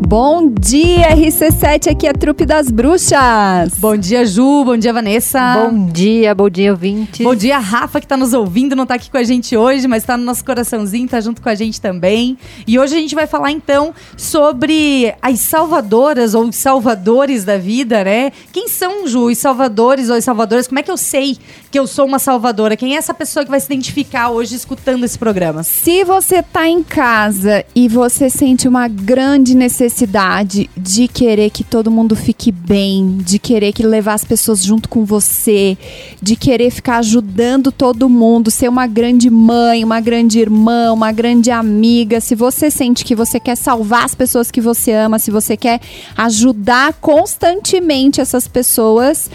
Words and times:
Bom 0.00 0.48
dia, 0.48 1.14
RC7, 1.14 1.90
aqui 1.90 2.06
é 2.06 2.10
a 2.10 2.14
Trupe 2.14 2.46
das 2.46 2.70
Bruxas. 2.70 3.74
Bom 3.78 3.96
dia, 3.96 4.24
Ju. 4.24 4.64
Bom 4.64 4.76
dia, 4.76 4.92
Vanessa. 4.92 5.68
Bom 5.68 5.86
dia, 5.86 6.34
bom 6.36 6.48
dia, 6.48 6.70
ouvintes. 6.70 7.26
Bom 7.26 7.34
dia, 7.34 7.58
Rafa, 7.58 8.00
que 8.00 8.06
tá 8.06 8.16
nos 8.16 8.32
ouvindo, 8.32 8.76
não 8.76 8.86
tá 8.86 8.94
aqui 8.94 9.10
com 9.10 9.18
a 9.18 9.24
gente 9.24 9.56
hoje, 9.56 9.88
mas 9.88 10.04
tá 10.04 10.16
no 10.16 10.24
nosso 10.24 10.44
coraçãozinho, 10.44 11.08
tá 11.08 11.20
junto 11.20 11.42
com 11.42 11.48
a 11.48 11.54
gente 11.54 11.80
também. 11.80 12.38
E 12.66 12.78
hoje 12.78 12.96
a 12.96 12.98
gente 13.00 13.14
vai 13.14 13.26
falar, 13.26 13.50
então, 13.50 13.92
sobre 14.16 15.12
as 15.20 15.40
salvadoras 15.40 16.32
ou 16.32 16.44
os 16.44 16.56
salvadores 16.56 17.44
da 17.44 17.58
vida, 17.58 18.04
né? 18.04 18.30
Quem 18.52 18.68
são, 18.68 19.06
Ju, 19.06 19.26
os 19.26 19.38
salvadores 19.38 20.08
ou 20.08 20.14
as 20.14 20.24
salvadoras? 20.24 20.68
Como 20.68 20.78
é 20.78 20.82
que 20.82 20.92
eu 20.92 20.96
sei 20.96 21.36
que 21.70 21.78
eu 21.78 21.88
sou 21.88 22.06
uma 22.06 22.20
salvadora? 22.20 22.76
Quem 22.76 22.94
é 22.94 22.98
essa 22.98 23.12
pessoa 23.12 23.44
que 23.44 23.50
vai 23.50 23.58
se 23.58 23.66
identificar 23.66 24.30
hoje 24.30 24.54
escutando 24.54 25.04
esse 25.04 25.18
programa? 25.18 25.64
Se 25.64 26.04
você 26.04 26.40
tá 26.40 26.68
em 26.68 26.84
casa 26.84 27.64
e 27.74 27.88
você 27.88 28.30
sente 28.30 28.68
uma 28.68 28.86
grande 28.86 29.56
necessidade 29.56 29.87
necessidade 29.88 30.68
de 30.76 31.08
querer 31.08 31.48
que 31.48 31.64
todo 31.64 31.90
mundo 31.90 32.14
fique 32.14 32.52
bem, 32.52 33.16
de 33.24 33.38
querer 33.38 33.72
que 33.72 33.82
levar 33.82 34.14
as 34.14 34.24
pessoas 34.24 34.62
junto 34.62 34.86
com 34.86 35.02
você, 35.04 35.78
de 36.20 36.36
querer 36.36 36.70
ficar 36.70 36.98
ajudando 36.98 37.72
todo 37.72 38.08
mundo, 38.08 38.50
ser 38.50 38.68
uma 38.68 38.86
grande 38.86 39.30
mãe, 39.30 39.82
uma 39.82 39.98
grande 39.98 40.38
irmã, 40.38 40.92
uma 40.92 41.10
grande 41.10 41.50
amiga. 41.50 42.20
Se 42.20 42.34
você 42.34 42.70
sente 42.70 43.02
que 43.02 43.14
você 43.14 43.40
quer 43.40 43.56
salvar 43.56 44.04
as 44.04 44.14
pessoas 44.14 44.50
que 44.50 44.60
você 44.60 44.92
ama, 44.92 45.18
se 45.18 45.30
você 45.30 45.56
quer 45.56 45.80
ajudar 46.16 46.92
constantemente 46.94 48.20
essas 48.20 48.46
pessoas, 48.46 49.30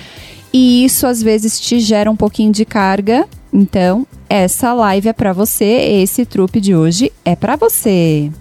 e 0.53 0.85
isso 0.85 1.07
às 1.07 1.21
vezes 1.23 1.59
te 1.59 1.79
gera 1.79 2.11
um 2.11 2.15
pouquinho 2.15 2.51
de 2.51 2.63
carga, 2.63 3.27
então 3.51 4.05
essa 4.29 4.71
live 4.73 5.09
é 5.09 5.13
para 5.13 5.33
você, 5.33 5.65
esse 5.65 6.25
trupe 6.25 6.61
de 6.61 6.75
hoje 6.75 7.11
é 7.25 7.35
para 7.35 7.55
você 7.55 8.31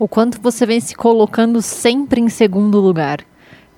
o 0.00 0.08
quanto 0.08 0.40
você 0.40 0.64
vem 0.64 0.80
se 0.80 0.94
colocando 0.94 1.60
sempre 1.60 2.22
em 2.22 2.30
segundo 2.30 2.80
lugar. 2.80 3.20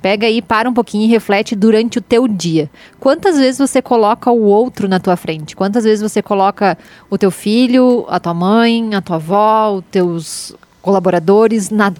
Pega 0.00 0.26
aí, 0.26 0.40
para 0.40 0.70
um 0.70 0.72
pouquinho 0.72 1.04
e 1.04 1.08
reflete 1.08 1.56
durante 1.56 1.98
o 1.98 2.00
teu 2.00 2.28
dia. 2.28 2.70
Quantas 3.00 3.38
vezes 3.38 3.58
você 3.58 3.82
coloca 3.82 4.30
o 4.30 4.42
outro 4.42 4.88
na 4.88 5.00
tua 5.00 5.16
frente? 5.16 5.56
Quantas 5.56 5.82
vezes 5.82 6.00
você 6.00 6.22
coloca 6.22 6.78
o 7.10 7.18
teu 7.18 7.30
filho, 7.30 8.04
a 8.08 8.20
tua 8.20 8.34
mãe, 8.34 8.94
a 8.94 9.00
tua 9.00 9.16
avó, 9.16 9.74
os 9.74 9.84
teus 9.90 10.56
colaboradores 10.80 11.70
na, 11.70 11.92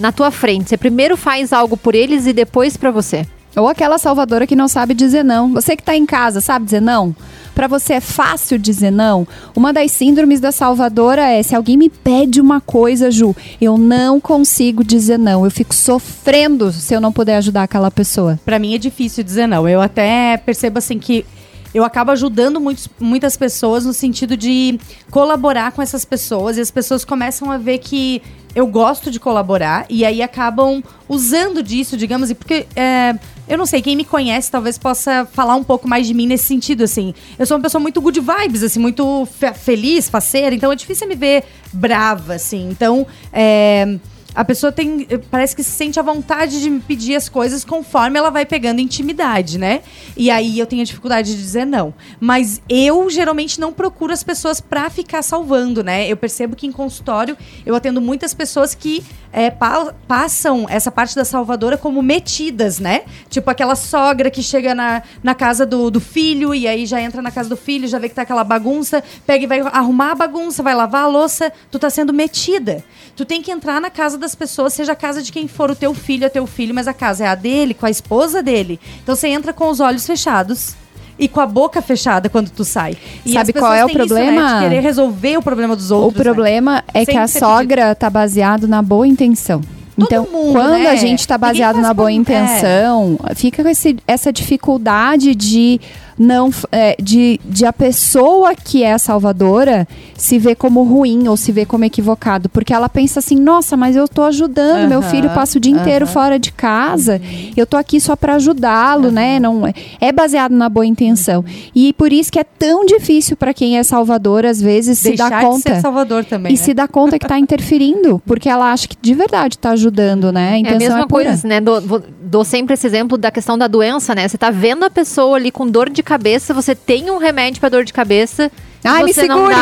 na 0.00 0.12
tua 0.12 0.30
frente? 0.30 0.70
Você 0.70 0.78
primeiro 0.78 1.16
faz 1.16 1.52
algo 1.52 1.76
por 1.76 1.94
eles 1.94 2.26
e 2.26 2.32
depois 2.32 2.76
para 2.76 2.90
você. 2.90 3.26
Ou 3.58 3.68
aquela 3.68 3.98
salvadora 3.98 4.46
que 4.46 4.56
não 4.56 4.68
sabe 4.68 4.94
dizer 4.94 5.24
não. 5.24 5.52
Você 5.52 5.76
que 5.76 5.82
está 5.82 5.96
em 5.96 6.06
casa, 6.06 6.40
sabe 6.40 6.64
dizer 6.64 6.80
não? 6.80 7.14
Para 7.54 7.66
você 7.66 7.94
é 7.94 8.00
fácil 8.00 8.58
dizer 8.58 8.92
não? 8.92 9.26
Uma 9.54 9.72
das 9.72 9.90
síndromes 9.90 10.38
da 10.38 10.52
salvadora 10.52 11.28
é: 11.28 11.42
se 11.42 11.54
alguém 11.54 11.76
me 11.76 11.90
pede 11.90 12.40
uma 12.40 12.60
coisa, 12.60 13.10
Ju, 13.10 13.34
eu 13.60 13.76
não 13.76 14.20
consigo 14.20 14.84
dizer 14.84 15.18
não. 15.18 15.44
Eu 15.44 15.50
fico 15.50 15.74
sofrendo 15.74 16.70
se 16.72 16.94
eu 16.94 17.00
não 17.00 17.12
puder 17.12 17.36
ajudar 17.38 17.64
aquela 17.64 17.90
pessoa. 17.90 18.38
Para 18.44 18.58
mim 18.58 18.74
é 18.74 18.78
difícil 18.78 19.24
dizer 19.24 19.46
não. 19.46 19.68
Eu 19.68 19.80
até 19.80 20.36
percebo 20.36 20.78
assim 20.78 20.98
que 20.98 21.26
eu 21.74 21.84
acabo 21.84 22.10
ajudando 22.12 22.60
muitos, 22.60 22.88
muitas 22.98 23.36
pessoas 23.36 23.84
no 23.84 23.92
sentido 23.92 24.36
de 24.36 24.78
colaborar 25.10 25.72
com 25.72 25.82
essas 25.82 26.04
pessoas 26.04 26.56
e 26.56 26.60
as 26.60 26.70
pessoas 26.70 27.04
começam 27.04 27.50
a 27.50 27.58
ver 27.58 27.78
que 27.78 28.22
eu 28.54 28.66
gosto 28.66 29.10
de 29.10 29.20
colaborar 29.20 29.84
e 29.88 30.04
aí 30.04 30.22
acabam 30.22 30.82
usando 31.08 31.62
disso, 31.62 31.96
digamos, 31.96 32.30
e 32.30 32.34
porque 32.34 32.66
é, 32.74 33.14
eu 33.48 33.56
não 33.56 33.66
sei, 33.66 33.80
quem 33.82 33.96
me 33.96 34.04
conhece 34.04 34.50
talvez 34.50 34.78
possa 34.78 35.26
falar 35.32 35.56
um 35.56 35.64
pouco 35.64 35.88
mais 35.88 36.06
de 36.06 36.14
mim 36.14 36.26
nesse 36.26 36.44
sentido, 36.44 36.84
assim. 36.84 37.14
Eu 37.38 37.46
sou 37.46 37.56
uma 37.56 37.62
pessoa 37.62 37.80
muito 37.80 38.00
good 38.00 38.20
vibes, 38.20 38.62
assim, 38.62 38.78
muito 38.78 39.26
fe 39.26 39.52
feliz, 39.54 40.08
faceira, 40.08 40.54
então 40.54 40.70
é 40.70 40.76
difícil 40.76 41.08
me 41.08 41.14
ver 41.14 41.44
brava, 41.72 42.34
assim. 42.34 42.68
Então, 42.70 43.06
é 43.32 43.98
a 44.38 44.44
pessoa 44.44 44.70
tem. 44.70 45.04
Parece 45.32 45.56
que 45.56 45.64
se 45.64 45.70
sente 45.70 45.98
à 45.98 46.02
vontade 46.02 46.60
de 46.60 46.70
me 46.70 46.78
pedir 46.78 47.16
as 47.16 47.28
coisas 47.28 47.64
conforme 47.64 48.18
ela 48.18 48.30
vai 48.30 48.46
pegando 48.46 48.80
intimidade, 48.80 49.58
né? 49.58 49.80
E 50.16 50.30
aí 50.30 50.58
eu 50.58 50.64
tenho 50.64 50.84
dificuldade 50.84 51.34
de 51.34 51.42
dizer 51.42 51.64
não. 51.64 51.92
Mas 52.20 52.62
eu 52.68 53.10
geralmente 53.10 53.58
não 53.58 53.72
procuro 53.72 54.12
as 54.12 54.22
pessoas 54.22 54.60
pra 54.60 54.90
ficar 54.90 55.22
salvando, 55.22 55.82
né? 55.82 56.06
Eu 56.06 56.16
percebo 56.16 56.54
que 56.54 56.68
em 56.68 56.72
consultório 56.72 57.36
eu 57.66 57.74
atendo 57.74 58.00
muitas 58.00 58.32
pessoas 58.32 58.76
que 58.76 59.02
é, 59.32 59.50
pa 59.50 59.92
passam 60.06 60.66
essa 60.68 60.90
parte 60.90 61.14
da 61.14 61.24
salvadora 61.24 61.76
como 61.76 62.02
metidas, 62.02 62.78
né? 62.78 63.02
Tipo 63.28 63.50
aquela 63.50 63.76
sogra 63.76 64.30
que 64.30 64.42
chega 64.42 64.74
na, 64.74 65.02
na 65.22 65.34
casa 65.34 65.66
do, 65.66 65.90
do 65.90 66.00
filho 66.00 66.54
e 66.54 66.66
aí 66.66 66.86
já 66.86 67.00
entra 67.00 67.20
na 67.20 67.30
casa 67.30 67.48
do 67.48 67.56
filho, 67.56 67.86
já 67.86 67.98
vê 67.98 68.08
que 68.08 68.14
tá 68.14 68.22
aquela 68.22 68.42
bagunça, 68.42 69.02
pega 69.26 69.44
e 69.44 69.46
vai 69.46 69.60
arrumar 69.60 70.12
a 70.12 70.14
bagunça, 70.14 70.62
vai 70.62 70.74
lavar 70.74 71.04
a 71.04 71.06
louça, 71.06 71.52
tu 71.70 71.78
tá 71.78 71.90
sendo 71.90 72.12
metida. 72.12 72.82
Tu 73.14 73.24
tem 73.24 73.42
que 73.42 73.50
entrar 73.50 73.80
na 73.80 73.90
casa 73.90 74.16
das 74.16 74.34
pessoas, 74.34 74.72
seja 74.72 74.92
a 74.92 74.96
casa 74.96 75.22
de 75.22 75.30
quem 75.30 75.46
for, 75.46 75.70
o 75.70 75.76
teu 75.76 75.92
filho 75.92 76.24
é 76.24 76.28
teu 76.28 76.46
filho, 76.46 76.74
mas 76.74 76.88
a 76.88 76.94
casa 76.94 77.24
é 77.24 77.28
a 77.28 77.34
dele, 77.34 77.74
com 77.74 77.86
a 77.86 77.90
esposa 77.90 78.42
dele. 78.42 78.80
Então 79.02 79.14
você 79.14 79.28
entra 79.28 79.52
com 79.52 79.68
os 79.68 79.80
olhos 79.80 80.06
fechados 80.06 80.74
e 81.18 81.28
com 81.28 81.40
a 81.40 81.46
boca 81.46 81.82
fechada 81.82 82.28
quando 82.28 82.50
tu 82.50 82.64
sai. 82.64 82.96
E 83.24 83.32
Sabe 83.32 83.52
qual 83.52 83.74
é 83.74 83.84
o 83.84 83.88
problema? 83.88 84.30
Isso, 84.30 84.40
né, 84.40 84.54
de 84.54 84.68
querer 84.68 84.80
resolver 84.80 85.36
o 85.36 85.42
problema 85.42 85.74
dos 85.74 85.90
outros. 85.90 86.20
O 86.20 86.22
problema 86.22 86.76
né? 86.76 86.82
é 86.94 87.04
Sem 87.04 87.14
que 87.14 87.20
a 87.20 87.26
sogra 87.26 87.82
pedido. 87.82 87.98
tá 87.98 88.10
baseado 88.10 88.68
na 88.68 88.80
boa 88.82 89.06
intenção. 89.06 89.60
Então, 89.98 90.28
mundo, 90.30 90.52
quando 90.52 90.78
né? 90.78 90.86
a 90.86 90.94
gente 90.94 91.18
está 91.18 91.36
baseado 91.36 91.80
na 91.80 91.92
boa 91.92 92.12
intenção, 92.12 93.18
é. 93.28 93.34
fica 93.34 93.64
com 93.64 93.68
esse, 93.68 93.96
essa 94.06 94.32
dificuldade 94.32 95.34
de 95.34 95.80
não 96.18 96.50
é, 96.72 96.96
de, 97.00 97.40
de 97.44 97.64
a 97.64 97.72
pessoa 97.72 98.54
que 98.54 98.82
é 98.82 98.92
a 98.92 98.98
salvadora 98.98 99.86
se 100.16 100.38
ver 100.38 100.56
como 100.56 100.82
ruim 100.82 101.28
ou 101.28 101.36
se 101.36 101.52
ver 101.52 101.66
como 101.66 101.84
equivocado, 101.84 102.48
porque 102.48 102.72
ela 102.72 102.88
pensa 102.88 103.20
assim, 103.20 103.36
nossa, 103.36 103.76
mas 103.76 103.94
eu 103.94 104.04
estou 104.04 104.24
ajudando, 104.24 104.82
uhum, 104.82 104.88
meu 104.88 105.02
filho 105.02 105.30
passa 105.30 105.58
o 105.58 105.60
dia 105.60 105.74
uhum. 105.74 105.80
inteiro 105.80 106.06
fora 106.06 106.38
de 106.38 106.50
casa, 106.50 107.20
uhum. 107.22 107.52
eu 107.56 107.64
estou 107.64 107.78
aqui 107.78 108.00
só 108.00 108.16
para 108.16 108.34
ajudá-lo, 108.34 109.10
né? 109.10 109.38
Não 109.38 109.66
é, 109.66 109.72
é 110.00 110.12
baseado 110.12 110.52
na 110.52 110.68
boa 110.68 110.84
intenção. 110.84 111.44
E 111.74 111.92
por 111.92 112.12
isso 112.12 112.32
que 112.32 112.38
é 112.38 112.44
tão 112.44 112.84
difícil 112.84 113.36
para 113.36 113.54
quem 113.54 113.78
é 113.78 113.82
salvador 113.82 114.44
às 114.44 114.60
vezes 114.60 115.00
Deixar 115.02 115.24
se 115.24 115.30
dar 115.30 115.42
conta. 115.42 115.70
De 115.70 115.76
ser 115.76 115.80
salvador 115.80 116.24
também, 116.24 116.52
e 116.52 116.56
né? 116.56 116.62
se 116.62 116.74
dá 116.74 116.88
conta 116.88 117.18
que 117.18 117.24
está 117.24 117.38
interferindo, 117.38 118.20
porque 118.26 118.48
ela 118.48 118.72
acha 118.72 118.88
que 118.88 118.96
de 119.00 119.14
verdade 119.14 119.54
está 119.54 119.70
ajudando, 119.70 120.32
né? 120.32 120.54
A 120.54 120.58
intenção 120.58 120.80
é 120.80 120.86
a 120.86 120.88
mesma 120.88 121.04
é 121.04 121.06
coisa, 121.06 121.48
né? 121.48 121.60
Dou, 121.60 121.80
dou 122.22 122.44
sempre 122.44 122.74
esse 122.74 122.86
exemplo 122.86 123.16
da 123.16 123.30
questão 123.30 123.56
da 123.56 123.68
doença, 123.68 124.14
né? 124.14 124.26
Você 124.26 124.36
está 124.36 124.50
vendo 124.50 124.84
a 124.84 124.90
pessoa 124.90 125.36
ali 125.36 125.50
com 125.50 125.66
dor 125.66 125.88
de 125.90 126.02
cabeça, 126.08 126.54
você 126.54 126.74
tem 126.74 127.10
um 127.10 127.18
remédio 127.18 127.60
para 127.60 127.68
dor 127.68 127.84
de 127.84 127.92
cabeça. 127.92 128.50
Ai, 128.82 129.02
me 129.02 129.12
segure! 129.12 129.54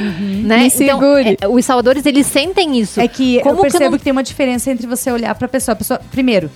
Uhum. 0.00 0.42
Né? 0.44 0.58
Me 0.58 0.66
então, 0.66 0.76
segure. 0.76 1.30
Então, 1.30 1.50
é, 1.50 1.54
os 1.54 1.64
salvadores, 1.64 2.04
eles 2.04 2.26
sentem 2.26 2.78
isso. 2.78 3.00
É 3.00 3.08
que 3.08 3.40
Como 3.42 3.56
eu 3.56 3.62
percebo 3.62 3.84
que, 3.84 3.90
não... 3.90 3.98
que, 3.98 4.04
tem 4.04 4.12
uma 4.12 4.22
diferença 4.22 4.70
entre 4.70 4.86
você 4.86 5.10
olhar 5.10 5.34
pra 5.34 5.48
pessoa. 5.48 5.72
A 5.72 5.76
pessoa 5.76 6.00
primeiro, 6.10 6.50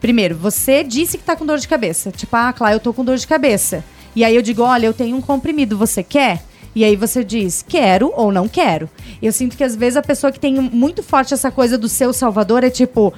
primeiro, 0.00 0.34
você 0.34 0.82
disse 0.82 1.16
que 1.16 1.24
tá 1.24 1.36
com 1.36 1.46
dor 1.46 1.58
de 1.58 1.68
cabeça. 1.68 2.10
Tipo, 2.10 2.34
ah, 2.36 2.52
claro, 2.52 2.76
eu 2.76 2.80
tô 2.80 2.92
com 2.92 3.04
dor 3.04 3.16
de 3.16 3.26
cabeça. 3.26 3.84
E 4.16 4.24
aí 4.24 4.34
eu 4.34 4.42
digo, 4.42 4.62
olha, 4.62 4.86
eu 4.86 4.94
tenho 4.94 5.16
um 5.16 5.20
comprimido, 5.20 5.76
você 5.76 6.02
quer? 6.02 6.42
E 6.74 6.84
aí 6.84 6.96
você 6.96 7.22
diz, 7.22 7.64
quero 7.66 8.12
ou 8.16 8.32
não 8.32 8.48
quero. 8.48 8.90
Eu 9.22 9.32
sinto 9.32 9.56
que 9.56 9.62
às 9.62 9.76
vezes 9.76 9.96
a 9.96 10.02
pessoa 10.02 10.32
que 10.32 10.40
tem 10.40 10.54
muito 10.54 11.02
forte 11.02 11.32
essa 11.32 11.50
coisa 11.50 11.78
do 11.78 11.88
seu 11.88 12.12
salvador 12.12 12.64
é 12.64 12.70
tipo, 12.70 13.14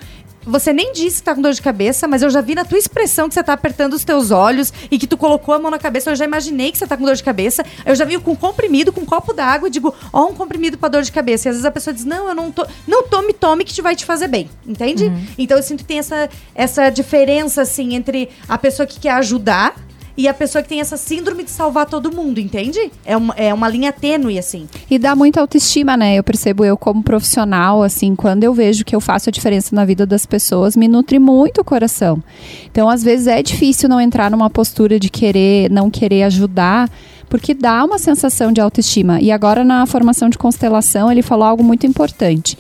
você 0.47 0.73
nem 0.73 0.93
disse 0.93 1.17
que 1.17 1.23
tá 1.25 1.34
com 1.34 1.43
dor 1.43 1.53
de 1.53 1.61
cabeça, 1.61 2.07
mas 2.07 2.23
eu 2.23 2.31
já 2.31 2.41
vi 2.41 2.55
na 2.55 2.65
tua 2.65 2.79
expressão 2.79 3.29
que 3.29 3.34
você 3.34 3.43
tá 3.43 3.53
apertando 3.53 3.95
os 3.95 4.05
teus 4.05 4.31
olhos 4.31 4.73
e 4.91 4.99
que 4.99 5.07
tu 5.07 5.17
colocou 5.17 5.55
a 5.55 5.59
mão 5.59 5.71
na 5.71 5.79
cabeça. 5.79 6.11
Eu 6.11 6.17
já 6.17 6.25
imaginei 6.25 6.71
que 6.71 6.79
você 6.79 6.87
tá 6.87 6.97
com 6.97 7.05
dor 7.05 7.17
de 7.17 7.23
cabeça. 7.23 7.65
Eu 7.84 7.95
já 7.97 8.05
vi 8.05 8.19
com 8.19 8.37
comprimido, 8.37 8.93
com 8.93 9.01
um 9.01 9.05
copo 9.05 9.33
d'água 9.33 9.69
e 9.69 9.71
digo, 9.71 9.93
ó, 10.12 10.23
oh, 10.23 10.27
um 10.29 10.34
comprimido 10.34 10.79
pra 10.79 10.89
dor 10.89 11.03
de 11.03 11.11
cabeça. 11.11 11.49
E 11.49 11.51
às 11.51 11.57
vezes 11.57 11.65
a 11.65 11.71
pessoa 11.71 11.93
diz, 11.93 12.05
não, 12.05 12.29
eu 12.29 12.34
não 12.34 12.53
tô. 12.53 12.67
Não 12.87 13.03
tome, 13.03 13.33
tome 13.33 13.65
que 13.65 13.75
te 13.75 13.83
vai 13.83 13.97
te 13.97 14.05
fazer 14.05 14.29
bem. 14.29 14.49
Entende? 14.67 15.05
Uhum. 15.07 15.27
Então 15.37 15.57
eu 15.57 15.62
sinto 15.62 15.79
que 15.81 15.84
tem 15.84 15.99
essa, 15.99 16.29
essa 16.55 16.91
diferença, 16.91 17.63
assim, 17.63 17.95
entre 17.95 18.28
a 18.49 18.57
pessoa 18.57 18.87
que 18.87 19.01
quer 19.01 19.13
ajudar 19.13 19.75
e 20.16 20.27
a 20.27 20.34
pessoa 20.34 20.62
que 20.62 20.69
tem 20.69 20.81
essa 20.81 20.97
síndrome 20.97 21.44
de 21.44 21.50
salvar 21.50 21.87
todo 21.87 22.15
mundo, 22.15 22.41
entende? 22.41 22.91
É 23.04 23.16
uma, 23.16 23.34
é 23.34 23.53
uma 23.53 23.69
linha 23.69 23.93
tênue, 23.93 24.38
assim. 24.38 24.69
E 24.91 24.99
dá 24.99 25.15
muita 25.15 25.41
autoestima, 25.41 25.97
né? 25.97 26.15
Eu 26.15 26.25
percebo 26.25 26.65
eu 26.65 26.77
como 26.77 27.03
profissional, 27.03 27.82
assim, 27.82 28.15
quando 28.15 28.44
eu 28.44 28.54
vejo 28.54 28.84
que 28.84 28.97
eu 28.97 29.01
faço 29.01 29.28
a 29.28 29.33
diferença 29.33 29.74
na 29.74 29.84
vida 29.84 30.07
das 30.07 30.24
pessoas, 30.24 30.77
me 30.77 30.89
nutre 30.89 31.18
muito 31.18 31.60
o 31.60 31.65
coração. 31.65 32.22
Então, 32.71 32.89
às 32.89 33.03
vezes 33.03 33.27
é 33.27 33.42
difícil 33.42 33.89
não 33.89 34.01
entrar 34.01 34.30
numa 34.30 34.48
postura 34.48 34.98
de 34.98 35.10
querer, 35.10 35.71
não 35.71 35.91
querer 35.91 36.22
ajudar, 36.24 36.91
porque 37.28 37.55
dá 37.55 37.84
uma 37.84 37.99
sensação 37.99 38.53
de 38.53 38.61
autoestima. 38.61 39.21
E 39.21 39.31
agora 39.31 39.65
na 39.65 39.87
formação 39.87 40.28
de 40.28 40.39
constelação, 40.39 41.11
ele 41.11 41.23
falou 41.23 41.45
algo 41.45 41.63
muito 41.63 41.87
importante 41.87 42.57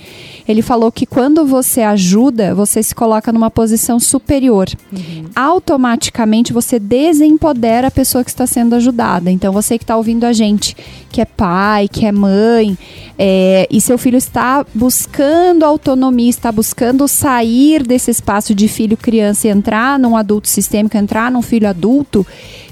ele 0.48 0.62
falou 0.62 0.92
que 0.92 1.04
quando 1.04 1.44
você 1.44 1.82
ajuda, 1.82 2.54
você 2.54 2.82
se 2.82 2.94
coloca 2.94 3.32
numa 3.32 3.50
posição 3.50 3.98
superior. 3.98 4.68
Uhum. 4.92 5.24
Automaticamente 5.34 6.52
você 6.52 6.78
desempodera 6.78 7.88
a 7.88 7.90
pessoa 7.90 8.22
que 8.22 8.30
está 8.30 8.46
sendo 8.46 8.74
ajudada. 8.76 9.30
Então 9.30 9.52
você 9.52 9.76
que 9.76 9.84
está 9.84 9.96
ouvindo 9.96 10.24
a 10.24 10.32
gente, 10.32 10.76
que 11.10 11.20
é 11.20 11.24
pai, 11.24 11.88
que 11.88 12.06
é 12.06 12.12
mãe, 12.12 12.78
é, 13.18 13.66
e 13.70 13.80
seu 13.80 13.98
filho 13.98 14.16
está 14.16 14.64
buscando 14.72 15.64
autonomia, 15.64 16.30
está 16.30 16.52
buscando 16.52 17.08
sair 17.08 17.82
desse 17.82 18.10
espaço 18.10 18.54
de 18.54 18.68
filho 18.68 18.96
criança 18.96 19.48
e 19.48 19.50
entrar 19.50 19.98
num 19.98 20.16
adulto 20.16 20.48
sistêmico, 20.48 20.96
entrar 20.96 21.30
num 21.30 21.42
filho 21.42 21.68
adulto 21.68 22.24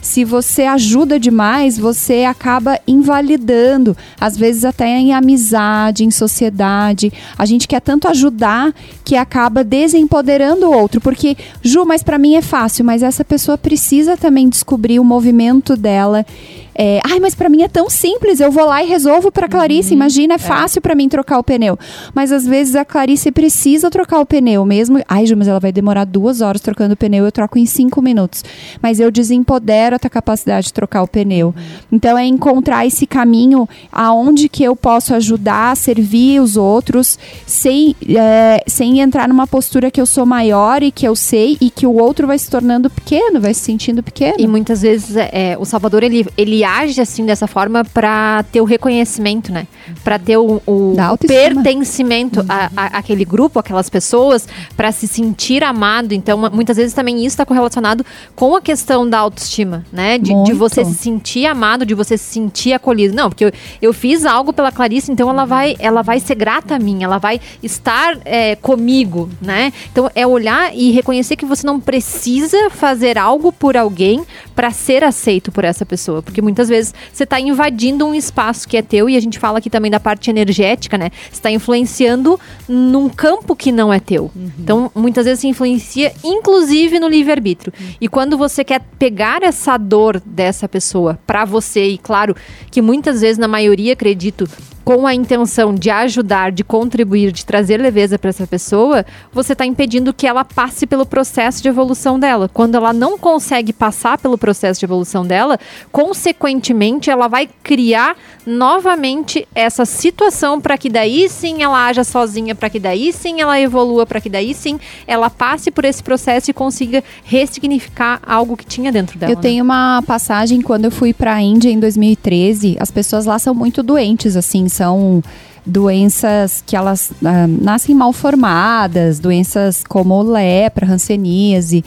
Se 0.05 0.23
você 0.23 0.65
ajuda 0.65 1.19
demais, 1.19 1.79
você 1.79 2.25
acaba 2.25 2.79
invalidando, 2.87 3.97
às 4.21 4.37
vezes 4.37 4.63
até 4.63 4.87
em 4.87 5.15
amizade, 5.15 6.05
em 6.05 6.11
sociedade. 6.11 7.11
A 7.39 7.47
gente 7.47 7.67
quer 7.67 7.81
tanto 7.81 8.07
ajudar 8.07 8.75
que 9.03 9.17
acaba 9.17 9.65
desempoderando 9.65 10.67
o 10.67 10.73
outro, 10.77 11.01
porque 11.01 11.35
Ju, 11.63 11.87
mas 11.87 12.03
para 12.03 12.19
mim 12.19 12.35
é 12.35 12.43
fácil, 12.43 12.85
mas 12.85 13.03
essa 13.03 13.25
pessoa 13.25 13.57
precisa 13.57 14.15
também 14.15 14.47
descobrir 14.47 15.01
o 15.01 15.05
movimento 15.05 15.75
dela 15.75 16.27
é, 16.75 17.01
Ai, 17.05 17.21
mas 17.21 17.35
para 17.35 17.49
mim 17.49 17.63
é 17.63 17.69
tão 17.69 17.89
simples, 17.89 18.41
eu 18.41 18.51
vou 18.51 18.67
lá 18.67 18.83
e 18.83 18.87
resolvo 18.87 19.31
para 19.31 19.49
Clarice. 19.49 19.91
Uhum. 19.91 19.97
Imagina, 19.97 20.35
é, 20.35 20.37
é. 20.37 20.39
fácil 20.39 20.79
é. 20.79 20.81
para 20.81 20.95
mim 20.95 21.09
trocar 21.09 21.39
o 21.39 21.45
pneu. 21.45 21.79
Mas 22.15 22.33
às 22.33 22.47
vezes 22.47 22.75
a 22.75 22.85
Clarice 22.85 23.31
precisa 23.31 23.91
trocar 23.91 24.21
o 24.21 24.27
pneu 24.27 24.65
mesmo. 24.65 25.01
Ai, 25.09 25.27
Ju, 25.27 25.37
mas 25.37 25.49
ela 25.49 25.61
vai 25.61 25.73
demorar 25.73 26.05
duas 26.05 26.41
horas 26.41 26.61
trocando 26.61 26.95
o 26.95 26.97
pneu, 26.97 27.25
eu 27.25 27.33
troco 27.33 27.59
em 27.59 27.67
cinco 27.67 28.03
minutos. 28.03 28.45
Mas 28.83 28.99
eu 28.99 29.11
desempodero 29.11 29.97
a 29.97 29.99
tua 29.99 30.11
capacidade 30.11 30.67
de 30.67 30.73
trocar 30.73 31.03
o 31.03 31.09
pneu. 31.09 31.49
Uhum. 31.49 31.63
Então 31.93 32.19
é 32.19 32.25
encontrar 32.27 32.87
esse 32.87 33.07
caminho 33.07 33.69
aonde 33.93 34.49
que 34.49 34.65
eu 34.65 34.75
posso 34.75 35.15
ajudar, 35.15 35.77
servir 35.77 36.41
os 36.41 36.57
outros, 36.57 37.19
sem, 37.47 37.95
é, 38.09 38.63
sem 38.67 39.01
entrar 39.01 39.29
numa 39.29 39.47
postura 39.47 39.91
que 39.91 40.01
eu 40.01 40.07
sou 40.07 40.27
maior 40.27 40.83
e 40.83 40.91
que 40.91 41.07
eu 41.07 41.15
sei 41.15 41.57
e 41.61 41.71
que 41.71 41.87
o 41.87 41.95
outro 41.95 42.27
vai 42.27 42.39
se 42.39 42.51
tornando 42.51 42.91
pequeno, 42.91 43.41
vai 43.41 43.55
se 43.55 43.61
sentindo 43.61 44.03
pequeno. 44.03 44.37
E 44.39 44.47
muitas 44.47 44.83
vezes 44.83 45.17
é, 45.17 45.57
o 45.59 45.65
Salvador 45.65 46.03
ele, 46.03 46.27
ele 46.37 46.64
age 46.65 47.01
assim 47.01 47.25
dessa 47.25 47.47
forma 47.47 47.85
para 47.85 48.43
ter 48.51 48.61
o 48.61 48.65
reconhecimento, 48.65 49.53
né? 49.53 49.67
Para 50.03 50.19
ter 50.19 50.37
o, 50.37 50.61
o 50.67 50.97
pertencimento 51.27 52.41
uhum. 52.41 52.47
a, 52.49 52.71
a, 52.77 52.87
aquele 52.99 53.25
grupo, 53.25 53.59
aquelas 53.59 53.89
pessoas, 53.89 54.49
para 54.77 54.91
se 54.93 55.07
sentir 55.07 55.63
amado. 55.63 56.13
Então, 56.13 56.39
muitas 56.53 56.77
vezes 56.77 56.95
também 56.95 57.19
isso 57.19 57.29
está 57.29 57.47
correlacionado 57.47 58.05
com 58.35 58.57
a 58.57 58.61
questão 58.61 59.09
da 59.09 59.19
autoestima, 59.19 59.85
né? 59.93 60.19
De, 60.19 60.33
de, 60.45 60.53
você 60.53 60.85
se 60.85 60.95
sentir 60.95 61.47
amado, 61.47 61.85
de 61.85 61.95
você 61.95 62.17
se 62.17 62.25
sentir 62.25 62.73
acolhido. 62.73 63.15
Não, 63.15 63.29
porque 63.29 63.45
eu, 63.45 63.53
eu 63.81 63.93
fiz 63.93 64.25
algo 64.25 64.53
pela 64.53 64.73
Clarice, 64.73 65.13
então 65.13 65.29
ela 65.29 65.45
vai, 65.45 65.77
ela 65.79 66.03
vai 66.03 66.21
ser 66.21 66.35
grata 66.35 66.77
a 66.77 66.79
mim, 66.79 67.03
ela 67.03 67.19
vai 67.19 67.41
estar 67.63 68.19
é, 68.25 68.57
comigo, 68.57 69.29
né? 69.41 69.73
Então, 69.93 70.11
é 70.15 70.27
olhar 70.27 70.75
e 70.75 70.91
reconhecer 70.91 71.37
que 71.37 71.45
você 71.45 71.67
não 71.67 71.81
precisa 71.81 72.71
fazer 72.71 73.19
algo 73.19 73.53
por 73.53 73.77
alguém 73.77 74.25
para 74.55 74.71
ser 74.71 75.03
aceito 75.03 75.51
por 75.51 75.65
essa 75.65 75.85
pessoa, 75.85 76.23
porque 76.23 76.41
muitas 76.41 76.69
vezes 76.69 76.95
você 77.13 77.25
está 77.25 77.41
invadindo 77.41 78.07
um 78.07 78.15
espaço 78.15 78.69
que 78.69 78.77
é 78.77 78.83
teu 78.83 79.09
e 79.09 79.17
a 79.17 79.21
gente 79.21 79.39
fala 79.39 79.59
aqui 79.59 79.69
também 79.69 79.91
da 79.91 80.01
parte 80.01 80.31
energética, 80.31 80.97
né? 80.97 81.11
Você 81.31 81.33
está 81.33 81.51
influenciando 81.51 82.39
num 82.69 83.09
campo 83.09 83.57
que 83.57 83.73
não 83.73 83.93
é 83.93 83.99
teu. 83.99 84.31
Uhum. 84.35 84.51
Então, 84.59 84.91
muitas 84.95 85.25
vezes 85.25 85.41
se 85.41 85.49
influencia, 85.49 86.13
inclusive 86.23 86.99
no 87.01 87.09
livre-arbítrio. 87.09 87.73
Uhum. 87.79 87.87
E 88.01 88.09
quando 88.09 88.39
você 88.39 88.63
quer 88.63 88.81
pegar 88.99 89.43
essa 89.43 89.77
dor 89.77 90.23
dessa 90.25 90.69
pessoa 90.69 91.19
para 91.27 91.45
você, 91.45 91.89
e 91.89 91.99
claro 91.99 92.37
que 92.71 92.81
muitas 92.81 93.21
vezes, 93.21 93.39
na 93.39 93.49
maioria, 93.49 93.93
acredito, 93.93 94.49
com 94.85 95.07
a 95.07 95.15
intenção 95.15 95.75
de 95.75 95.89
ajudar, 95.89 96.53
de 96.53 96.63
contribuir, 96.63 97.33
de 97.33 97.45
trazer 97.45 97.81
leveza 97.81 98.19
para 98.19 98.29
essa 98.29 98.47
pessoa, 98.47 99.05
você 99.33 99.55
está 99.55 99.65
impedindo 99.65 100.13
que 100.13 100.27
ela 100.27 100.45
passe 100.45 100.87
pelo 100.87 101.07
processo 101.07 101.63
de 101.63 101.69
evolução 101.69 102.19
dela. 102.19 102.51
Quando 102.53 102.75
ela 102.75 102.93
não 102.93 103.19
consegue 103.19 103.73
passar 103.73 104.19
pelo 104.19 104.37
processo 104.37 104.81
de 104.81 104.87
evolução 104.87 105.27
dela, 105.27 105.59
consequentemente, 105.91 107.11
ela 107.11 107.29
vai 107.29 107.49
criar 107.63 108.15
novamente 108.47 109.49
essa 109.55 109.87
situação 109.87 110.61
para 110.61 110.77
que 110.77 110.91
daí 110.91 111.29
sim 111.31 111.63
ela 111.63 111.87
haja 111.87 112.05
sozinha, 112.05 112.55
para 112.55 112.69
que 112.69 112.79
daí 112.79 113.11
sim 113.13 113.41
ela 113.41 113.59
evolua, 113.59 114.05
para 114.05 114.21
que 114.21 114.29
daí 114.29 114.53
sim 114.53 114.79
ela 115.07 115.31
passe 115.31 115.71
por 115.71 115.85
esse 115.87 116.03
processo 116.03 116.51
e 116.51 116.55
consiga 116.55 117.03
ressignificar 117.25 118.21
algo 118.27 118.55
que 118.57 118.67
tinha 118.67 118.93
dentro 118.93 119.19
dela. 119.19 119.33
Eu 119.33 119.37
né? 119.37 119.43
tenho 119.43 119.65
uma 119.65 120.03
passagem 120.03 120.61
quando 120.61 120.85
eu 120.85 120.91
fui 120.91 121.15
para 121.15 121.35
a 121.35 121.41
Índia 121.41 121.71
em 121.71 121.81
2013, 121.81 122.77
as 122.79 122.91
pessoas 122.91 123.25
lá 123.25 123.39
são 123.39 123.55
muito 123.55 123.83
doentes 123.83 124.37
assim, 124.37 124.69
são 124.75 125.23
doenças 125.67 126.63
que 126.67 126.77
elas 126.77 127.11
uh, 127.11 127.47
nascem 127.49 127.95
mal 127.95 128.13
formadas, 128.13 129.19
doenças 129.19 129.83
como 129.83 130.23
lepra, 130.23 130.87
hanseníase. 130.87 131.85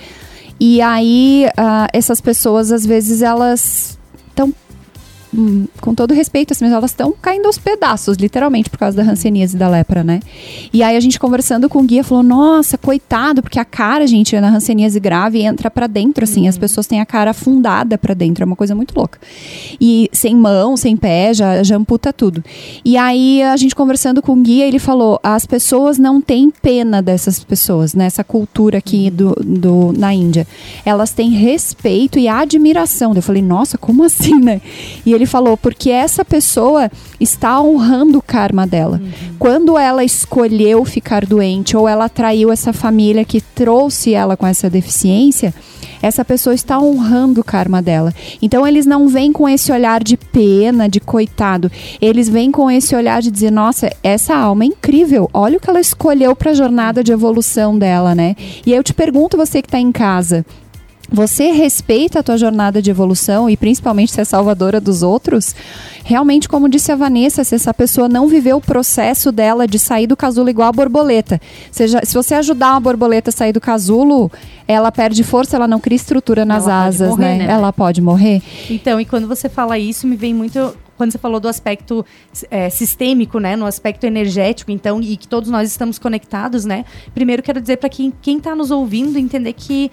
E 0.59 0.81
aí, 0.81 1.45
uh, 1.49 1.87
essas 1.93 2.19
pessoas, 2.19 2.71
às 2.71 2.85
vezes, 2.85 3.21
elas 3.21 3.97
estão 4.29 4.53
com 5.79 5.93
todo 5.93 6.13
respeito, 6.13 6.51
assim, 6.51 6.65
mas 6.65 6.73
elas 6.73 6.91
estão 6.91 7.13
caindo 7.21 7.45
aos 7.45 7.57
pedaços, 7.57 8.17
literalmente, 8.17 8.69
por 8.69 8.79
causa 8.79 8.97
da 8.97 9.03
hanseníase 9.03 9.55
e 9.55 9.59
da 9.59 9.69
lepra, 9.69 10.03
né? 10.03 10.19
E 10.73 10.81
aí 10.81 10.95
a 10.95 10.99
gente 10.99 11.19
conversando 11.19 11.69
com 11.69 11.79
o 11.79 11.83
guia 11.83 12.03
falou: 12.03 12.23
"Nossa, 12.23 12.77
coitado, 12.77 13.41
porque 13.43 13.59
a 13.59 13.65
cara, 13.65 14.07
gente, 14.07 14.39
na 14.39 14.49
hanseníase 14.49 14.99
grave 14.99 15.41
entra 15.41 15.69
para 15.69 15.85
dentro 15.85 16.23
assim, 16.23 16.43
uhum. 16.43 16.49
as 16.49 16.57
pessoas 16.57 16.87
têm 16.87 16.99
a 16.99 17.05
cara 17.05 17.31
afundada 17.31 17.97
para 17.97 18.13
dentro, 18.13 18.43
é 18.43 18.45
uma 18.45 18.55
coisa 18.55 18.73
muito 18.73 18.97
louca. 18.97 19.19
E 19.79 20.09
sem 20.11 20.35
mão, 20.35 20.75
sem 20.75 20.97
pé, 20.97 21.33
já, 21.33 21.61
já 21.61 21.75
amputa 21.75 22.11
tudo. 22.11 22.43
E 22.83 22.97
aí 22.97 23.43
a 23.43 23.55
gente 23.57 23.75
conversando 23.75 24.21
com 24.21 24.33
o 24.33 24.37
guia, 24.37 24.65
ele 24.65 24.79
falou: 24.79 25.19
"As 25.21 25.45
pessoas 25.45 25.99
não 25.99 26.19
têm 26.19 26.49
pena 26.49 27.01
dessas 27.01 27.43
pessoas, 27.43 27.93
nessa 27.93 28.21
né? 28.21 28.25
cultura 28.27 28.79
aqui 28.79 29.09
uhum. 29.09 29.15
do, 29.15 29.59
do 29.59 29.93
na 29.97 30.13
Índia. 30.13 30.47
Elas 30.83 31.11
têm 31.11 31.29
respeito 31.29 32.17
e 32.17 32.27
admiração". 32.27 33.13
Eu 33.13 33.21
falei: 33.21 33.41
"Nossa, 33.41 33.77
como 33.77 34.03
assim, 34.03 34.39
né?" 34.39 34.61
E 35.05 35.13
ele 35.13 35.26
falou, 35.27 35.57
porque 35.57 35.89
essa 35.89 36.23
pessoa 36.23 36.89
está 37.19 37.61
honrando 37.61 38.17
o 38.17 38.21
karma 38.21 38.65
dela. 38.65 39.01
Uhum. 39.03 39.35
Quando 39.37 39.77
ela 39.77 40.03
escolheu 40.03 40.83
ficar 40.85 41.25
doente 41.25 41.75
ou 41.75 41.87
ela 41.87 42.05
atraiu 42.05 42.51
essa 42.51 42.73
família 42.73 43.25
que 43.25 43.41
trouxe 43.41 44.13
ela 44.13 44.35
com 44.35 44.47
essa 44.47 44.69
deficiência, 44.69 45.53
essa 46.01 46.23
pessoa 46.23 46.53
está 46.53 46.79
honrando 46.79 47.41
o 47.41 47.43
karma 47.43 47.81
dela. 47.81 48.13
Então 48.41 48.67
eles 48.67 48.85
não 48.85 49.07
vêm 49.07 49.31
com 49.31 49.47
esse 49.47 49.71
olhar 49.71 50.03
de 50.03 50.17
pena, 50.17 50.87
de 50.87 50.99
coitado. 50.99 51.71
Eles 52.01 52.29
vêm 52.29 52.51
com 52.51 52.69
esse 52.69 52.95
olhar 52.95 53.21
de 53.21 53.31
dizer: 53.31 53.51
nossa, 53.51 53.91
essa 54.03 54.35
alma 54.35 54.63
é 54.63 54.67
incrível. 54.67 55.29
Olha 55.33 55.57
o 55.57 55.59
que 55.59 55.69
ela 55.69 55.79
escolheu 55.79 56.35
para 56.35 56.51
a 56.51 56.55
jornada 56.55 57.03
de 57.03 57.11
evolução 57.11 57.77
dela, 57.77 58.13
né? 58.13 58.35
E 58.65 58.73
eu 58.73 58.83
te 58.83 58.93
pergunto, 58.93 59.37
você 59.37 59.61
que 59.61 59.67
está 59.67 59.79
em 59.79 59.91
casa, 59.91 60.45
você 61.09 61.51
respeita 61.51 62.19
a 62.19 62.23
tua 62.23 62.37
jornada 62.37 62.81
de 62.81 62.89
evolução 62.89 63.49
e 63.49 63.55
principalmente 63.55 64.11
ser 64.11 64.25
salvadora 64.25 64.81
dos 64.81 65.03
outros, 65.03 65.55
realmente, 66.03 66.49
como 66.49 66.67
disse 66.67 66.91
a 66.91 66.95
Vanessa, 66.95 67.43
se 67.43 67.55
essa 67.55 67.73
pessoa 67.73 68.09
não 68.09 68.27
viveu 68.27 68.57
o 68.57 68.61
processo 68.61 69.31
dela 69.31 69.67
de 69.67 69.79
sair 69.79 70.07
do 70.07 70.17
casulo 70.17 70.49
igual 70.49 70.69
a 70.69 70.71
borboleta, 70.71 71.39
seja, 71.71 72.01
se 72.03 72.13
você 72.13 72.35
ajudar 72.35 72.71
uma 72.71 72.79
borboleta 72.79 73.29
a 73.29 73.33
sair 73.33 73.53
do 73.53 73.61
casulo, 73.61 74.31
ela 74.67 74.91
perde 74.91 75.23
força, 75.23 75.55
ela 75.55 75.67
não 75.67 75.79
cria 75.79 75.95
estrutura 75.95 76.43
nas 76.43 76.65
ela 76.65 76.85
asas, 76.85 77.09
morrer, 77.09 77.37
né? 77.37 77.47
né? 77.47 77.53
Ela 77.53 77.71
pode 77.71 78.01
morrer. 78.01 78.41
Então, 78.69 78.99
e 78.99 79.05
quando 79.05 79.27
você 79.27 79.47
fala 79.47 79.79
isso, 79.79 80.05
me 80.05 80.15
vem 80.15 80.33
muito 80.33 80.75
quando 80.97 81.11
você 81.11 81.19
falou 81.19 81.39
do 81.39 81.47
aspecto 81.47 82.03
é, 82.49 82.71
sistêmico, 82.71 83.39
né, 83.39 83.55
no 83.55 83.67
aspecto 83.67 84.05
energético, 84.05 84.71
então, 84.71 84.99
e 84.99 85.15
que 85.15 85.27
todos 85.27 85.47
nós 85.47 85.69
estamos 85.69 85.99
conectados, 85.99 86.65
né? 86.65 86.85
Primeiro 87.13 87.43
quero 87.43 87.61
dizer 87.61 87.77
para 87.77 87.87
quem 87.87 88.11
está 88.25 88.55
nos 88.55 88.71
ouvindo 88.71 89.15
entender 89.17 89.53
que 89.53 89.91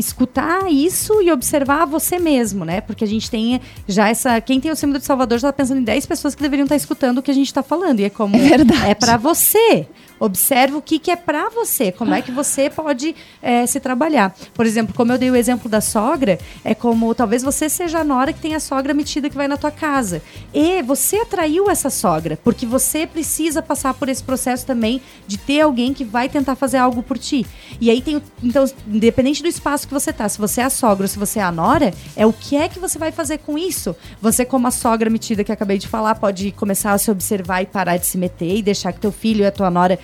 escutar 0.00 0.70
isso 0.70 1.22
e 1.22 1.30
observar 1.30 1.84
você 1.84 2.18
mesmo, 2.18 2.64
né? 2.64 2.80
Porque 2.80 3.04
a 3.04 3.06
gente 3.06 3.30
tem 3.30 3.60
já 3.86 4.08
essa. 4.08 4.40
Quem 4.40 4.60
tem 4.60 4.70
o 4.70 4.76
símbolo 4.76 4.98
de 4.98 5.04
Salvador 5.04 5.38
já 5.38 5.50
está 5.50 5.56
pensando 5.56 5.80
em 5.80 5.84
10 5.84 6.06
pessoas 6.06 6.34
que 6.34 6.42
deveriam 6.42 6.64
estar 6.64 6.76
escutando 6.76 7.18
o 7.18 7.22
que 7.22 7.30
a 7.30 7.34
gente 7.34 7.46
está 7.46 7.62
falando. 7.62 8.00
E 8.00 8.04
é 8.04 8.10
como. 8.10 8.34
É 8.34 8.38
verdade. 8.38 8.90
É 8.90 8.94
para 8.94 9.16
você. 9.16 9.86
Observe 10.20 10.76
o 10.76 10.82
que, 10.82 10.98
que 10.98 11.10
é 11.10 11.16
para 11.16 11.48
você, 11.48 11.90
como 11.90 12.12
é 12.12 12.20
que 12.20 12.30
você 12.30 12.68
pode 12.68 13.16
é, 13.40 13.64
se 13.64 13.80
trabalhar. 13.80 14.36
Por 14.52 14.66
exemplo, 14.66 14.94
como 14.94 15.12
eu 15.12 15.18
dei 15.18 15.30
o 15.30 15.34
exemplo 15.34 15.66
da 15.68 15.80
sogra, 15.80 16.38
é 16.62 16.74
como 16.74 17.14
talvez 17.14 17.42
você 17.42 17.70
seja 17.70 18.00
a 18.00 18.04
nora 18.04 18.30
que 18.30 18.40
tem 18.40 18.54
a 18.54 18.60
sogra 18.60 18.92
metida 18.92 19.30
que 19.30 19.36
vai 19.36 19.48
na 19.48 19.56
tua 19.56 19.70
casa. 19.70 20.22
E 20.52 20.82
você 20.82 21.16
atraiu 21.16 21.70
essa 21.70 21.88
sogra, 21.88 22.38
porque 22.44 22.66
você 22.66 23.06
precisa 23.06 23.62
passar 23.62 23.94
por 23.94 24.10
esse 24.10 24.22
processo 24.22 24.66
também 24.66 25.00
de 25.26 25.38
ter 25.38 25.62
alguém 25.62 25.94
que 25.94 26.04
vai 26.04 26.28
tentar 26.28 26.54
fazer 26.54 26.76
algo 26.76 27.02
por 27.02 27.18
ti. 27.18 27.46
E 27.80 27.90
aí 27.90 28.02
tem, 28.02 28.22
então, 28.42 28.64
independente 28.86 29.42
do 29.42 29.48
espaço 29.48 29.88
que 29.88 29.94
você 29.94 30.12
tá, 30.12 30.28
se 30.28 30.38
você 30.38 30.60
é 30.60 30.64
a 30.64 30.70
sogra 30.70 31.04
ou 31.04 31.08
se 31.08 31.18
você 31.18 31.38
é 31.38 31.42
a 31.42 31.50
nora, 31.50 31.94
é 32.14 32.26
o 32.26 32.32
que 32.32 32.56
é 32.56 32.68
que 32.68 32.78
você 32.78 32.98
vai 32.98 33.10
fazer 33.10 33.38
com 33.38 33.56
isso. 33.56 33.96
Você, 34.20 34.44
como 34.44 34.66
a 34.66 34.70
sogra 34.70 35.08
metida 35.08 35.42
que 35.42 35.52
acabei 35.52 35.78
de 35.78 35.88
falar, 35.88 36.14
pode 36.16 36.52
começar 36.52 36.92
a 36.92 36.98
se 36.98 37.10
observar 37.10 37.62
e 37.62 37.66
parar 37.66 37.96
de 37.96 38.06
se 38.06 38.18
meter 38.18 38.56
e 38.56 38.62
deixar 38.62 38.92
que 38.92 39.00
teu 39.00 39.12
filho 39.12 39.42
e 39.42 39.46
a 39.46 39.52
tua 39.52 39.70
nora 39.70 39.98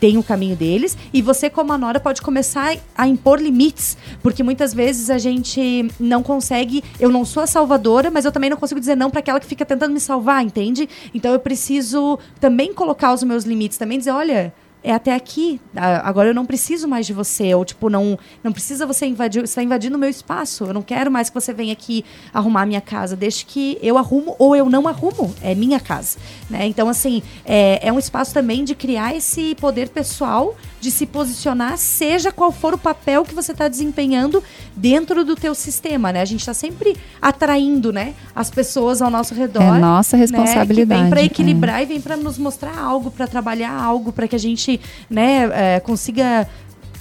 tem 0.00 0.16
o 0.16 0.22
caminho 0.22 0.56
deles 0.56 0.96
e 1.12 1.20
você 1.20 1.50
como 1.50 1.72
a 1.72 1.78
nora 1.78 2.00
pode 2.00 2.22
começar 2.22 2.76
a 2.96 3.06
impor 3.06 3.40
limites, 3.40 3.96
porque 4.22 4.42
muitas 4.42 4.72
vezes 4.72 5.10
a 5.10 5.18
gente 5.18 5.90
não 6.00 6.22
consegue, 6.22 6.82
eu 6.98 7.10
não 7.10 7.24
sou 7.24 7.42
a 7.42 7.46
salvadora, 7.46 8.10
mas 8.10 8.24
eu 8.24 8.32
também 8.32 8.48
não 8.48 8.56
consigo 8.56 8.80
dizer 8.80 8.96
não 8.96 9.10
para 9.10 9.20
aquela 9.20 9.38
que 9.38 9.46
fica 9.46 9.64
tentando 9.64 9.92
me 9.92 10.00
salvar, 10.00 10.42
entende? 10.42 10.88
Então 11.14 11.32
eu 11.32 11.38
preciso 11.38 12.18
também 12.40 12.72
colocar 12.72 13.12
os 13.12 13.22
meus 13.22 13.44
limites, 13.44 13.76
também 13.76 13.98
dizer, 13.98 14.12
olha, 14.12 14.54
é 14.82 14.92
até 14.92 15.14
aqui. 15.14 15.60
Agora 15.74 16.28
eu 16.28 16.34
não 16.34 16.46
preciso 16.46 16.88
mais 16.88 17.06
de 17.06 17.12
você. 17.12 17.54
Ou, 17.54 17.64
tipo, 17.64 17.88
não, 17.88 18.18
não 18.42 18.52
precisa 18.52 18.86
você 18.86 19.06
invadir, 19.06 19.42
está 19.44 19.62
invadindo 19.62 19.96
o 19.96 19.98
meu 19.98 20.08
espaço. 20.08 20.64
Eu 20.64 20.74
não 20.74 20.82
quero 20.82 21.10
mais 21.10 21.28
que 21.28 21.34
você 21.34 21.52
venha 21.52 21.72
aqui 21.72 22.04
arrumar 22.32 22.62
a 22.62 22.66
minha 22.66 22.80
casa. 22.80 23.16
Deixe 23.16 23.44
que 23.44 23.78
eu 23.82 23.98
arrumo 23.98 24.34
ou 24.38 24.56
eu 24.56 24.68
não 24.68 24.88
arrumo. 24.88 25.34
É 25.42 25.54
minha 25.54 25.80
casa. 25.80 26.18
Né? 26.48 26.66
Então, 26.66 26.88
assim, 26.88 27.22
é, 27.44 27.86
é 27.88 27.92
um 27.92 27.98
espaço 27.98 28.32
também 28.32 28.64
de 28.64 28.74
criar 28.74 29.14
esse 29.14 29.54
poder 29.56 29.88
pessoal 29.88 30.56
de 30.80 30.90
se 30.90 31.06
posicionar, 31.06 31.76
seja 31.76 32.32
qual 32.32 32.50
for 32.50 32.74
o 32.74 32.78
papel 32.78 33.24
que 33.24 33.34
você 33.34 33.52
está 33.52 33.68
desempenhando 33.68 34.42
dentro 34.74 35.24
do 35.24 35.36
teu 35.36 35.54
sistema, 35.54 36.12
né? 36.12 36.22
A 36.22 36.24
gente 36.24 36.40
está 36.40 36.54
sempre 36.54 36.96
atraindo, 37.20 37.92
né, 37.92 38.14
as 38.34 38.50
pessoas 38.50 39.02
ao 39.02 39.10
nosso 39.10 39.34
redor. 39.34 39.76
É 39.76 39.78
nossa 39.78 40.16
né, 40.16 40.22
responsabilidade. 40.22 41.00
que 41.00 41.02
vem 41.02 41.10
para 41.10 41.20
é. 41.20 41.24
equilibrar 41.24 41.82
e 41.82 41.86
vem 41.86 42.00
para 42.00 42.16
nos 42.16 42.38
mostrar 42.38 42.78
algo, 42.78 43.10
para 43.10 43.26
trabalhar 43.26 43.72
algo, 43.72 44.12
para 44.12 44.26
que 44.26 44.34
a 44.34 44.38
gente, 44.38 44.80
né, 45.08 45.50
é, 45.52 45.80
consiga 45.80 46.48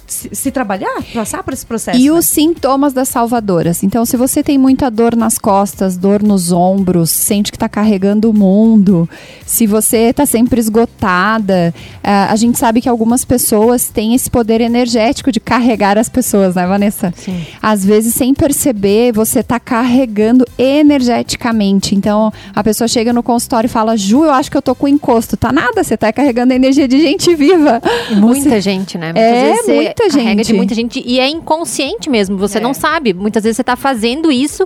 se, 0.10 0.30
se 0.34 0.51
trabalhar, 0.51 1.01
passar 1.13 1.44
por 1.44 1.54
esse 1.54 1.66
processo. 1.66 1.98
E 1.98 2.06
né? 2.06 2.12
os 2.12 2.25
sintomas 2.25 2.94
das 2.94 3.10
salvadoras. 3.10 3.84
Então, 3.84 4.06
se 4.06 4.18
você 4.18 4.44
tem 4.44 4.58
muita 4.58 4.89
dor 4.89 5.16
nas 5.16 5.38
costas, 5.38 5.98
dor 5.98 6.22
nos 6.24 6.51
ombros, 6.51 7.10
sente 7.10 7.51
que 7.51 7.58
está 7.58 7.70
carregando 7.70 8.30
o 8.30 8.34
mundo, 8.34 9.10
se 9.46 9.66
você 9.68 10.10
está 10.10 10.25
sempre 10.25 10.60
esgotada, 10.60 11.74
eh, 12.04 12.10
a 12.12 12.36
gente 12.36 12.58
sabe 12.58 12.82
que 12.82 12.89
algumas 12.89 13.24
pessoas 13.25 13.89
têm 13.89 14.13
esse 14.16 14.30
poder 14.30 14.62
energético 14.62 15.32
de 15.32 15.39
carregar 15.39 15.98
as 15.98 16.10
pessoas, 16.10 16.56
né, 16.56 16.66
Vanessa? 16.66 17.13
Sim. 17.16 17.46
Às 17.62 17.86
vezes, 17.86 18.13
sem 18.13 18.34
perceber, 18.34 19.12
você 19.13 19.39
está 19.39 19.60
carregando 19.60 20.46
energeticamente. 20.58 21.96
Então, 21.96 22.32
a 22.56 22.63
pessoa 22.63 22.88
chega 22.88 23.13
no 23.13 23.24
consultório 23.24 23.68
e 23.68 23.70
fala: 23.70 23.96
Ju, 23.98 24.25
eu 24.25 24.32
acho 24.32 24.50
que 24.51 24.58
eu 24.58 24.62
tô 24.62 24.75
com 24.75 24.88
encosto. 24.88 25.38
Tá 25.38 25.51
nada, 25.51 25.84
você 25.84 25.96
tá 25.96 26.12
carregando 26.12 26.54
energia 26.54 26.88
de 26.88 27.00
gente 27.01 27.34
viva. 27.36 27.82
E 28.10 28.16
muita 28.16 28.60
gente, 28.62 28.98
né? 28.98 29.08
Muitas 29.08 29.24
É, 29.24 29.54
vezes 29.54 29.66
muita 30.03 30.18
carrega 30.18 30.44
gente. 30.44 30.48
de 30.48 30.53
muita 30.53 30.75
gente 30.75 31.03
e 31.06 31.20
é 31.20 31.27
inconsciente 31.29 32.10
mesmo. 32.10 32.38
Você 32.38 32.58
É. 32.58 32.62
não 32.62 32.74
sabe. 32.74 33.13
Muitas 33.13 33.44
vezes 33.44 33.58
você 33.58 33.63
tá 33.63 33.75
fazendo 33.75 34.32
isso 34.32 34.65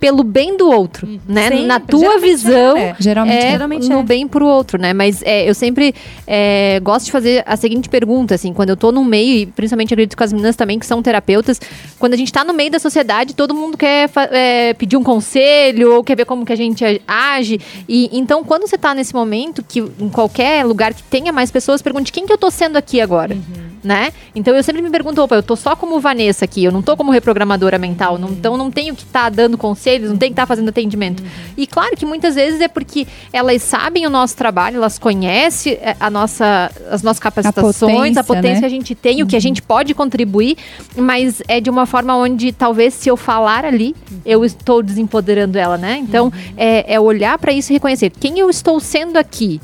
pelo 0.00 0.22
bem 0.22 0.56
do 0.56 0.68
outro, 0.70 1.08
né? 1.26 1.48
Sempre. 1.48 1.64
Na 1.66 1.80
tua 1.80 2.00
Geralmente 2.00 2.28
visão. 2.30 2.76
é, 2.76 2.80
né? 2.90 2.96
Geralmente 2.98 3.38
é, 3.44 3.50
Geralmente 3.52 3.88
no 3.88 4.00
é. 4.00 4.02
bem 4.02 4.28
pro 4.28 4.44
outro, 4.46 4.78
né? 4.78 4.92
Mas 4.92 5.22
é, 5.22 5.48
eu 5.48 5.54
sempre 5.54 5.94
é, 6.26 6.78
gosto 6.82 7.06
de 7.06 7.12
fazer 7.12 7.42
a 7.46 7.56
seguinte 7.56 7.88
pergunta, 7.88 8.34
assim, 8.34 8.52
quando 8.52 8.68
eu 8.70 8.76
tô 8.76 8.92
no 8.92 9.02
meio, 9.02 9.34
e 9.38 9.46
principalmente 9.46 9.94
acredito 9.94 10.16
com 10.16 10.24
as 10.24 10.32
meninas 10.32 10.56
também, 10.56 10.78
que 10.78 10.84
são 10.84 11.02
terapeutas, 11.02 11.58
quando 11.98 12.12
a 12.12 12.16
gente 12.16 12.30
tá 12.30 12.44
no 12.44 12.52
meio 12.52 12.70
da 12.70 12.78
sociedade, 12.78 13.34
todo 13.34 13.54
mundo 13.54 13.78
quer 13.78 14.10
é, 14.30 14.74
pedir 14.74 14.96
um 14.98 15.02
conselho, 15.02 15.94
ou 15.94 16.04
quer 16.04 16.16
ver 16.16 16.26
como 16.26 16.44
que 16.44 16.52
a 16.52 16.56
gente 16.56 16.84
age. 17.08 17.58
E 17.88 18.10
então, 18.12 18.44
quando 18.44 18.66
você 18.68 18.76
tá 18.76 18.94
nesse 18.94 19.14
momento, 19.14 19.64
que 19.66 19.78
em 19.80 20.08
qualquer 20.10 20.66
lugar 20.66 20.92
que 20.92 21.02
tenha 21.04 21.32
mais 21.32 21.50
pessoas, 21.50 21.80
pergunte 21.80 22.12
quem 22.12 22.26
que 22.26 22.32
eu 22.32 22.38
tô 22.38 22.50
sendo 22.50 22.76
aqui 22.76 23.00
agora, 23.00 23.38
né? 23.82 24.12
Então 24.34 24.54
eu 24.54 24.62
sempre 24.62 24.73
me 24.82 24.90
pergunto, 24.90 25.20
opa, 25.22 25.36
eu 25.36 25.42
tô 25.42 25.56
só 25.56 25.76
como 25.76 26.00
Vanessa 26.00 26.44
aqui, 26.44 26.64
eu 26.64 26.72
não 26.72 26.82
tô 26.82 26.96
como 26.96 27.10
reprogramadora 27.10 27.78
mental, 27.78 28.18
não, 28.18 28.30
então 28.30 28.56
não 28.56 28.70
tenho 28.70 28.94
que 28.94 29.02
estar 29.02 29.30
dando 29.30 29.56
conselhos, 29.58 30.10
não 30.10 30.16
tenho 30.16 30.30
que 30.30 30.34
estar 30.34 30.46
fazendo 30.46 30.68
atendimento. 30.68 31.22
E 31.56 31.66
claro 31.66 31.96
que 31.96 32.06
muitas 32.06 32.34
vezes 32.34 32.60
é 32.60 32.68
porque 32.68 33.06
elas 33.32 33.62
sabem 33.62 34.06
o 34.06 34.10
nosso 34.10 34.36
trabalho, 34.36 34.76
elas 34.76 34.98
conhecem 34.98 35.74
é, 35.74 35.96
a 35.98 36.10
nossa, 36.10 36.70
as 36.90 37.02
nossas 37.02 37.20
capacitações, 37.20 38.14
potência, 38.14 38.20
a 38.20 38.24
potência 38.24 38.54
né? 38.54 38.60
que 38.60 38.66
a 38.66 38.68
gente 38.68 38.94
tem, 38.94 39.22
o 39.22 39.26
que 39.26 39.36
a 39.36 39.40
gente 39.40 39.62
pode 39.62 39.94
contribuir, 39.94 40.56
mas 40.96 41.42
é 41.48 41.60
de 41.60 41.70
uma 41.70 41.86
forma 41.86 42.16
onde 42.16 42.52
talvez 42.52 42.94
se 42.94 43.08
eu 43.08 43.16
falar 43.16 43.64
ali, 43.64 43.94
eu 44.24 44.44
estou 44.44 44.82
desempoderando 44.82 45.58
ela, 45.58 45.76
né? 45.76 45.98
Então 45.98 46.32
é, 46.56 46.94
é 46.94 47.00
olhar 47.00 47.38
para 47.38 47.52
isso 47.52 47.72
e 47.72 47.74
reconhecer 47.74 48.10
quem 48.10 48.38
eu 48.38 48.50
estou 48.50 48.78
sendo 48.80 49.16
aqui. 49.16 49.60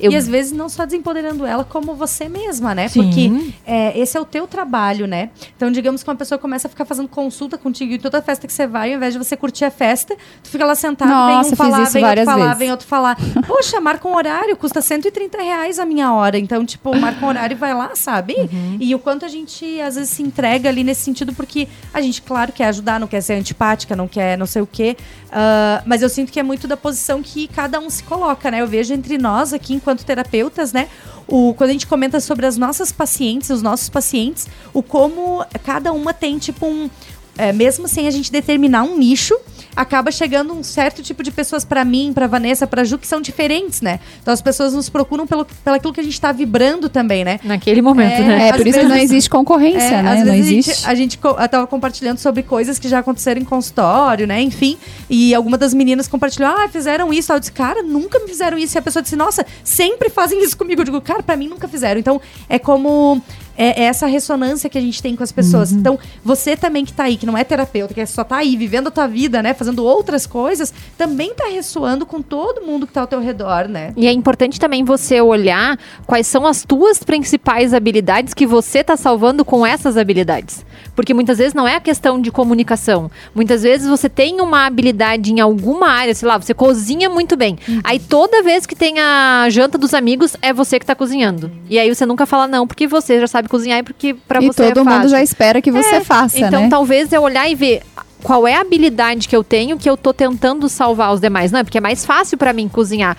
Eu 0.00 0.12
E 0.12 0.16
às 0.16 0.26
vezes 0.26 0.52
não 0.52 0.68
só 0.68 0.84
desempoderando 0.84 1.44
ela, 1.46 1.64
como 1.64 1.94
você 1.94 2.28
mesma, 2.28 2.74
né? 2.74 2.88
Sim. 2.88 3.02
Porque 3.02 3.52
é, 3.66 3.98
esse 3.98 4.16
é 4.16 4.20
o 4.20 4.24
teu 4.24 4.46
trabalho, 4.46 5.06
né? 5.06 5.30
Então, 5.56 5.70
digamos 5.70 6.02
que 6.02 6.10
uma 6.10 6.16
pessoa 6.16 6.38
começa 6.38 6.68
a 6.68 6.70
ficar 6.70 6.84
fazendo 6.84 7.08
consulta 7.08 7.58
contigo 7.58 7.92
e 7.92 7.98
toda 7.98 8.20
festa 8.22 8.46
que 8.46 8.52
você 8.52 8.66
vai, 8.66 8.90
ao 8.90 8.96
invés 8.96 9.12
de 9.12 9.18
você 9.18 9.36
curtir 9.36 9.64
a 9.64 9.70
festa, 9.70 10.16
tu 10.42 10.50
fica 10.50 10.64
lá 10.64 10.74
sentado, 10.74 11.08
Nossa, 11.08 11.42
vem 11.42 11.52
um 11.52 11.56
falar, 11.56 11.84
vem 11.84 12.04
outro 12.04 12.24
falar, 12.24 12.44
vezes. 12.44 12.58
vem 12.58 12.70
outro 12.70 12.86
falar. 12.86 13.16
Poxa, 13.46 13.80
marca 13.80 14.08
um 14.08 14.16
horário, 14.16 14.56
custa 14.56 14.80
130 14.80 15.38
reais 15.42 15.78
a 15.78 15.84
minha 15.84 16.12
hora. 16.12 16.38
Então, 16.38 16.64
tipo, 16.64 16.96
marca 16.96 17.24
um 17.24 17.28
horário 17.28 17.54
e 17.54 17.58
vai 17.58 17.74
lá, 17.74 17.90
sabe? 17.94 18.34
Uhum. 18.34 18.76
E 18.80 18.94
o 18.94 18.98
quanto 18.98 19.24
a 19.24 19.28
gente, 19.28 19.80
às 19.80 19.96
vezes, 19.96 20.10
se 20.10 20.22
entrega 20.22 20.68
ali 20.68 20.82
nesse 20.82 21.02
sentido, 21.02 21.32
porque 21.34 21.68
a 21.92 22.00
gente, 22.00 22.22
claro, 22.22 22.52
quer 22.52 22.66
ajudar, 22.66 22.98
não 22.98 23.06
quer 23.06 23.20
ser 23.20 23.34
antipática, 23.34 23.94
não 23.94 24.08
quer 24.08 24.36
não 24.36 24.46
sei 24.46 24.62
o 24.62 24.66
quê. 24.66 24.96
Ah, 25.32 25.82
mas 25.86 26.02
eu 26.02 26.08
sinto 26.08 26.32
que 26.32 26.40
é 26.40 26.42
muito 26.42 26.66
da 26.66 26.76
posição 26.76 27.22
que 27.22 27.46
cada 27.48 27.78
um 27.78 27.88
se 27.88 28.02
coloca, 28.02 28.50
né? 28.50 28.60
Eu 28.60 28.66
vejo 28.66 28.92
entre 28.92 29.18
nós 29.18 29.52
aqui, 29.52 29.74
enquanto 29.74 29.89
terapeutas, 29.96 30.72
né? 30.72 30.88
O, 31.26 31.54
quando 31.54 31.70
a 31.70 31.72
gente 31.72 31.86
comenta 31.86 32.20
sobre 32.20 32.46
as 32.46 32.56
nossas 32.56 32.90
pacientes, 32.90 33.50
os 33.50 33.62
nossos 33.62 33.88
pacientes, 33.88 34.48
o 34.72 34.82
como 34.82 35.44
cada 35.64 35.92
uma 35.92 36.12
tem, 36.12 36.38
tipo, 36.38 36.66
um. 36.66 36.90
é, 37.36 37.52
mesmo 37.52 37.86
sem 37.86 38.08
a 38.08 38.10
gente 38.10 38.32
determinar 38.32 38.82
um 38.82 38.98
nicho, 38.98 39.38
acaba 39.74 40.10
chegando 40.10 40.52
um 40.52 40.62
certo 40.62 41.02
tipo 41.02 41.22
de 41.22 41.30
pessoas 41.30 41.64
pra 41.64 41.84
mim, 41.84 42.12
pra 42.14 42.26
Vanessa, 42.26 42.66
pra 42.66 42.84
Ju, 42.84 42.98
que 42.98 43.06
são 43.06 43.20
diferentes, 43.20 43.80
né? 43.80 44.00
Então 44.20 44.32
as 44.34 44.42
pessoas 44.42 44.72
nos 44.74 44.88
procuram 44.88 45.26
pelo, 45.26 45.44
pelo 45.44 45.76
aquilo 45.76 45.92
que 45.92 46.00
a 46.00 46.04
gente 46.04 46.20
tá 46.20 46.32
vibrando 46.32 46.88
também, 46.88 47.24
né? 47.24 47.38
naquele 47.44 47.80
momento, 47.82 48.20
É, 48.20 48.22
né? 48.22 48.48
É, 48.48 48.52
por 48.52 48.66
isso 48.66 48.78
que 48.78 48.84
não 48.84 48.90
vezes- 48.94 49.10
existe 49.10 49.30
concorrência, 49.30 49.78
É, 49.96 50.02
né? 50.02 50.10
às 50.12 50.18
Não 50.18 50.32
vezes 50.32 50.46
a 50.48 50.50
existe. 50.52 50.74
gente, 50.74 50.86
a 50.88 50.94
gente 50.94 51.18
co- 51.18 51.36
eu 51.40 51.48
tava 51.48 51.66
compartilhando 51.66 52.18
sobre 52.18 52.42
coisas 52.42 52.78
que 52.78 52.88
já 52.88 52.98
aconteceram 53.00 53.40
em 53.40 53.44
consultório, 53.44 54.26
né? 54.26 54.40
Enfim. 54.42 54.76
E 55.08 55.34
alguma 55.34 55.56
das 55.56 55.72
meninas 55.74 56.06
compartilhou, 56.08 56.50
ah, 56.50 56.68
fizeram 56.68 57.12
isso. 57.12 57.32
Aí 57.32 57.36
eu 57.36 57.40
disse, 57.40 57.52
cara, 57.52 57.82
nunca 57.82 58.18
me 58.20 58.28
fizeram 58.28 58.58
isso. 58.58 58.76
E 58.76 58.78
a 58.78 58.82
pessoa 58.82 59.02
disse, 59.02 59.16
nossa, 59.16 59.44
sempre 59.64 60.08
fazem 60.10 60.42
isso 60.42 60.56
comigo. 60.56 60.80
Eu 60.80 60.84
digo, 60.84 61.00
cara, 61.00 61.22
pra 61.22 61.36
mim 61.36 61.48
nunca 61.48 61.66
fizeram. 61.68 61.98
Então, 62.00 62.20
é 62.48 62.58
como. 62.58 63.22
É, 63.56 63.82
é 63.82 63.84
essa 63.84 64.06
ressonância 64.06 64.70
que 64.70 64.78
a 64.78 64.80
gente 64.80 65.02
tem 65.02 65.14
com 65.14 65.22
as 65.22 65.32
pessoas. 65.32 65.72
Então, 65.72 65.98
você 66.24 66.56
também 66.56 66.84
que 66.84 66.92
tá 66.92 67.04
aí, 67.04 67.16
que 67.16 67.26
não 67.26 67.36
é 67.36 67.44
terapeuta, 67.44 67.92
que 67.92 68.04
só 68.06 68.24
tá 68.24 68.36
aí 68.36 68.56
vivendo 68.56 68.88
a 68.88 68.90
tua 68.90 69.06
vida, 69.06 69.42
né? 69.42 69.54
Fazendo 69.54 69.84
outras 69.84 70.26
coisas, 70.26 70.72
também 70.96 71.34
tá 71.34 71.48
ressoando 71.48 72.06
com 72.06 72.22
todo 72.22 72.62
mundo 72.62 72.86
que 72.86 72.92
tá 72.92 73.02
ao 73.02 73.06
teu 73.06 73.20
redor, 73.20 73.68
né? 73.68 73.92
E 73.96 74.06
é 74.06 74.12
importante 74.12 74.58
também 74.58 74.84
você 74.84 75.20
olhar 75.20 75.78
quais 76.06 76.26
são 76.26 76.46
as 76.46 76.64
tuas 76.64 77.02
principais 77.02 77.74
habilidades 77.74 78.34
que 78.34 78.46
você 78.46 78.78
está 78.78 78.96
salvando 78.96 79.44
com 79.44 79.66
essas 79.66 79.96
habilidades. 79.96 80.64
Porque 80.94 81.14
muitas 81.14 81.38
vezes 81.38 81.54
não 81.54 81.66
é 81.66 81.76
a 81.76 81.80
questão 81.80 82.20
de 82.20 82.30
comunicação. 82.30 83.10
Muitas 83.34 83.62
vezes 83.62 83.88
você 83.88 84.08
tem 84.08 84.40
uma 84.40 84.66
habilidade 84.66 85.32
em 85.32 85.40
alguma 85.40 85.88
área, 85.88 86.14
sei 86.14 86.28
lá, 86.28 86.38
você 86.38 86.54
cozinha 86.54 87.08
muito 87.08 87.36
bem. 87.36 87.58
Uhum. 87.68 87.80
Aí 87.84 87.98
toda 87.98 88.42
vez 88.42 88.66
que 88.66 88.74
tem 88.74 88.98
a 88.98 89.48
janta 89.50 89.78
dos 89.78 89.94
amigos, 89.94 90.36
é 90.42 90.52
você 90.52 90.78
que 90.78 90.84
está 90.84 90.94
cozinhando. 90.94 91.50
E 91.68 91.78
aí 91.78 91.92
você 91.92 92.04
nunca 92.04 92.26
fala 92.26 92.46
não, 92.46 92.66
porque 92.66 92.86
você 92.86 93.20
já 93.20 93.26
sabe 93.26 93.39
cozinhar 93.48 93.78
e 93.78 93.82
porque 93.82 94.14
para 94.14 94.40
você 94.40 94.72
todo 94.72 94.88
é 94.88 94.92
mundo 94.92 95.08
já 95.08 95.22
espera 95.22 95.60
que 95.62 95.70
você 95.70 96.00
faça, 96.00 96.38
Então, 96.38 96.62
né? 96.62 96.68
talvez 96.68 97.12
é 97.12 97.18
olhar 97.20 97.48
e 97.48 97.54
ver 97.54 97.82
qual 98.22 98.46
é 98.46 98.54
a 98.54 98.60
habilidade 98.60 99.26
que 99.28 99.34
eu 99.34 99.42
tenho 99.42 99.78
que 99.78 99.88
eu 99.88 99.96
tô 99.96 100.12
tentando 100.12 100.68
salvar 100.68 101.12
os 101.12 101.20
demais. 101.20 101.50
Não, 101.50 101.60
é 101.60 101.64
porque 101.64 101.78
é 101.78 101.80
mais 101.80 102.04
fácil 102.04 102.36
pra 102.36 102.52
mim 102.52 102.68
cozinhar. 102.68 103.16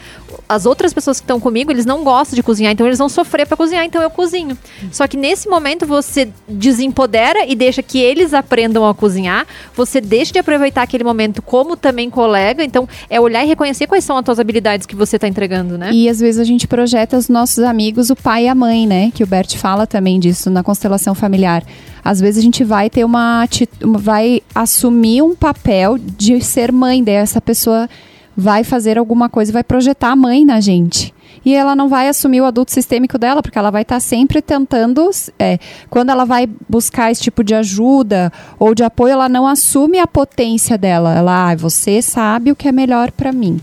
As 0.47 0.65
outras 0.65 0.93
pessoas 0.93 1.19
que 1.19 1.23
estão 1.23 1.39
comigo, 1.39 1.71
eles 1.71 1.85
não 1.85 2.03
gostam 2.03 2.35
de 2.35 2.43
cozinhar, 2.43 2.71
então 2.73 2.85
eles 2.85 2.97
vão 2.97 3.09
sofrer 3.09 3.47
pra 3.47 3.57
cozinhar, 3.57 3.85
então 3.85 4.01
eu 4.01 4.09
cozinho. 4.09 4.57
Só 4.91 5.07
que 5.07 5.17
nesse 5.17 5.47
momento 5.47 5.85
você 5.85 6.29
desempodera 6.47 7.45
e 7.45 7.55
deixa 7.55 7.81
que 7.81 7.99
eles 7.99 8.33
aprendam 8.33 8.87
a 8.87 8.93
cozinhar. 8.93 9.45
Você 9.75 10.01
deixa 10.01 10.33
de 10.33 10.39
aproveitar 10.39 10.83
aquele 10.83 11.03
momento 11.03 11.41
como 11.41 11.75
também 11.75 12.09
colega. 12.09 12.63
Então, 12.63 12.87
é 13.09 13.19
olhar 13.19 13.43
e 13.43 13.47
reconhecer 13.47 13.87
quais 13.87 14.03
são 14.03 14.17
as 14.17 14.23
tuas 14.25 14.39
habilidades 14.39 14.85
que 14.85 14.95
você 14.95 15.17
tá 15.17 15.27
entregando, 15.27 15.77
né? 15.77 15.91
E 15.91 16.09
às 16.09 16.19
vezes 16.19 16.39
a 16.39 16.43
gente 16.43 16.67
projeta 16.67 17.17
os 17.17 17.29
nossos 17.29 17.63
amigos, 17.63 18.09
o 18.09 18.15
pai 18.15 18.45
e 18.45 18.47
a 18.47 18.55
mãe, 18.55 18.85
né? 18.87 19.11
Que 19.13 19.23
o 19.23 19.27
Bert 19.27 19.55
fala 19.57 19.87
também 19.87 20.19
disso 20.19 20.49
na 20.49 20.63
constelação 20.63 21.15
familiar. 21.15 21.63
Às 22.03 22.19
vezes 22.19 22.39
a 22.39 22.41
gente 22.41 22.63
vai 22.63 22.89
ter 22.89 23.03
uma, 23.03 23.47
vai 23.81 24.41
assumir 24.53 25.21
um 25.21 25.35
papel 25.35 25.97
de 25.97 26.41
ser 26.41 26.71
mãe, 26.71 27.03
daí 27.03 27.15
essa 27.15 27.39
pessoa 27.39 27.87
vai 28.35 28.63
fazer 28.63 28.97
alguma 28.97 29.29
coisa, 29.29 29.51
vai 29.51 29.63
projetar 29.63 30.11
a 30.11 30.15
mãe 30.15 30.45
na 30.45 30.59
gente. 30.59 31.13
E 31.43 31.55
ela 31.55 31.75
não 31.75 31.89
vai 31.89 32.07
assumir 32.07 32.41
o 32.41 32.45
adulto 32.45 32.71
sistêmico 32.71 33.17
dela, 33.17 33.41
porque 33.41 33.57
ela 33.57 33.71
vai 33.71 33.81
estar 33.81 33.99
sempre 33.99 34.41
tentando. 34.41 35.09
é, 35.39 35.57
quando 35.89 36.09
ela 36.09 36.23
vai 36.23 36.47
buscar 36.69 37.11
esse 37.11 37.21
tipo 37.21 37.43
de 37.43 37.55
ajuda 37.55 38.31
ou 38.59 38.75
de 38.75 38.83
apoio, 38.83 39.13
ela 39.13 39.27
não 39.27 39.47
assume 39.47 39.97
a 39.97 40.05
potência 40.05 40.77
dela. 40.77 41.15
Ela, 41.15 41.51
ah, 41.51 41.55
você 41.55 42.01
sabe 42.01 42.51
o 42.51 42.55
que 42.55 42.67
é 42.67 42.71
melhor 42.71 43.11
para 43.11 43.31
mim. 43.31 43.59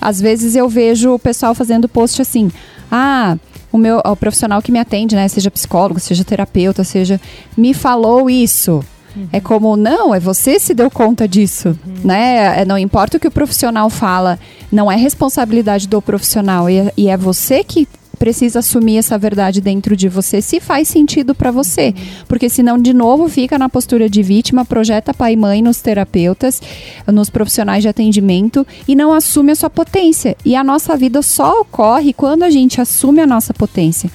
Às 0.00 0.20
vezes 0.20 0.56
eu 0.56 0.68
vejo 0.68 1.14
o 1.14 1.18
pessoal 1.18 1.54
fazendo 1.54 1.88
post 1.88 2.20
assim: 2.20 2.50
ah, 2.90 3.36
o 3.70 3.78
meu 3.78 4.00
o 4.04 4.16
profissional 4.16 4.60
que 4.60 4.72
me 4.72 4.78
atende, 4.78 5.14
né, 5.14 5.28
seja 5.28 5.50
psicólogo, 5.50 6.00
seja 6.00 6.24
terapeuta, 6.24 6.82
seja, 6.82 7.20
me 7.56 7.72
falou 7.74 8.28
isso. 8.28 8.84
É 9.32 9.40
como, 9.40 9.76
não, 9.76 10.14
é 10.14 10.20
você 10.20 10.58
se 10.58 10.74
deu 10.74 10.90
conta 10.90 11.26
disso, 11.26 11.78
né? 12.04 12.60
É, 12.60 12.64
não 12.64 12.78
importa 12.78 13.16
o 13.16 13.20
que 13.20 13.28
o 13.28 13.30
profissional 13.30 13.90
fala, 13.90 14.38
não 14.70 14.90
é 14.90 14.96
responsabilidade 14.96 15.88
do 15.88 16.00
profissional 16.00 16.68
e 16.70 16.78
é, 16.78 16.92
e 16.96 17.08
é 17.08 17.16
você 17.16 17.64
que 17.64 17.88
precisa 18.20 18.58
assumir 18.58 18.98
essa 18.98 19.16
verdade 19.16 19.62
dentro 19.62 19.96
de 19.96 20.06
você, 20.06 20.42
se 20.42 20.60
faz 20.60 20.88
sentido 20.88 21.34
para 21.34 21.50
você. 21.50 21.94
Porque 22.28 22.50
senão, 22.50 22.78
de 22.78 22.92
novo, 22.92 23.26
fica 23.30 23.58
na 23.58 23.66
postura 23.66 24.10
de 24.10 24.22
vítima, 24.22 24.62
projeta 24.62 25.14
pai 25.14 25.32
e 25.32 25.36
mãe 25.36 25.62
nos 25.62 25.80
terapeutas, 25.80 26.60
nos 27.06 27.30
profissionais 27.30 27.82
de 27.82 27.88
atendimento 27.88 28.66
e 28.86 28.94
não 28.94 29.10
assume 29.10 29.52
a 29.52 29.56
sua 29.56 29.70
potência. 29.70 30.36
E 30.44 30.54
a 30.54 30.62
nossa 30.62 30.98
vida 30.98 31.22
só 31.22 31.62
ocorre 31.62 32.12
quando 32.12 32.42
a 32.42 32.50
gente 32.50 32.78
assume 32.78 33.22
a 33.22 33.26
nossa 33.26 33.54
potência. 33.54 34.10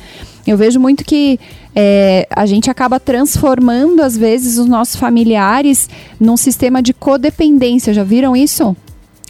Eu 0.46 0.56
vejo 0.56 0.80
muito 0.80 1.04
que 1.04 1.40
é, 1.76 2.26
a 2.30 2.46
gente 2.46 2.70
acaba 2.70 3.00
transformando, 3.00 4.02
às 4.02 4.16
vezes, 4.16 4.58
os 4.58 4.66
nossos 4.66 4.96
familiares 4.96 5.90
num 6.20 6.38
sistema 6.38 6.82
de 6.82 6.94
codependência. 6.94 7.94
Já 7.94 8.04
viram 8.04 8.36
isso? 8.36 8.76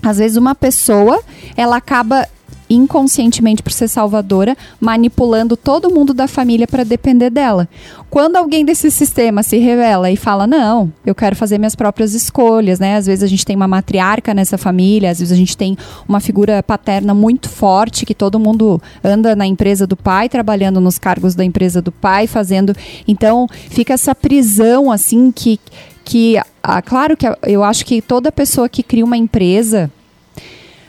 Às 0.03 0.19
vezes 0.19 0.37
uma 0.37 0.53
pessoa, 0.53 1.21
ela 1.57 1.77
acaba 1.77 2.27
inconscientemente 2.69 3.61
por 3.61 3.71
ser 3.71 3.87
salvadora, 3.87 4.55
manipulando 4.79 5.55
todo 5.55 5.91
mundo 5.91 6.13
da 6.13 6.27
família 6.27 6.67
para 6.67 6.83
depender 6.83 7.29
dela. 7.29 7.67
Quando 8.09 8.37
alguém 8.37 8.63
desse 8.63 8.89
sistema 8.89 9.43
se 9.43 9.57
revela 9.57 10.09
e 10.09 10.15
fala: 10.15 10.47
"Não, 10.47 10.91
eu 11.05 11.13
quero 11.13 11.35
fazer 11.35 11.57
minhas 11.57 11.75
próprias 11.75 12.13
escolhas", 12.13 12.79
né? 12.79 12.95
Às 12.95 13.05
vezes 13.05 13.23
a 13.23 13.27
gente 13.27 13.45
tem 13.45 13.55
uma 13.55 13.67
matriarca 13.67 14.33
nessa 14.33 14.57
família, 14.57 15.11
às 15.11 15.19
vezes 15.19 15.31
a 15.31 15.37
gente 15.37 15.57
tem 15.57 15.77
uma 16.07 16.19
figura 16.19 16.63
paterna 16.63 17.13
muito 17.13 17.49
forte 17.49 18.05
que 18.05 18.15
todo 18.15 18.39
mundo 18.39 18.81
anda 19.03 19.35
na 19.35 19.45
empresa 19.45 19.85
do 19.85 19.97
pai, 19.97 20.29
trabalhando 20.29 20.79
nos 20.79 20.97
cargos 20.97 21.35
da 21.35 21.43
empresa 21.43 21.81
do 21.81 21.91
pai, 21.91 22.27
fazendo. 22.27 22.73
Então, 23.07 23.47
fica 23.69 23.93
essa 23.93 24.15
prisão 24.15 24.91
assim 24.91 25.31
que 25.31 25.59
que 26.05 26.37
ah, 26.61 26.81
claro 26.83 27.17
que 27.17 27.25
eu 27.43 27.63
acho 27.63 27.83
que 27.83 27.99
toda 28.01 28.31
pessoa 28.31 28.69
que 28.69 28.83
cria 28.83 29.03
uma 29.03 29.17
empresa 29.17 29.91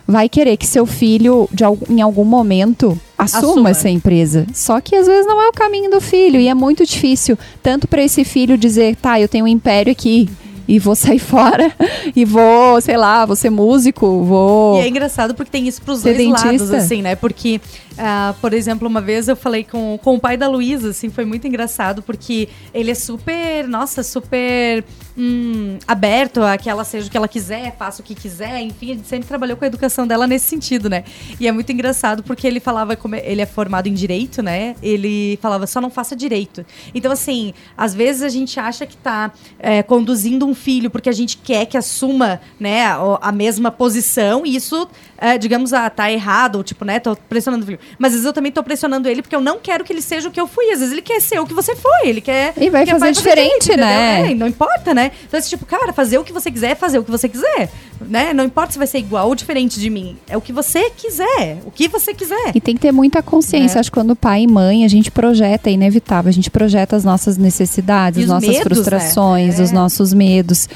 vai 0.06 0.28
querer 0.28 0.56
que 0.56 0.66
seu 0.66 0.86
filho, 0.86 1.48
de, 1.52 1.64
em 1.90 2.00
algum 2.00 2.24
momento, 2.24 2.98
assuma, 3.18 3.50
assuma, 3.50 3.70
essa 3.70 3.88
empresa. 3.88 4.46
Só 4.54 4.80
que 4.80 4.94
às 4.94 5.06
vezes 5.06 5.26
não 5.26 5.40
é 5.42 5.48
o 5.48 5.52
caminho 5.52 5.90
do 5.90 6.00
filho 6.00 6.38
e 6.38 6.48
é 6.48 6.54
muito 6.54 6.84
difícil, 6.86 7.38
tanto 7.62 7.88
para 7.88 8.02
esse 8.02 8.24
filho 8.24 8.56
dizer, 8.56 8.96
tá, 8.96 9.20
eu 9.20 9.28
tenho 9.28 9.44
um 9.44 9.48
império 9.48 9.90
aqui, 9.90 10.28
e 10.68 10.78
vou 10.78 10.94
sair 10.94 11.18
fora 11.20 11.72
e 12.14 12.24
vou, 12.24 12.80
sei 12.80 12.96
lá, 12.96 13.24
vou 13.24 13.36
ser 13.36 13.50
músico, 13.50 14.24
vou. 14.24 14.78
E 14.78 14.80
é 14.80 14.88
engraçado 14.88 15.34
porque 15.34 15.50
tem 15.50 15.68
isso 15.68 15.82
pros 15.82 16.02
dois 16.02 16.16
dentista. 16.16 16.46
lados, 16.46 16.70
assim, 16.70 17.02
né? 17.02 17.14
Porque, 17.14 17.60
uh, 17.92 18.34
por 18.40 18.52
exemplo, 18.52 18.88
uma 18.88 19.00
vez 19.00 19.28
eu 19.28 19.36
falei 19.36 19.64
com, 19.64 19.98
com 20.02 20.14
o 20.14 20.20
pai 20.20 20.36
da 20.36 20.48
Luísa, 20.48 20.90
assim, 20.90 21.08
foi 21.08 21.24
muito 21.24 21.46
engraçado, 21.46 22.02
porque 22.02 22.48
ele 22.74 22.90
é 22.90 22.94
super, 22.94 23.66
nossa, 23.68 24.02
super 24.02 24.84
hum, 25.16 25.78
aberto 25.86 26.42
a 26.42 26.56
que 26.58 26.68
ela 26.68 26.84
seja 26.84 27.06
o 27.06 27.10
que 27.10 27.16
ela 27.16 27.28
quiser, 27.28 27.74
faça 27.76 28.02
o 28.02 28.04
que 28.04 28.14
quiser, 28.14 28.60
enfim, 28.60 28.90
ele 28.90 29.02
sempre 29.04 29.26
trabalhou 29.26 29.56
com 29.56 29.64
a 29.64 29.68
educação 29.68 30.06
dela 30.06 30.26
nesse 30.26 30.46
sentido, 30.46 30.88
né? 30.88 31.04
E 31.40 31.48
é 31.48 31.52
muito 31.52 31.70
engraçado 31.72 32.22
porque 32.22 32.46
ele 32.46 32.60
falava, 32.60 32.96
como 32.96 33.14
ele 33.14 33.40
é 33.40 33.46
formado 33.46 33.88
em 33.88 33.94
direito, 33.94 34.42
né? 34.42 34.74
Ele 34.82 35.38
falava, 35.40 35.66
só 35.66 35.80
não 35.80 35.90
faça 35.90 36.14
direito. 36.14 36.64
Então, 36.94 37.10
assim, 37.10 37.54
às 37.76 37.94
vezes 37.94 38.22
a 38.22 38.28
gente 38.28 38.58
acha 38.60 38.86
que 38.86 38.96
tá 38.96 39.32
é, 39.58 39.82
conduzindo 39.82 40.46
um 40.46 40.54
filho 40.54 40.90
porque 40.90 41.08
a 41.08 41.12
gente 41.12 41.38
quer 41.38 41.66
que 41.66 41.76
assuma 41.76 42.40
né, 42.58 42.84
a, 42.84 43.18
a 43.22 43.32
mesma 43.32 43.70
posição 43.70 44.44
e 44.44 44.56
isso, 44.56 44.88
é, 45.18 45.38
digamos, 45.38 45.72
ah, 45.72 45.88
tá 45.88 46.10
errado, 46.10 46.56
ou, 46.56 46.64
tipo, 46.64 46.84
né, 46.84 46.98
tô 47.00 47.16
pressionando 47.16 47.64
o 47.64 47.66
filho. 47.66 47.78
Mas 47.98 48.08
às 48.08 48.14
vezes 48.14 48.26
eu 48.26 48.32
também 48.32 48.52
tô 48.52 48.62
pressionando 48.62 49.08
ele 49.08 49.22
porque 49.22 49.36
eu 49.36 49.40
não 49.40 49.58
quero 49.58 49.84
que 49.84 49.92
ele 49.92 50.02
seja 50.02 50.28
o 50.28 50.32
que 50.32 50.40
eu 50.40 50.46
fui. 50.46 50.70
Às 50.70 50.80
vezes 50.80 50.92
ele 50.92 51.02
quer 51.02 51.20
ser 51.20 51.38
o 51.38 51.46
que 51.46 51.54
você 51.54 51.74
foi, 51.74 52.08
ele 52.08 52.20
quer... 52.20 52.52
E 52.56 52.70
vai 52.70 52.84
quer 52.84 52.98
fazer 52.98 53.12
diferente, 53.12 53.68
fazer 53.68 53.76
né? 53.76 54.30
É, 54.30 54.34
não 54.34 54.46
importa, 54.46 54.92
né? 54.92 55.05
Então, 55.26 55.38
esse 55.38 55.48
tipo, 55.48 55.64
cara, 55.64 55.92
fazer 55.92 56.18
o 56.18 56.24
que 56.24 56.32
você 56.32 56.50
quiser 56.50 56.70
é 56.70 56.74
fazer 56.74 56.98
o 56.98 57.04
que 57.04 57.10
você 57.10 57.28
quiser, 57.28 57.70
né? 58.00 58.32
Não 58.32 58.44
importa 58.44 58.72
se 58.72 58.78
vai 58.78 58.86
ser 58.86 58.98
igual 58.98 59.28
ou 59.28 59.34
diferente 59.34 59.80
de 59.80 59.90
mim. 59.90 60.16
É 60.28 60.36
o 60.36 60.40
que 60.40 60.52
você 60.52 60.90
quiser, 60.90 61.58
o 61.64 61.70
que 61.70 61.88
você 61.88 62.14
quiser. 62.14 62.52
E 62.54 62.60
tem 62.60 62.74
que 62.74 62.80
ter 62.80 62.92
muita 62.92 63.22
consciência. 63.22 63.78
É. 63.78 63.80
Acho 63.80 63.90
que 63.90 63.94
quando 63.94 64.14
pai 64.14 64.42
e 64.42 64.46
mãe, 64.46 64.84
a 64.84 64.88
gente 64.88 65.10
projeta, 65.10 65.70
é 65.70 65.72
inevitável, 65.72 66.28
a 66.28 66.32
gente 66.32 66.50
projeta 66.50 66.96
as 66.96 67.04
nossas 67.04 67.36
necessidades, 67.36 68.22
as 68.22 68.28
nossas 68.28 68.48
medos, 68.48 68.64
né? 68.64 68.74
frustrações, 68.74 69.58
né? 69.58 69.64
os 69.64 69.72
nossos 69.72 70.12
medos. 70.12 70.68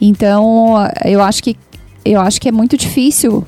Então, 0.00 0.74
eu 1.04 1.22
acho 1.22 1.42
que 1.42 1.56
eu 2.04 2.20
acho 2.20 2.40
que 2.40 2.48
é 2.48 2.52
muito 2.52 2.76
difícil 2.76 3.44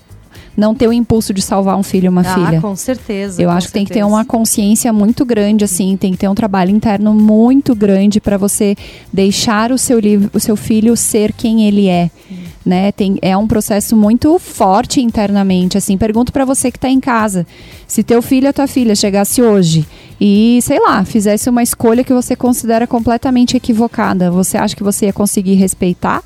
não 0.61 0.75
ter 0.75 0.87
o 0.87 0.93
impulso 0.93 1.33
de 1.33 1.41
salvar 1.41 1.77
um 1.77 1.83
filho 1.83 2.09
ou 2.09 2.13
uma 2.13 2.21
ah, 2.21 2.35
filha. 2.35 2.61
com 2.61 2.77
certeza. 2.77 3.41
Eu 3.41 3.49
com 3.49 3.55
acho 3.55 3.69
que 3.69 3.73
certeza. 3.73 3.73
tem 3.73 3.85
que 3.87 3.93
ter 3.95 4.05
uma 4.05 4.27
consciência 4.27 4.93
muito 4.93 5.25
grande, 5.25 5.65
assim, 5.65 5.97
tem 5.97 6.13
que 6.13 6.19
ter 6.19 6.29
um 6.29 6.35
trabalho 6.35 6.71
interno 6.71 7.15
muito 7.15 7.75
grande 7.75 8.21
para 8.21 8.37
você 8.37 8.77
deixar 9.11 9.73
o 9.73 9.79
seu, 9.79 9.99
livro, 9.99 10.31
o 10.35 10.39
seu 10.39 10.57
filho 10.57 10.95
ser 10.97 11.33
quem 11.33 11.67
ele 11.67 11.89
é. 11.89 12.11
Hum. 12.31 12.37
Né? 12.65 12.93
Tem, 12.93 13.19
é 13.23 13.35
um 13.35 13.49
processo 13.49 13.97
muito 13.97 14.39
forte 14.39 15.01
internamente. 15.01 15.79
Assim, 15.79 15.97
pergunto 15.97 16.31
para 16.31 16.45
você 16.45 16.71
que 16.71 16.77
está 16.77 16.91
em 16.91 17.01
casa, 17.01 17.47
se 17.87 18.03
teu 18.03 18.21
filho 18.21 18.47
ou 18.47 18.53
tua 18.53 18.67
filha 18.67 18.95
chegasse 18.95 19.41
hoje 19.41 19.87
e, 20.21 20.61
sei 20.63 20.79
lá, 20.79 21.03
fizesse 21.07 21.49
uma 21.49 21.63
escolha 21.63 22.05
que 22.05 22.13
você 22.13 22.37
considera 22.37 22.87
completamente 22.87 23.57
equivocada, 23.57 24.31
você 24.31 24.59
acha 24.59 24.77
que 24.77 24.83
você 24.83 25.07
ia 25.07 25.13
conseguir 25.13 25.55
respeitar? 25.55 26.23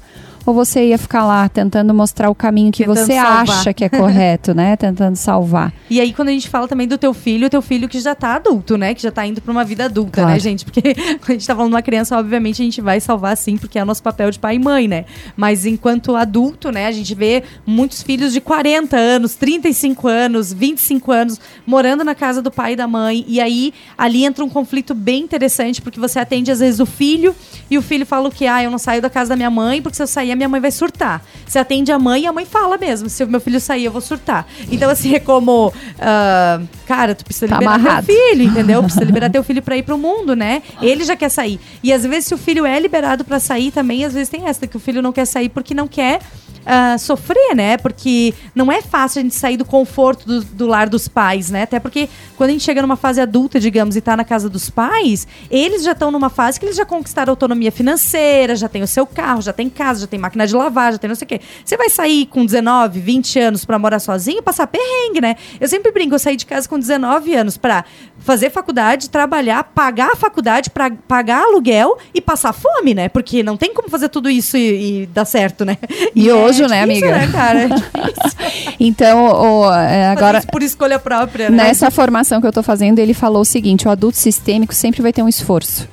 Ou 0.46 0.52
você 0.52 0.88
ia 0.88 0.98
ficar 0.98 1.24
lá 1.24 1.48
tentando 1.48 1.94
mostrar 1.94 2.28
o 2.30 2.34
caminho 2.34 2.70
que 2.70 2.84
tentando 2.84 3.06
você 3.06 3.14
salvar. 3.14 3.42
acha 3.42 3.72
que 3.72 3.84
é 3.84 3.88
correto, 3.88 4.54
né? 4.54 4.76
Tentando 4.84 5.16
salvar. 5.16 5.72
E 5.88 6.00
aí, 6.00 6.12
quando 6.12 6.28
a 6.28 6.32
gente 6.32 6.48
fala 6.48 6.68
também 6.68 6.86
do 6.86 6.98
teu 6.98 7.14
filho, 7.14 7.46
o 7.46 7.50
teu 7.50 7.62
filho 7.62 7.88
que 7.88 7.98
já 8.00 8.12
está 8.12 8.34
adulto, 8.34 8.76
né? 8.76 8.94
Que 8.94 9.02
já 9.02 9.08
está 9.08 9.26
indo 9.26 9.40
para 9.40 9.50
uma 9.50 9.64
vida 9.64 9.86
adulta, 9.86 10.20
né, 10.20 10.26
claro. 10.26 10.32
né, 10.32 10.38
gente? 10.38 10.64
Porque 10.64 10.94
quando 10.94 11.24
a 11.28 11.32
gente 11.32 11.40
está 11.40 11.54
falando 11.54 11.70
de 11.70 11.74
uma 11.76 11.82
criança, 11.82 12.18
obviamente 12.18 12.60
a 12.60 12.64
gente 12.64 12.80
vai 12.80 13.00
salvar 13.00 13.36
sim, 13.36 13.56
porque 13.56 13.78
é 13.78 13.82
o 13.82 13.86
nosso 13.86 14.02
papel 14.02 14.30
de 14.30 14.38
pai 14.38 14.56
e 14.56 14.58
mãe, 14.58 14.86
né? 14.86 15.06
Mas 15.36 15.64
enquanto 15.64 16.14
adulto, 16.14 16.70
né, 16.70 16.86
a 16.86 16.92
gente 16.92 17.14
vê 17.14 17.42
muitos 17.66 18.02
filhos 18.02 18.32
de 18.32 18.40
40 18.40 18.96
anos, 18.96 19.34
35 19.34 20.08
anos, 20.08 20.52
25 20.52 21.12
anos, 21.12 21.40
morando 21.66 22.04
na 22.04 22.14
casa 22.14 22.42
do 22.42 22.50
pai 22.50 22.74
e 22.74 22.76
da 22.76 22.86
mãe. 22.86 23.24
E 23.26 23.40
aí, 23.40 23.72
ali 23.96 24.24
entra 24.24 24.44
um 24.44 24.50
conflito 24.50 24.94
bem 24.94 25.22
interessante, 25.22 25.80
porque 25.80 25.98
você 25.98 26.18
atende 26.18 26.50
às 26.50 26.60
vezes 26.60 26.80
o 26.80 26.86
filho 26.86 27.34
e 27.70 27.78
o 27.78 27.82
filho 27.82 28.04
fala 28.04 28.28
o 28.28 28.32
que, 28.32 28.46
ah, 28.46 28.62
eu 28.62 28.70
não 28.70 28.78
saio 28.78 29.00
da 29.00 29.08
casa 29.08 29.30
da 29.30 29.36
minha 29.36 29.50
mãe, 29.50 29.80
porque 29.80 29.96
se 29.96 30.02
eu 30.02 30.06
sair 30.06 30.33
a 30.34 30.36
minha 30.36 30.48
mãe 30.48 30.60
vai 30.60 30.70
surtar. 30.70 31.24
Você 31.46 31.58
atende 31.58 31.90
a 31.90 31.98
mãe 31.98 32.22
e 32.22 32.26
a 32.26 32.32
mãe 32.32 32.44
fala 32.44 32.76
mesmo: 32.76 33.08
se 33.08 33.24
o 33.24 33.28
meu 33.28 33.40
filho 33.40 33.60
sair, 33.60 33.84
eu 33.84 33.92
vou 33.92 34.00
surtar. 34.00 34.46
Então, 34.70 34.90
assim, 34.90 35.14
é 35.14 35.20
como. 35.20 35.68
Uh, 35.68 36.68
cara, 36.86 37.14
tu 37.14 37.24
precisa 37.24 37.48
tá 37.48 37.58
liberar 37.58 37.74
amarrado. 37.76 38.06
teu 38.06 38.16
filho, 38.16 38.42
entendeu? 38.44 38.82
Precisa 38.82 39.04
liberar 39.04 39.30
teu 39.30 39.42
filho 39.42 39.62
pra 39.62 39.76
ir 39.76 39.82
pro 39.82 39.96
mundo, 39.96 40.36
né? 40.36 40.62
Ele 40.82 41.04
já 41.04 41.16
quer 41.16 41.28
sair. 41.28 41.58
E 41.82 41.92
às 41.92 42.04
vezes, 42.04 42.26
se 42.26 42.34
o 42.34 42.38
filho 42.38 42.66
é 42.66 42.78
liberado 42.78 43.24
para 43.24 43.40
sair 43.40 43.70
também, 43.70 44.04
às 44.04 44.12
vezes 44.12 44.28
tem 44.28 44.46
essa, 44.46 44.66
que 44.66 44.76
o 44.76 44.80
filho 44.80 45.00
não 45.00 45.12
quer 45.12 45.24
sair 45.24 45.48
porque 45.48 45.74
não 45.74 45.88
quer 45.88 46.20
uh, 46.64 46.98
sofrer, 46.98 47.54
né? 47.54 47.76
Porque 47.76 48.34
não 48.54 48.70
é 48.70 48.82
fácil 48.82 49.20
a 49.20 49.22
gente 49.22 49.34
sair 49.34 49.56
do 49.56 49.64
conforto 49.64 50.26
do, 50.26 50.44
do, 50.44 50.66
lar 50.66 50.88
dos 50.88 51.08
pais, 51.08 51.50
né? 51.50 51.62
Até 51.62 51.78
porque 51.78 52.08
quando 52.36 52.50
a 52.50 52.52
gente 52.52 52.64
chega 52.64 52.82
numa 52.82 52.96
fase 52.96 53.20
adulta, 53.20 53.60
digamos, 53.60 53.96
e 53.96 54.00
tá 54.00 54.16
na 54.16 54.24
casa 54.24 54.48
dos 54.48 54.70
pais, 54.70 55.26
eles 55.50 55.82
já 55.82 55.92
estão 55.92 56.10
numa 56.10 56.30
fase 56.30 56.58
que 56.58 56.66
eles 56.66 56.76
já 56.76 56.84
conquistaram 56.84 57.30
autonomia 57.30 57.70
financeira, 57.70 58.56
já 58.56 58.68
tem 58.68 58.82
o 58.82 58.86
seu 58.86 59.06
carro, 59.06 59.42
já 59.42 59.52
tem 59.52 59.68
casa, 59.68 60.00
já 60.00 60.06
tem 60.06 60.18
máquina 60.18 60.46
de 60.46 60.54
lavar, 60.54 60.92
já 60.92 60.98
tem 60.98 61.08
não 61.08 61.14
sei 61.14 61.26
o 61.26 61.28
quê. 61.28 61.40
Você 61.64 61.76
vai 61.76 61.90
sair 61.90 62.26
com 62.26 62.44
19, 62.44 63.00
20 63.00 63.38
anos 63.38 63.64
para 63.64 63.78
morar 63.78 63.98
sozinho, 63.98 64.42
passar 64.42 64.66
perrengue, 64.66 65.20
né? 65.20 65.36
Eu 65.60 65.68
sempre 65.68 65.92
brinco, 65.92 66.14
eu 66.14 66.18
saí 66.18 66.36
de 66.36 66.46
casa 66.46 66.68
com 66.68 66.78
19 66.78 67.34
anos 67.34 67.56
para 67.56 67.84
fazer 68.18 68.50
faculdade, 68.50 69.10
trabalhar, 69.10 69.64
pagar 69.64 70.12
a 70.12 70.16
faculdade, 70.16 70.70
para 70.70 70.90
pagar 70.90 71.42
aluguel 71.42 71.98
e 72.14 72.20
passar 72.20 72.52
fome, 72.52 72.94
né? 72.94 73.08
Porque 73.08 73.42
não 73.42 73.56
tem 73.56 73.74
como 73.74 73.88
fazer 73.88 74.08
tudo 74.08 74.30
isso 74.30 74.56
e, 74.56 75.02
e 75.02 75.06
dar 75.06 75.24
certo, 75.24 75.64
né? 75.64 75.76
E, 76.14 76.24
e 76.24 76.30
é 76.62 76.64
hoje, 76.64 76.74
né, 76.74 76.82
amiga? 76.82 77.10
Né, 77.10 77.28
cara? 77.32 77.60
É 77.60 77.68
então, 78.80 79.24
o, 79.26 79.72
é, 79.72 80.08
agora. 80.08 80.42
por 80.42 80.62
escolha 80.62 80.98
própria, 80.98 81.50
né? 81.50 81.64
Nessa 81.64 81.90
formação 81.90 82.40
que 82.40 82.46
eu 82.46 82.52
tô 82.52 82.62
fazendo, 82.62 82.98
ele 82.98 83.14
falou 83.14 83.42
o 83.42 83.44
seguinte: 83.44 83.86
o 83.86 83.90
adulto 83.90 84.18
sistêmico 84.18 84.74
sempre 84.74 85.02
vai 85.02 85.12
ter 85.12 85.22
um 85.22 85.28
esforço. 85.28 85.88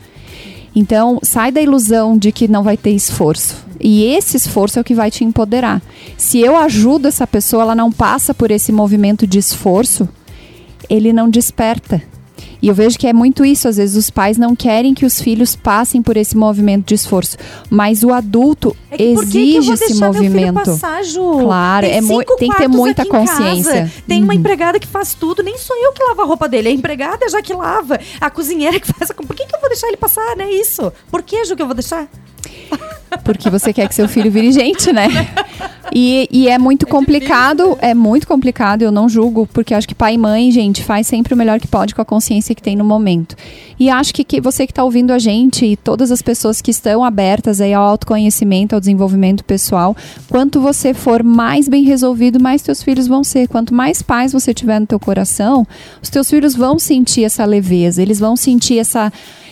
Então, 0.76 1.20
sai 1.22 1.52
da 1.52 1.62
ilusão 1.62 2.18
de 2.18 2.32
que 2.32 2.48
não 2.48 2.64
vai 2.64 2.78
ter 2.78 2.92
esforço. 2.92 3.58
E 3.80 4.06
esse 4.06 4.38
esforço 4.38 4.80
é 4.80 4.82
o 4.82 4.86
que 4.86 4.94
vai 4.94 5.12
te 5.12 5.24
empoderar. 5.24 5.82
Se 6.18 6.40
eu 6.40 6.56
ajudo 6.56 7.08
essa 7.08 7.28
pessoa, 7.28 7.64
ela 7.64 7.76
não 7.76 7.92
passa 7.92 8.34
por 8.34 8.52
esse 8.52 8.72
movimento 8.72 9.28
de 9.28 9.40
esforço, 9.40 10.08
ele 10.90 11.12
não 11.12 11.30
desperta. 11.30 12.02
E 12.62 12.68
eu 12.68 12.76
vejo 12.76 12.98
que 12.98 13.08
é 13.08 13.14
muito 13.14 13.44
isso, 13.44 13.68
às 13.68 13.78
vezes 13.78 13.96
os 13.96 14.10
pais 14.10 14.38
não 14.38 14.56
querem 14.56 14.94
que 14.94 15.06
os 15.06 15.20
filhos 15.20 15.56
passem 15.56 16.02
por 16.02 16.16
esse 16.16 16.38
movimento 16.38 16.86
de 16.86 16.96
esforço, 16.96 17.38
mas 17.70 18.04
o 18.04 18.14
adulto 18.14 18.76
é 18.92 19.02
exige 19.02 19.74
esse 19.74 19.96
movimento. 19.96 20.54
Passar, 20.54 21.02
claro, 21.42 21.88
tem, 21.88 21.98
é 21.98 22.02
tem 22.38 22.50
que 22.52 22.58
ter 22.58 22.68
muita 22.68 23.06
consciência. 23.06 23.92
Tem 24.08 24.20
uhum. 24.20 24.26
uma 24.26 24.36
empregada 24.36 24.80
que 24.80 24.88
faz 24.88 25.14
tudo, 25.14 25.42
nem 25.42 25.58
sou 25.58 25.76
eu 25.76 25.92
que 25.92 26.04
lavo 26.04 26.22
a 26.22 26.26
roupa 26.26 26.48
dele, 26.48 26.70
é 26.70 26.72
a 26.72 26.76
empregada 26.76 27.28
já 27.30 27.42
que 27.42 27.54
lava, 27.54 28.00
a 28.20 28.30
cozinheira 28.30 28.80
que 28.80 28.88
faz. 28.88 29.12
Por 29.12 29.36
que, 29.36 29.46
que 29.46 29.56
eu 29.56 29.60
vou 29.60 29.70
deixar 29.70 29.88
ele 29.88 29.98
passar, 29.98 30.36
né? 30.36 30.52
Isso. 30.52 30.92
Por 31.10 31.24
que, 31.24 31.44
Ju, 31.46 31.56
que 31.56 31.62
eu 31.62 31.68
vou 31.68 31.76
deixar? 31.76 32.08
Porque 33.24 33.50
você 33.50 33.74
quer 33.74 33.88
que 33.88 33.96
seu 33.96 34.08
filho 34.08 34.32
vire 34.32 34.52
gente, 34.52 34.92
né? 34.92 35.08
E, 35.94 36.28
e 36.32 36.48
é 36.48 36.58
muito 36.58 36.86
é 36.86 36.90
complicado, 36.90 37.70
né? 37.70 37.90
é 37.90 37.94
muito 37.94 38.26
complicado, 38.26 38.82
eu 38.82 38.92
não 38.92 39.10
julgo, 39.10 39.46
porque 39.48 39.74
acho 39.74 39.88
que 39.88 39.94
pai 39.94 40.14
e 40.14 40.18
mãe, 40.18 40.50
gente, 40.50 40.82
faz 40.84 41.06
sempre 41.06 41.34
o 41.34 41.38
melhor 41.38 41.60
que 41.60 41.68
pode 41.68 41.94
com 41.94 42.02
a 42.02 42.06
consciência 42.06 42.56
que 42.56 42.62
tem 42.62 42.78
no 42.78 42.86
momento. 42.86 43.36
E 43.78 43.90
acho 43.90 44.14
que, 44.14 44.24
que 44.24 44.40
você 44.40 44.66
que 44.66 44.72
está 44.72 44.84
ouvindo 44.84 45.12
a 45.12 45.20
gente 45.20 45.66
e 45.66 45.76
todas 45.76 46.12
as 46.12 46.22
pessoas 46.22 46.62
que 46.62 46.72
estão 46.72 47.04
abertas 47.04 47.60
aí 47.60 47.74
ao 47.74 47.84
autoconhecimento, 47.84 48.74
ao 48.74 48.80
desenvolvimento 48.80 49.44
pessoal, 49.44 49.96
quanto 50.30 50.62
você 50.62 50.94
for 50.94 51.24
mais 51.24 51.68
bem 51.68 51.84
resolvido, 51.84 52.40
mais 52.40 52.62
teus 52.62 52.82
filhos 52.82 53.08
vão 53.08 53.24
ser. 53.24 53.48
Quanto 53.48 53.74
mais 53.74 54.02
paz 54.02 54.32
você 54.32 54.54
tiver 54.54 54.80
no 54.80 54.88
teu 54.88 55.00
coração, 55.00 55.68
os 56.02 56.10
teus 56.10 56.30
filhos 56.30 56.56
vão 56.56 56.80
sentir 56.80 57.24
essa 57.24 57.44
leveza, 57.44 58.02
eles 58.02 58.20
vão 58.20 58.36
sentir 58.38 58.78
essa 58.78 59.12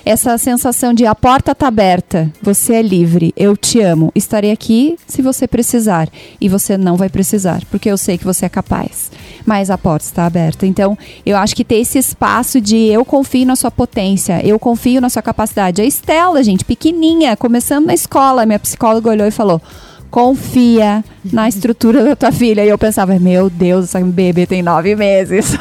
essa 0.10 0.36
sensação 0.39 0.91
de 0.91 1.06
a 1.06 1.13
porta 1.13 1.54
tá 1.54 1.67
aberta, 1.67 2.34
você 2.41 2.74
é 2.74 2.82
livre, 2.82 3.32
eu 3.38 3.56
te 3.56 3.80
amo, 3.80 4.12
estarei 4.15 4.50
aqui 4.50 4.98
se 5.06 5.22
você 5.22 5.48
precisar. 5.48 6.10
E 6.41 6.50
você 6.50 6.80
não 6.80 6.98
vai 6.98 7.10
precisar, 7.10 7.62
porque 7.69 7.91
eu 7.91 7.95
sei 7.95 8.17
que 8.17 8.26
você 8.26 8.48
é 8.48 8.50
capaz. 8.50 9.12
Mas 9.45 9.69
a 9.69 9.78
porta 9.78 10.08
está 10.08 10.26
aberta. 10.26 10.65
Então, 10.65 10.98
eu 11.24 11.38
acho 11.38 11.56
que 11.56 11.63
ter 11.63 11.76
esse 11.76 12.00
espaço 12.00 12.60
de 12.60 12.88
eu 12.88 13.06
confio 13.06 13.45
na 13.45 13.56
sua 13.56 13.69
potência, 13.69 14.43
eu 14.43 14.58
confio 14.58 15.00
na 15.00 15.12
sua 15.12 15.22
capacidade. 15.22 15.80
A 15.80 15.86
Estela, 15.86 16.41
gente, 16.41 16.65
pequenininha, 16.65 17.38
começando 17.38 17.86
na 17.86 17.93
escola, 17.93 18.48
minha 18.48 18.58
psicóloga 18.58 19.12
olhou 19.12 19.28
e 19.28 19.32
falou: 19.32 19.62
confia 20.10 21.04
na 21.24 21.48
estrutura 21.48 22.04
da 22.04 22.16
tua 22.16 22.32
filha. 22.32 22.64
E 22.64 22.70
eu 22.70 22.78
pensava, 22.78 23.18
meu 23.20 23.50
Deus, 23.50 23.86
essa 23.86 24.00
bebê 24.00 24.46
tem 24.46 24.62
nove 24.62 24.96
meses. 24.96 25.56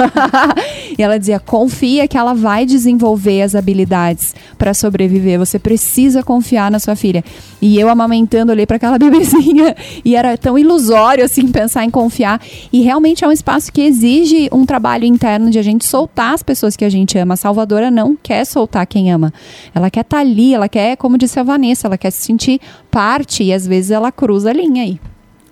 e 0.96 1.02
ela 1.02 1.18
dizia, 1.18 1.40
confia 1.40 2.06
que 2.06 2.16
ela 2.16 2.34
vai 2.34 2.64
desenvolver 2.64 3.42
as 3.42 3.54
habilidades 3.54 4.34
para 4.56 4.72
sobreviver. 4.74 5.38
Você 5.38 5.58
precisa 5.58 6.22
confiar 6.22 6.70
na 6.70 6.78
sua 6.78 6.94
filha. 6.94 7.24
E 7.60 7.78
eu 7.78 7.88
amamentando, 7.88 8.52
olhei 8.52 8.66
para 8.66 8.76
aquela 8.76 8.98
bebezinha 8.98 9.74
e 10.04 10.14
era 10.14 10.36
tão 10.36 10.58
ilusório 10.58 11.24
assim 11.24 11.48
pensar 11.48 11.84
em 11.84 11.90
confiar. 11.90 12.40
E 12.72 12.82
realmente 12.82 13.24
é 13.24 13.28
um 13.28 13.32
espaço 13.32 13.72
que 13.72 13.80
exige 13.80 14.48
um 14.52 14.64
trabalho 14.64 15.04
interno 15.04 15.50
de 15.50 15.58
a 15.58 15.62
gente 15.62 15.84
soltar 15.84 16.34
as 16.34 16.42
pessoas 16.42 16.76
que 16.76 16.84
a 16.84 16.90
gente 16.90 17.18
ama. 17.18 17.34
A 17.34 17.36
Salvadora 17.36 17.90
não 17.90 18.16
quer 18.16 18.44
soltar 18.44 18.86
quem 18.86 19.12
ama. 19.12 19.32
Ela 19.74 19.90
quer 19.90 20.00
estar 20.00 20.18
tá 20.18 20.20
ali, 20.20 20.54
ela 20.54 20.68
quer, 20.68 20.96
como 20.96 21.18
disse 21.18 21.38
a 21.38 21.42
Vanessa, 21.42 21.86
ela 21.86 21.98
quer 21.98 22.10
se 22.10 22.22
sentir 22.22 22.60
parte 22.90 23.42
e 23.42 23.52
às 23.52 23.66
vezes 23.66 23.90
ela 23.90 24.12
cruza 24.12 24.50
a 24.50 24.52
linha 24.52 24.82
aí. 24.82 24.98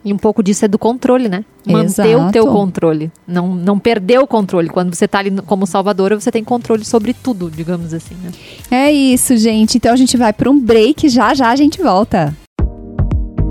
E 0.07 0.13
um 0.13 0.17
pouco 0.17 0.41
disso 0.41 0.65
é 0.65 0.69
do 0.69 0.79
controle, 0.79 1.29
né? 1.29 1.45
Manter 1.67 2.11
Exato. 2.11 2.29
o 2.29 2.31
teu 2.31 2.47
controle. 2.47 3.11
Não, 3.27 3.53
não 3.53 3.77
perder 3.77 4.21
o 4.21 4.27
controle. 4.27 4.69
Quando 4.69 4.95
você 4.95 5.07
está 5.07 5.19
ali 5.19 5.33
como 5.43 5.67
salvadora, 5.67 6.15
você 6.15 6.31
tem 6.31 6.45
controle 6.45 6.85
sobre 6.85 7.13
tudo, 7.13 7.51
digamos 7.51 7.93
assim, 7.93 8.15
né? 8.23 8.31
É 8.71 8.93
isso, 8.93 9.37
gente. 9.37 9.79
Então 9.79 9.93
a 9.93 9.97
gente 9.97 10.17
vai 10.17 10.33
para 10.33 10.49
um 10.49 10.61
break. 10.61 11.09
Já 11.09 11.35
já 11.35 11.51
a 11.51 11.57
gente 11.57 11.83
volta. 11.83 12.33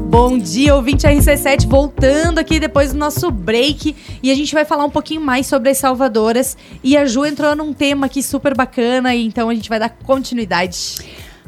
Bom 0.07 0.37
dia, 0.37 0.73
ouvinte 0.73 1.05
RC7, 1.05 1.67
voltando 1.67 2.39
aqui 2.39 2.57
depois 2.57 2.93
do 2.93 2.97
nosso 2.97 3.29
break. 3.29 3.93
E 4.23 4.31
a 4.31 4.35
gente 4.35 4.53
vai 4.53 4.63
falar 4.63 4.85
um 4.85 4.89
pouquinho 4.89 5.19
mais 5.19 5.47
sobre 5.47 5.71
as 5.71 5.77
salvadoras. 5.77 6.55
E 6.81 6.95
a 6.95 7.05
Ju 7.05 7.25
entrou 7.25 7.53
num 7.53 7.73
tema 7.73 8.05
aqui 8.05 8.23
super 8.23 8.55
bacana, 8.55 9.13
e 9.13 9.25
então 9.25 9.49
a 9.49 9.53
gente 9.53 9.67
vai 9.67 9.77
dar 9.77 9.89
continuidade. 9.89 10.99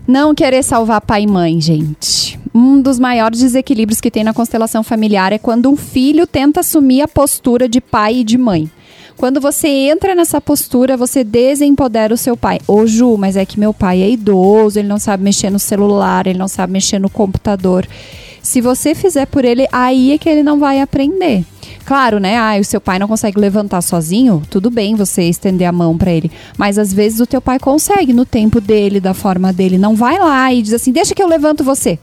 Não 0.07 0.33
querer 0.33 0.63
salvar 0.63 1.01
pai 1.01 1.23
e 1.23 1.27
mãe, 1.27 1.59
gente. 1.59 2.39
Um 2.55 2.81
dos 2.81 2.97
maiores 2.97 3.41
desequilíbrios 3.41 3.99
que 3.99 4.09
tem 4.09 4.23
na 4.23 4.33
constelação 4.33 4.81
familiar 4.81 5.33
é 5.33 5.37
quando 5.37 5.69
um 5.69 5.75
filho 5.75 6.25
tenta 6.25 6.61
assumir 6.61 7.01
a 7.01 7.07
postura 7.09 7.67
de 7.67 7.81
pai 7.81 8.19
e 8.19 8.23
de 8.23 8.37
mãe. 8.37 8.71
Quando 9.17 9.41
você 9.41 9.67
entra 9.67 10.15
nessa 10.15 10.39
postura, 10.39 10.95
você 10.95 11.25
desempodera 11.25 12.13
o 12.13 12.17
seu 12.17 12.37
pai. 12.37 12.59
Ô 12.65 12.87
Ju, 12.87 13.17
mas 13.17 13.35
é 13.35 13.45
que 13.45 13.59
meu 13.59 13.73
pai 13.73 14.01
é 14.01 14.09
idoso, 14.09 14.79
ele 14.79 14.87
não 14.87 14.97
sabe 14.97 15.23
mexer 15.23 15.49
no 15.49 15.59
celular, 15.59 16.25
ele 16.25 16.39
não 16.39 16.47
sabe 16.47 16.71
mexer 16.71 16.99
no 16.99 17.09
computador. 17.09 17.85
Se 18.47 18.61
você 18.61 18.95
fizer 18.95 19.25
por 19.25 19.43
ele, 19.43 19.67
aí 19.73 20.13
é 20.13 20.17
que 20.17 20.29
ele 20.29 20.41
não 20.41 20.57
vai 20.57 20.79
aprender. 20.79 21.43
Claro, 21.83 22.17
né? 22.17 22.37
Ah, 22.37 22.57
o 22.57 22.63
seu 22.63 22.79
pai 22.79 22.97
não 22.97 23.05
consegue 23.05 23.37
levantar 23.37 23.81
sozinho, 23.81 24.41
tudo 24.49 24.71
bem 24.71 24.95
você 24.95 25.23
estender 25.23 25.67
a 25.67 25.71
mão 25.73 25.97
para 25.97 26.13
ele. 26.13 26.31
Mas 26.57 26.79
às 26.79 26.93
vezes 26.93 27.19
o 27.19 27.27
teu 27.27 27.41
pai 27.41 27.59
consegue 27.59 28.13
no 28.13 28.25
tempo 28.25 28.61
dele, 28.61 29.01
da 29.01 29.13
forma 29.13 29.51
dele. 29.51 29.77
Não 29.77 29.97
vai 29.97 30.17
lá 30.17 30.53
e 30.53 30.61
diz 30.61 30.71
assim: 30.71 30.93
"Deixa 30.93 31.13
que 31.13 31.21
eu 31.21 31.27
levanto 31.27 31.61
você". 31.61 31.99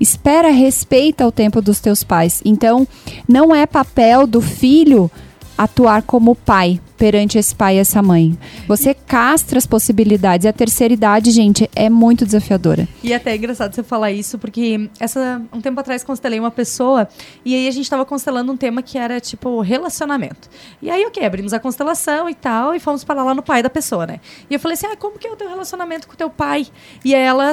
Espera, 0.00 0.50
respeita 0.50 1.26
o 1.26 1.30
tempo 1.30 1.60
dos 1.60 1.78
teus 1.78 2.02
pais. 2.02 2.40
Então, 2.42 2.88
não 3.28 3.54
é 3.54 3.66
papel 3.66 4.26
do 4.26 4.40
filho 4.40 5.10
atuar 5.56 6.02
como 6.02 6.34
pai 6.34 6.80
perante 6.96 7.38
esse 7.38 7.54
pai 7.54 7.76
e 7.76 7.78
essa 7.78 8.02
mãe. 8.02 8.36
Você 8.66 8.94
castra 8.94 9.58
as 9.58 9.66
possibilidades. 9.66 10.44
E 10.44 10.48
a 10.48 10.52
terceira 10.52 10.92
idade, 10.94 11.30
gente, 11.30 11.70
é 11.74 11.88
muito 11.88 12.24
desafiadora. 12.24 12.88
E 13.02 13.12
até 13.12 13.32
é 13.32 13.36
engraçado 13.36 13.74
você 13.74 13.82
falar 13.82 14.12
isso, 14.12 14.38
porque 14.38 14.88
essa 14.98 15.40
um 15.52 15.60
tempo 15.60 15.78
atrás 15.78 16.02
constelei 16.02 16.40
uma 16.40 16.50
pessoa 16.50 17.08
e 17.44 17.54
aí 17.54 17.68
a 17.68 17.70
gente 17.70 17.84
estava 17.84 18.04
constelando 18.04 18.50
um 18.52 18.56
tema 18.56 18.82
que 18.82 18.98
era 18.98 19.20
tipo 19.20 19.60
relacionamento. 19.60 20.48
E 20.80 20.90
aí, 20.90 21.04
ok, 21.04 21.24
abrimos 21.24 21.52
a 21.52 21.60
constelação 21.60 22.28
e 22.28 22.34
tal, 22.34 22.74
e 22.74 22.80
fomos 22.80 23.04
para 23.04 23.22
lá 23.22 23.34
no 23.34 23.42
pai 23.42 23.62
da 23.62 23.70
pessoa, 23.70 24.06
né? 24.06 24.20
E 24.48 24.54
eu 24.54 24.60
falei 24.60 24.74
assim: 24.74 24.86
ah, 24.86 24.96
como 24.96 25.18
que 25.18 25.26
é 25.26 25.30
o 25.30 25.36
teu 25.36 25.48
relacionamento 25.48 26.06
com 26.06 26.14
o 26.14 26.16
teu 26.16 26.30
pai? 26.30 26.66
E 27.04 27.14
ela 27.14 27.52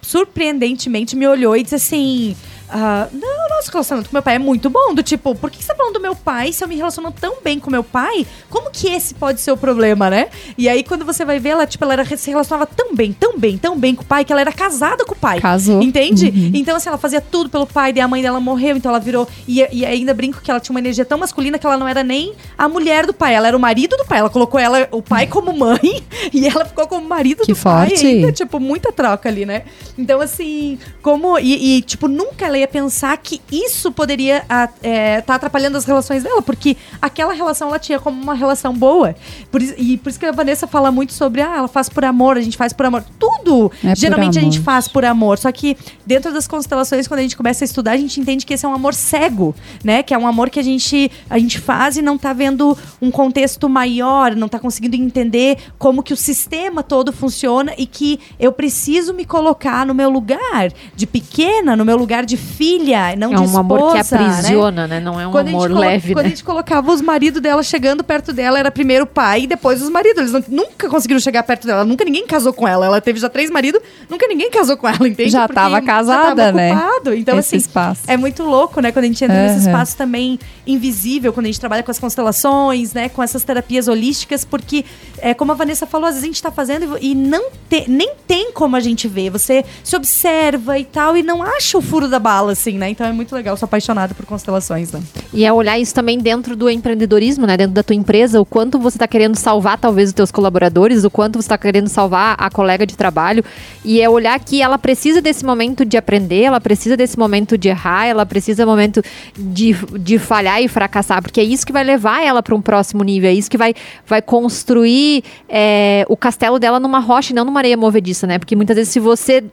surpreendentemente 0.00 1.16
me 1.16 1.26
olhou 1.26 1.56
e 1.56 1.62
disse 1.62 1.74
assim. 1.74 2.36
Uh, 2.72 3.14
não, 3.14 3.48
nosso 3.50 3.70
relacionamento 3.70 4.08
com 4.08 4.16
meu 4.16 4.22
pai 4.22 4.36
é 4.36 4.38
muito 4.38 4.70
bom. 4.70 4.94
Do 4.94 5.02
tipo, 5.02 5.34
por 5.34 5.50
que 5.50 5.62
você 5.62 5.68
tá 5.68 5.74
falando 5.74 5.94
do 5.94 6.00
meu 6.00 6.16
pai 6.16 6.52
se 6.52 6.64
eu 6.64 6.68
me 6.68 6.74
relaciono 6.74 7.12
tão 7.12 7.36
bem 7.44 7.60
com 7.60 7.70
meu 7.70 7.84
pai? 7.84 8.26
Como 8.48 8.70
que 8.70 8.88
esse 8.88 9.14
pode 9.14 9.42
ser 9.42 9.52
o 9.52 9.56
problema, 9.56 10.08
né? 10.08 10.28
E 10.56 10.68
aí, 10.68 10.82
quando 10.82 11.04
você 11.04 11.22
vai 11.22 11.38
ver, 11.38 11.50
ela, 11.50 11.66
tipo, 11.66 11.84
ela 11.84 11.92
era, 11.92 12.16
se 12.16 12.30
relacionava 12.30 12.66
tão 12.66 12.94
bem, 12.94 13.12
tão 13.12 13.38
bem, 13.38 13.58
tão 13.58 13.78
bem 13.78 13.94
com 13.94 14.02
o 14.02 14.06
pai, 14.06 14.24
que 14.24 14.32
ela 14.32 14.40
era 14.40 14.52
casada 14.52 15.04
com 15.04 15.12
o 15.12 15.16
pai. 15.16 15.40
Casou. 15.40 15.82
Entende? 15.82 16.26
Uhum. 16.26 16.50
Então, 16.54 16.76
assim, 16.76 16.88
ela 16.88 16.96
fazia 16.96 17.20
tudo 17.20 17.50
pelo 17.50 17.66
pai, 17.66 17.92
daí 17.92 18.02
a 18.02 18.08
mãe 18.08 18.22
dela 18.22 18.40
morreu, 18.40 18.76
então 18.76 18.90
ela 18.90 19.00
virou. 19.00 19.28
E, 19.46 19.66
e 19.70 19.84
ainda 19.84 20.14
brinco 20.14 20.40
que 20.40 20.50
ela 20.50 20.58
tinha 20.58 20.72
uma 20.72 20.80
energia 20.80 21.04
tão 21.04 21.18
masculina 21.18 21.58
que 21.58 21.66
ela 21.66 21.76
não 21.76 21.86
era 21.86 22.02
nem 22.02 22.32
a 22.56 22.68
mulher 22.68 23.06
do 23.06 23.12
pai, 23.12 23.34
ela 23.34 23.48
era 23.48 23.56
o 23.56 23.60
marido 23.60 23.96
do 23.98 24.04
pai. 24.06 24.20
Ela 24.20 24.30
colocou 24.30 24.58
ela, 24.58 24.88
o 24.90 25.02
pai 25.02 25.26
como 25.26 25.52
mãe 25.52 26.02
e 26.32 26.46
ela 26.46 26.64
ficou 26.64 26.86
como 26.86 27.06
marido 27.06 27.42
que 27.42 27.52
do 27.52 27.56
forte. 27.56 28.02
pai. 28.02 28.06
Ainda, 28.06 28.32
tipo, 28.32 28.58
muita 28.58 28.90
troca 28.90 29.28
ali, 29.28 29.44
né? 29.44 29.64
Então, 29.98 30.20
assim, 30.20 30.78
como. 31.02 31.38
E, 31.38 31.76
e, 31.78 31.82
tipo, 31.82 32.08
nunca 32.08 32.46
ela 32.46 32.61
ia 32.62 32.68
pensar 32.68 33.16
que 33.18 33.40
isso 33.50 33.92
poderia 33.92 34.38
estar 34.38 34.72
é, 34.82 35.20
tá 35.20 35.34
atrapalhando 35.34 35.76
as 35.76 35.84
relações 35.84 36.22
dela, 36.22 36.40
porque 36.40 36.76
aquela 37.00 37.32
relação 37.32 37.68
ela 37.68 37.78
tinha 37.78 37.98
como 37.98 38.20
uma 38.20 38.34
relação 38.34 38.72
boa. 38.72 39.14
Por, 39.50 39.60
e 39.60 39.96
por 39.98 40.08
isso 40.08 40.18
que 40.18 40.26
a 40.26 40.32
Vanessa 40.32 40.66
fala 40.66 40.90
muito 40.90 41.12
sobre, 41.12 41.42
ah, 41.42 41.56
ela 41.58 41.68
faz 41.68 41.88
por 41.88 42.04
amor, 42.04 42.36
a 42.36 42.40
gente 42.40 42.56
faz 42.56 42.72
por 42.72 42.86
amor. 42.86 43.04
Tudo, 43.18 43.70
É 43.84 43.94
geralmente 43.94 44.38
a 44.38 44.40
amor. 44.40 44.52
gente 44.52 44.64
faz 44.64 44.88
por 44.88 45.04
amor. 45.04 45.38
Só 45.38 45.50
que 45.52 45.76
dentro 46.06 46.32
das 46.32 46.46
constelações, 46.48 47.06
quando 47.06 47.20
a 47.20 47.22
gente 47.22 47.36
começa 47.36 47.64
a 47.64 47.66
estudar, 47.66 47.92
a 47.92 47.96
gente 47.96 48.20
entende 48.20 48.46
que 48.46 48.54
esse 48.54 48.64
é 48.64 48.68
um 48.68 48.74
amor 48.74 48.94
cego, 48.94 49.54
né? 49.84 50.02
Que 50.02 50.14
é 50.14 50.18
um 50.18 50.26
amor 50.26 50.50
que 50.50 50.60
a 50.60 50.62
gente, 50.62 51.10
a 51.28 51.38
gente 51.38 51.58
faz 51.58 51.96
e 51.96 52.02
não 52.02 52.16
tá 52.16 52.32
vendo 52.32 52.76
um 53.00 53.10
contexto 53.10 53.68
maior, 53.68 54.34
não 54.34 54.48
tá 54.48 54.58
conseguindo 54.58 54.96
entender 54.96 55.58
como 55.78 56.02
que 56.02 56.12
o 56.12 56.16
sistema 56.16 56.82
todo 56.82 57.12
funciona 57.12 57.74
e 57.76 57.86
que 57.86 58.20
eu 58.38 58.52
preciso 58.52 59.12
me 59.12 59.24
colocar 59.24 59.84
no 59.84 59.94
meu 59.94 60.08
lugar 60.08 60.72
de 60.94 61.06
pequena, 61.06 61.76
no 61.76 61.84
meu 61.84 61.96
lugar 61.96 62.24
de 62.24 62.36
filha, 62.52 63.16
não 63.16 63.32
É 63.32 63.36
de 63.36 63.40
um 63.42 63.58
amor 63.58 63.92
que 63.92 63.98
esposa, 63.98 64.18
né? 64.18 64.30
aprisiona, 64.30 64.86
né? 64.86 65.00
Não 65.00 65.20
é 65.20 65.26
um 65.26 65.30
Quando 65.32 65.48
amor 65.48 65.70
leve, 65.70 66.12
Quando 66.14 66.22
né? 66.24 66.26
a 66.26 66.28
gente 66.30 66.44
colocava 66.44 66.92
os 66.92 67.00
maridos 67.00 67.40
dela 67.40 67.62
chegando 67.62 68.04
perto 68.04 68.32
dela, 68.32 68.58
era 68.58 68.70
primeiro 68.70 69.04
o 69.04 69.06
pai 69.06 69.42
e 69.42 69.46
depois 69.46 69.82
os 69.82 69.88
maridos. 69.88 70.18
Eles 70.18 70.32
não- 70.32 70.44
nunca 70.48 70.88
conseguiram 70.88 71.20
chegar 71.20 71.42
perto 71.42 71.66
dela. 71.66 71.84
Nunca 71.84 72.04
ninguém 72.04 72.26
casou 72.26 72.52
com 72.52 72.66
ela. 72.68 72.86
Ela 72.86 73.00
teve 73.00 73.18
já 73.18 73.28
três 73.28 73.50
maridos, 73.50 73.80
nunca 74.08 74.26
ninguém 74.26 74.50
casou 74.50 74.76
com 74.76 74.86
ela, 74.88 75.06
entende? 75.08 75.30
Já 75.30 75.42
Porque 75.48 75.54
tava 75.54 75.80
casada, 75.80 76.28
já 76.28 76.34
tava 76.36 76.52
né? 76.52 76.72
Então, 77.16 77.38
Esse 77.38 77.48
assim, 77.48 77.56
espaço. 77.56 78.02
é 78.06 78.16
muito 78.16 78.42
louco, 78.42 78.80
né? 78.80 78.92
Quando 78.92 79.04
a 79.04 79.08
gente 79.08 79.24
entra 79.24 79.36
nesse 79.36 79.60
Aham. 79.66 79.66
espaço 79.72 79.96
também 79.96 80.38
invisível, 80.66 81.32
quando 81.32 81.46
a 81.46 81.48
gente 81.48 81.60
trabalha 81.60 81.82
com 81.82 81.90
as 81.90 81.98
constelações, 81.98 82.92
né? 82.92 83.08
Com 83.08 83.22
essas 83.22 83.42
terapias 83.44 83.88
holísticas, 83.88 84.44
porque, 84.44 84.84
é, 85.18 85.34
como 85.34 85.52
a 85.52 85.54
Vanessa 85.54 85.86
falou, 85.86 86.06
às 86.06 86.14
vezes 86.14 86.24
a 86.24 86.26
gente 86.26 86.42
tá 86.42 86.50
fazendo 86.50 86.96
e 87.00 87.14
não 87.14 87.50
te- 87.68 87.84
nem 87.88 88.12
tem 88.26 88.52
como 88.52 88.76
a 88.76 88.80
gente 88.80 89.08
ver. 89.08 89.30
Você 89.30 89.64
se 89.82 89.94
observa 89.96 90.78
e 90.78 90.84
tal, 90.84 91.16
e 91.16 91.22
não 91.22 91.42
acha 91.42 91.76
o 91.78 91.82
furo 91.82 92.08
da 92.08 92.18
bala, 92.32 92.52
assim, 92.52 92.78
né? 92.78 92.88
Então 92.88 93.06
é 93.06 93.12
muito 93.12 93.34
legal. 93.34 93.56
Sou 93.58 93.66
apaixonada 93.66 94.14
por 94.14 94.24
constelações, 94.24 94.90
né? 94.90 95.02
E 95.34 95.44
é 95.44 95.52
olhar 95.52 95.78
isso 95.78 95.94
também 95.94 96.18
dentro 96.18 96.56
do 96.56 96.70
empreendedorismo, 96.70 97.46
né? 97.46 97.58
Dentro 97.58 97.74
da 97.74 97.82
tua 97.82 97.94
empresa, 97.94 98.40
o 98.40 98.46
quanto 98.46 98.78
você 98.78 98.96
está 98.96 99.06
querendo 99.06 99.36
salvar 99.36 99.76
talvez 99.78 100.08
os 100.08 100.14
teus 100.14 100.30
colaboradores, 100.30 101.04
o 101.04 101.10
quanto 101.10 101.34
você 101.34 101.44
está 101.44 101.58
querendo 101.58 101.88
salvar 101.88 102.34
a 102.38 102.48
colega 102.48 102.86
de 102.86 102.96
trabalho. 102.96 103.44
E 103.84 104.00
é 104.00 104.08
olhar 104.08 104.38
que 104.40 104.62
ela 104.62 104.78
precisa 104.78 105.20
desse 105.20 105.44
momento 105.44 105.84
de 105.84 105.98
aprender, 105.98 106.44
ela 106.44 106.60
precisa 106.60 106.96
desse 106.96 107.18
momento 107.18 107.58
de 107.58 107.68
errar, 107.68 108.06
ela 108.06 108.24
precisa 108.24 108.64
momento 108.64 109.02
de, 109.36 109.74
de 109.98 110.18
falhar 110.18 110.62
e 110.62 110.68
fracassar, 110.68 111.20
porque 111.20 111.40
é 111.40 111.44
isso 111.44 111.66
que 111.66 111.72
vai 111.72 111.84
levar 111.84 112.24
ela 112.24 112.42
para 112.42 112.54
um 112.54 112.62
próximo 112.62 113.04
nível, 113.04 113.28
é 113.28 113.34
isso 113.34 113.50
que 113.50 113.58
vai, 113.58 113.74
vai 114.06 114.22
construir 114.22 115.22
é, 115.48 116.06
o 116.08 116.16
castelo 116.16 116.58
dela 116.58 116.80
numa 116.80 116.98
rocha 116.98 117.32
e 117.32 117.36
não 117.36 117.44
numa 117.44 117.60
areia 117.60 117.76
movediça, 117.76 118.26
né? 118.26 118.38
Porque 118.38 118.56
muitas 118.56 118.76
vezes 118.76 118.92
se 118.92 119.00
você 119.00 119.44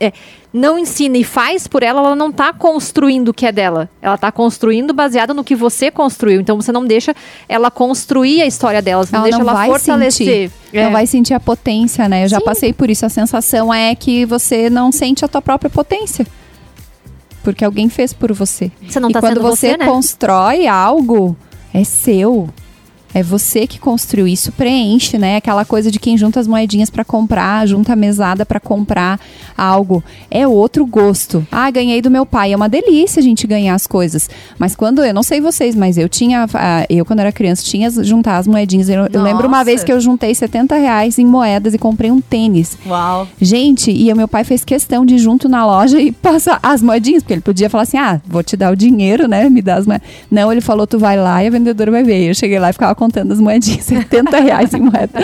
é, 0.00 0.12
não 0.52 0.78
ensina 0.78 1.18
e 1.18 1.24
faz 1.24 1.66
por 1.66 1.82
ela, 1.82 2.00
ela 2.00 2.16
não 2.16 2.32
tá 2.32 2.52
construindo 2.52 3.28
o 3.28 3.34
que 3.34 3.44
é 3.44 3.52
dela. 3.52 3.88
Ela 4.00 4.16
tá 4.16 4.32
construindo 4.32 4.94
baseado 4.94 5.34
no 5.34 5.44
que 5.44 5.54
você 5.54 5.90
construiu. 5.90 6.40
Então 6.40 6.56
você 6.56 6.72
não 6.72 6.84
deixa 6.84 7.14
ela 7.48 7.70
construir 7.70 8.42
a 8.42 8.46
história 8.46 8.80
dela, 8.80 9.04
você 9.04 9.12
não 9.12 9.20
Ela 9.20 9.24
deixa 9.24 9.38
não 9.38 9.48
ela 9.48 9.58
vai 9.58 9.68
fortalecer. 9.68 10.50
sentir. 10.50 10.52
É. 10.72 10.84
Não 10.84 10.92
vai 10.92 11.06
sentir 11.06 11.34
a 11.34 11.40
potência, 11.40 12.08
né? 12.08 12.24
Eu 12.24 12.28
já 12.28 12.38
Sim. 12.38 12.44
passei 12.44 12.72
por 12.72 12.88
isso. 12.88 13.04
A 13.04 13.08
sensação 13.08 13.72
é 13.72 13.94
que 13.94 14.24
você 14.24 14.70
não 14.70 14.90
sente 14.90 15.24
a 15.24 15.28
tua 15.28 15.42
própria 15.42 15.70
potência. 15.70 16.26
Porque 17.42 17.64
alguém 17.64 17.88
fez 17.88 18.12
por 18.12 18.32
você. 18.32 18.70
Você 18.86 18.98
não 19.00 19.10
e 19.10 19.12
tá 19.12 19.20
quando 19.20 19.40
você, 19.40 19.70
você, 19.70 19.76
né? 19.76 19.86
constrói 19.86 20.66
algo, 20.66 21.36
é 21.72 21.84
seu. 21.84 22.48
É 23.18 23.22
você 23.22 23.66
que 23.66 23.80
construiu 23.80 24.28
isso, 24.28 24.52
preenche, 24.52 25.18
né? 25.18 25.34
Aquela 25.34 25.64
coisa 25.64 25.90
de 25.90 25.98
quem 25.98 26.16
junta 26.16 26.38
as 26.38 26.46
moedinhas 26.46 26.88
para 26.88 27.04
comprar, 27.04 27.66
junta 27.66 27.94
a 27.94 27.96
mesada 27.96 28.46
para 28.46 28.60
comprar 28.60 29.18
algo. 29.56 30.04
É 30.30 30.46
outro 30.46 30.86
gosto. 30.86 31.44
Ah, 31.50 31.68
ganhei 31.68 32.00
do 32.00 32.12
meu 32.12 32.24
pai. 32.24 32.52
É 32.52 32.56
uma 32.56 32.68
delícia 32.68 33.18
a 33.18 33.22
gente 33.22 33.44
ganhar 33.44 33.74
as 33.74 33.88
coisas. 33.88 34.30
Mas 34.56 34.76
quando, 34.76 35.02
eu 35.02 35.12
não 35.12 35.24
sei 35.24 35.40
vocês, 35.40 35.74
mas 35.74 35.98
eu 35.98 36.08
tinha, 36.08 36.46
ah, 36.54 36.86
eu 36.88 37.04
quando 37.04 37.18
era 37.18 37.32
criança, 37.32 37.64
tinha 37.64 37.90
juntar 37.90 38.36
as 38.36 38.46
moedinhas. 38.46 38.88
Eu, 38.88 39.08
eu 39.12 39.20
lembro 39.20 39.48
uma 39.48 39.64
vez 39.64 39.82
que 39.82 39.92
eu 39.92 40.00
juntei 40.00 40.32
70 40.32 40.76
reais 40.76 41.18
em 41.18 41.26
moedas 41.26 41.74
e 41.74 41.78
comprei 41.78 42.12
um 42.12 42.20
tênis. 42.20 42.78
Uau. 42.86 43.26
Gente, 43.40 43.90
e 43.90 44.12
o 44.12 44.16
meu 44.16 44.28
pai 44.28 44.44
fez 44.44 44.64
questão 44.64 45.04
de 45.04 45.16
ir 45.16 45.18
junto 45.18 45.48
na 45.48 45.66
loja 45.66 46.00
e 46.00 46.12
passar 46.22 46.60
as 46.62 46.80
moedinhas, 46.80 47.24
porque 47.24 47.34
ele 47.34 47.42
podia 47.42 47.68
falar 47.68 47.82
assim: 47.82 47.98
ah, 47.98 48.20
vou 48.24 48.44
te 48.44 48.56
dar 48.56 48.72
o 48.72 48.76
dinheiro, 48.76 49.26
né? 49.26 49.50
Me 49.50 49.60
dá 49.60 49.74
as 49.74 49.86
moedas. 49.88 50.06
Não, 50.30 50.52
ele 50.52 50.60
falou: 50.60 50.86
tu 50.86 51.00
vai 51.00 51.16
lá 51.16 51.42
e 51.42 51.48
a 51.48 51.50
vendedora 51.50 51.90
vai 51.90 52.04
ver. 52.04 52.28
Eu 52.28 52.34
cheguei 52.34 52.60
lá 52.60 52.70
e 52.70 52.72
ficava 52.72 52.94
contando 53.08 53.32
as 53.32 53.40
moedinhas, 53.40 53.84
70 53.86 54.38
reais 54.38 54.74
em 54.74 54.80
moeda. 54.80 55.20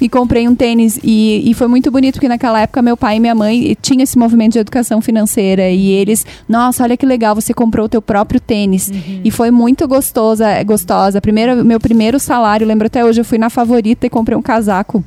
E 0.00 0.08
comprei 0.08 0.48
um 0.48 0.54
tênis. 0.54 0.98
E, 1.02 1.48
e 1.48 1.54
foi 1.54 1.68
muito 1.68 1.90
bonito, 1.90 2.14
porque 2.14 2.28
naquela 2.28 2.60
época 2.60 2.82
meu 2.82 2.96
pai 2.96 3.16
e 3.16 3.20
minha 3.20 3.34
mãe 3.34 3.76
tinham 3.80 4.02
esse 4.02 4.18
movimento 4.18 4.54
de 4.54 4.58
educação 4.58 5.00
financeira. 5.00 5.70
E 5.70 5.90
eles, 5.90 6.26
nossa, 6.48 6.82
olha 6.82 6.96
que 6.96 7.06
legal, 7.06 7.34
você 7.34 7.54
comprou 7.54 7.86
o 7.86 7.88
teu 7.88 8.02
próprio 8.02 8.40
tênis. 8.40 8.88
Uhum. 8.88 9.20
E 9.24 9.30
foi 9.30 9.50
muito 9.50 9.86
gostosa, 9.86 10.62
gostosa. 10.64 11.20
Primeiro, 11.20 11.64
meu 11.64 11.78
primeiro 11.78 12.18
salário, 12.18 12.66
lembro 12.66 12.88
até 12.88 13.04
hoje, 13.04 13.20
eu 13.20 13.24
fui 13.24 13.38
na 13.38 13.48
favorita 13.48 14.06
e 14.06 14.10
comprei 14.10 14.36
um 14.36 14.42
casaco. 14.42 15.04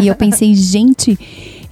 e 0.00 0.08
eu 0.08 0.14
pensei, 0.14 0.54
gente 0.56 1.18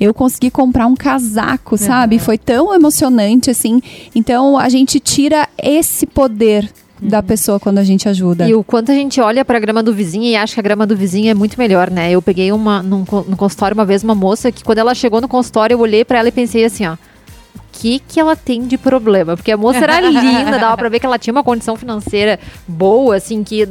eu 0.00 0.14
consegui 0.14 0.48
comprar 0.48 0.86
um 0.86 0.94
casaco, 0.94 1.76
sabe? 1.76 2.16
Uhum. 2.16 2.22
Foi 2.22 2.38
tão 2.38 2.72
emocionante 2.72 3.50
assim. 3.50 3.80
Então 4.14 4.56
a 4.56 4.68
gente 4.68 5.00
tira 5.00 5.48
esse 5.60 6.06
poder 6.06 6.70
da 7.00 7.22
pessoa 7.22 7.60
quando 7.60 7.78
a 7.78 7.84
gente 7.84 8.08
ajuda. 8.08 8.48
E 8.48 8.54
o 8.54 8.62
quanto 8.64 8.90
a 8.90 8.94
gente 8.94 9.20
olha 9.20 9.44
para 9.44 9.56
a 9.56 9.60
grama 9.60 9.82
do 9.82 9.92
vizinho 9.92 10.24
e 10.24 10.36
acha 10.36 10.54
que 10.54 10.60
a 10.60 10.62
grama 10.62 10.86
do 10.86 10.96
vizinho 10.96 11.30
é 11.30 11.34
muito 11.34 11.58
melhor, 11.58 11.90
né? 11.90 12.10
Eu 12.10 12.20
peguei 12.20 12.50
uma 12.52 12.82
num, 12.82 13.00
no 13.00 13.36
consultório 13.36 13.74
uma 13.74 13.84
vez 13.84 14.02
uma 14.02 14.14
moça 14.14 14.50
que 14.50 14.64
quando 14.64 14.78
ela 14.78 14.94
chegou 14.94 15.20
no 15.20 15.28
consultório 15.28 15.74
eu 15.74 15.80
olhei 15.80 16.04
para 16.04 16.18
ela 16.18 16.28
e 16.28 16.32
pensei 16.32 16.64
assim, 16.64 16.86
ó, 16.86 16.94
o 16.94 16.98
que 17.72 18.00
que 18.00 18.18
ela 18.18 18.34
tem 18.34 18.66
de 18.66 18.76
problema? 18.76 19.36
Porque 19.36 19.52
a 19.52 19.56
moça 19.56 19.78
era 19.78 20.00
linda, 20.08 20.58
dava 20.58 20.76
para 20.76 20.88
ver 20.88 21.00
que 21.00 21.06
ela 21.06 21.18
tinha 21.18 21.32
uma 21.32 21.44
condição 21.44 21.76
financeira 21.76 22.38
boa, 22.66 23.16
assim 23.16 23.44
que 23.44 23.68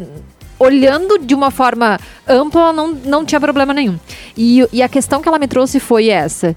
olhando 0.60 1.20
de 1.20 1.36
uma 1.36 1.52
forma 1.52 2.00
ampla, 2.28 2.74
não, 2.74 2.94
não 2.94 3.26
tinha 3.26 3.40
problema 3.40 3.74
nenhum. 3.74 3.98
E, 4.36 4.68
e 4.74 4.82
a 4.82 4.90
questão 4.90 5.22
que 5.22 5.28
ela 5.28 5.38
me 5.38 5.48
trouxe 5.48 5.80
foi 5.80 6.10
essa 6.10 6.56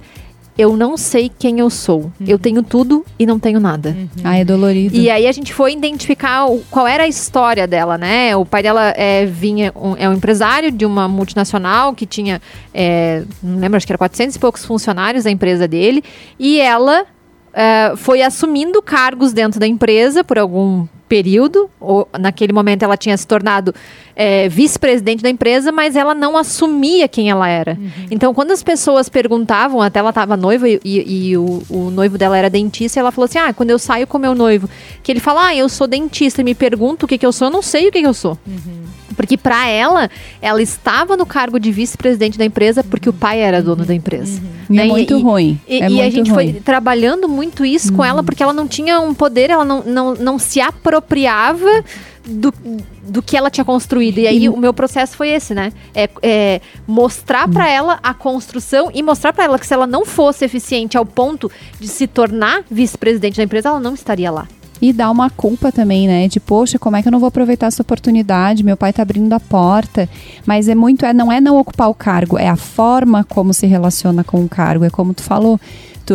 eu 0.58 0.76
não 0.76 0.96
sei 0.96 1.30
quem 1.36 1.58
eu 1.58 1.70
sou. 1.70 2.02
Uhum. 2.02 2.26
Eu 2.26 2.38
tenho 2.38 2.62
tudo 2.62 3.04
e 3.18 3.24
não 3.24 3.38
tenho 3.38 3.58
nada. 3.58 3.90
Uhum. 3.90 4.08
Ah, 4.22 4.36
é 4.36 4.44
dolorido. 4.44 4.96
E 4.96 5.08
aí 5.08 5.26
a 5.26 5.32
gente 5.32 5.54
foi 5.54 5.72
identificar 5.72 6.46
o, 6.46 6.60
qual 6.70 6.86
era 6.86 7.04
a 7.04 7.08
história 7.08 7.66
dela, 7.66 7.96
né? 7.96 8.36
O 8.36 8.44
pai 8.44 8.62
dela 8.62 8.88
é, 8.96 9.24
vinha, 9.26 9.72
um, 9.74 9.96
é 9.96 10.08
um 10.08 10.12
empresário 10.12 10.70
de 10.70 10.84
uma 10.84 11.08
multinacional 11.08 11.94
que 11.94 12.06
tinha, 12.06 12.40
é, 12.74 13.22
não 13.42 13.58
lembro, 13.58 13.76
acho 13.76 13.86
que 13.86 13.92
era 13.92 13.98
400 13.98 14.36
e 14.36 14.38
poucos 14.38 14.64
funcionários 14.64 15.24
da 15.24 15.30
empresa 15.30 15.66
dele. 15.66 16.02
E 16.38 16.60
ela 16.60 17.06
é, 17.52 17.94
foi 17.96 18.22
assumindo 18.22 18.80
cargos 18.82 19.32
dentro 19.32 19.58
da 19.58 19.66
empresa 19.66 20.22
por 20.22 20.38
algum 20.38 20.86
período, 21.08 21.68
ou 21.80 22.08
naquele 22.20 22.52
momento 22.52 22.84
ela 22.84 22.96
tinha 22.96 23.16
se 23.16 23.26
tornado 23.26 23.74
é, 24.22 24.50
vice-presidente 24.50 25.22
da 25.22 25.30
empresa, 25.30 25.72
mas 25.72 25.96
ela 25.96 26.14
não 26.14 26.36
assumia 26.36 27.08
quem 27.08 27.30
ela 27.30 27.48
era. 27.48 27.72
Uhum. 27.80 27.90
Então, 28.10 28.34
quando 28.34 28.50
as 28.50 28.62
pessoas 28.62 29.08
perguntavam, 29.08 29.80
até 29.80 29.98
ela 29.98 30.10
estava 30.10 30.36
noiva 30.36 30.68
e, 30.68 30.78
e, 30.84 31.28
e 31.30 31.36
o, 31.38 31.62
o, 31.70 31.90
noivo 31.90 32.18
dela 32.18 32.36
era 32.36 32.50
dentista, 32.50 33.00
ela 33.00 33.10
falou 33.10 33.24
assim: 33.24 33.38
Ah, 33.38 33.54
quando 33.54 33.70
eu 33.70 33.78
saio 33.78 34.06
com 34.06 34.18
meu 34.18 34.34
noivo, 34.34 34.68
que 35.02 35.10
ele 35.10 35.20
fala, 35.20 35.46
ah, 35.46 35.56
eu 35.56 35.70
sou 35.70 35.86
dentista, 35.86 36.42
e 36.42 36.44
me 36.44 36.54
pergunta 36.54 37.06
o 37.06 37.08
que, 37.08 37.16
que 37.16 37.24
eu 37.24 37.32
sou, 37.32 37.48
eu 37.48 37.50
não 37.50 37.62
sei 37.62 37.88
o 37.88 37.90
que, 37.90 38.02
que 38.02 38.06
eu 38.06 38.12
sou. 38.12 38.36
Uhum. 38.46 38.82
Porque 39.16 39.38
para 39.38 39.66
ela, 39.66 40.10
ela 40.40 40.60
estava 40.60 41.16
no 41.16 41.24
cargo 41.24 41.58
de 41.58 41.72
vice-presidente 41.72 42.36
da 42.36 42.44
empresa 42.44 42.84
porque 42.84 43.08
uhum. 43.08 43.14
o 43.14 43.18
pai 43.18 43.40
era 43.40 43.62
dono 43.62 43.86
da 43.86 43.94
empresa. 43.94 44.38
Uhum. 44.38 44.76
Né? 44.76 44.84
É 44.84 44.86
muito 44.86 45.18
e, 45.18 45.22
ruim. 45.22 45.60
E, 45.66 45.80
é 45.80 45.86
e 45.86 45.88
muito 45.88 46.02
a 46.02 46.10
gente 46.10 46.30
ruim. 46.30 46.52
foi 46.52 46.60
trabalhando 46.60 47.26
muito 47.26 47.64
isso 47.64 47.90
com 47.92 48.04
ela 48.04 48.22
porque 48.22 48.42
ela 48.42 48.52
não 48.52 48.68
tinha 48.68 49.00
um 49.00 49.14
poder, 49.14 49.48
ela 49.48 49.64
não, 49.64 49.82
não, 49.82 50.14
não 50.14 50.38
se 50.38 50.60
apropriava 50.60 51.84
do, 52.24 52.52
do 53.02 53.22
que 53.22 53.36
ela 53.36 53.50
tinha 53.50 53.64
construído. 53.64 54.18
E 54.18 54.26
aí 54.26 54.44
e... 54.44 54.48
o 54.48 54.56
meu 54.56 54.72
processo 54.72 55.16
foi 55.16 55.28
esse, 55.30 55.54
né? 55.54 55.72
É, 55.94 56.08
é 56.22 56.60
mostrar 56.86 57.48
para 57.48 57.68
ela 57.68 57.98
a 58.02 58.14
construção 58.14 58.90
e 58.92 59.02
mostrar 59.02 59.32
para 59.32 59.44
ela 59.44 59.58
que 59.58 59.66
se 59.66 59.74
ela 59.74 59.86
não 59.86 60.04
fosse 60.04 60.44
eficiente 60.44 60.96
ao 60.96 61.06
ponto 61.06 61.50
de 61.78 61.88
se 61.88 62.06
tornar 62.06 62.62
vice-presidente 62.70 63.36
da 63.36 63.42
empresa, 63.42 63.68
ela 63.68 63.80
não 63.80 63.94
estaria 63.94 64.30
lá. 64.30 64.46
E 64.82 64.94
dá 64.94 65.10
uma 65.10 65.28
culpa 65.28 65.70
também, 65.70 66.08
né? 66.08 66.26
De, 66.26 66.40
poxa, 66.40 66.78
como 66.78 66.96
é 66.96 67.02
que 67.02 67.08
eu 67.08 67.12
não 67.12 67.18
vou 67.18 67.28
aproveitar 67.28 67.66
essa 67.66 67.82
oportunidade? 67.82 68.64
Meu 68.64 68.78
pai 68.78 68.92
tá 68.94 69.02
abrindo 69.02 69.32
a 69.34 69.40
porta. 69.40 70.08
Mas 70.46 70.68
é 70.68 70.74
muito, 70.74 71.04
é, 71.04 71.12
não 71.12 71.30
é 71.30 71.38
não 71.38 71.58
ocupar 71.58 71.90
o 71.90 71.94
cargo, 71.94 72.38
é 72.38 72.48
a 72.48 72.56
forma 72.56 73.22
como 73.24 73.52
se 73.52 73.66
relaciona 73.66 74.24
com 74.24 74.42
o 74.42 74.48
cargo. 74.48 74.84
É 74.84 74.90
como 74.90 75.12
tu 75.12 75.22
falou 75.22 75.60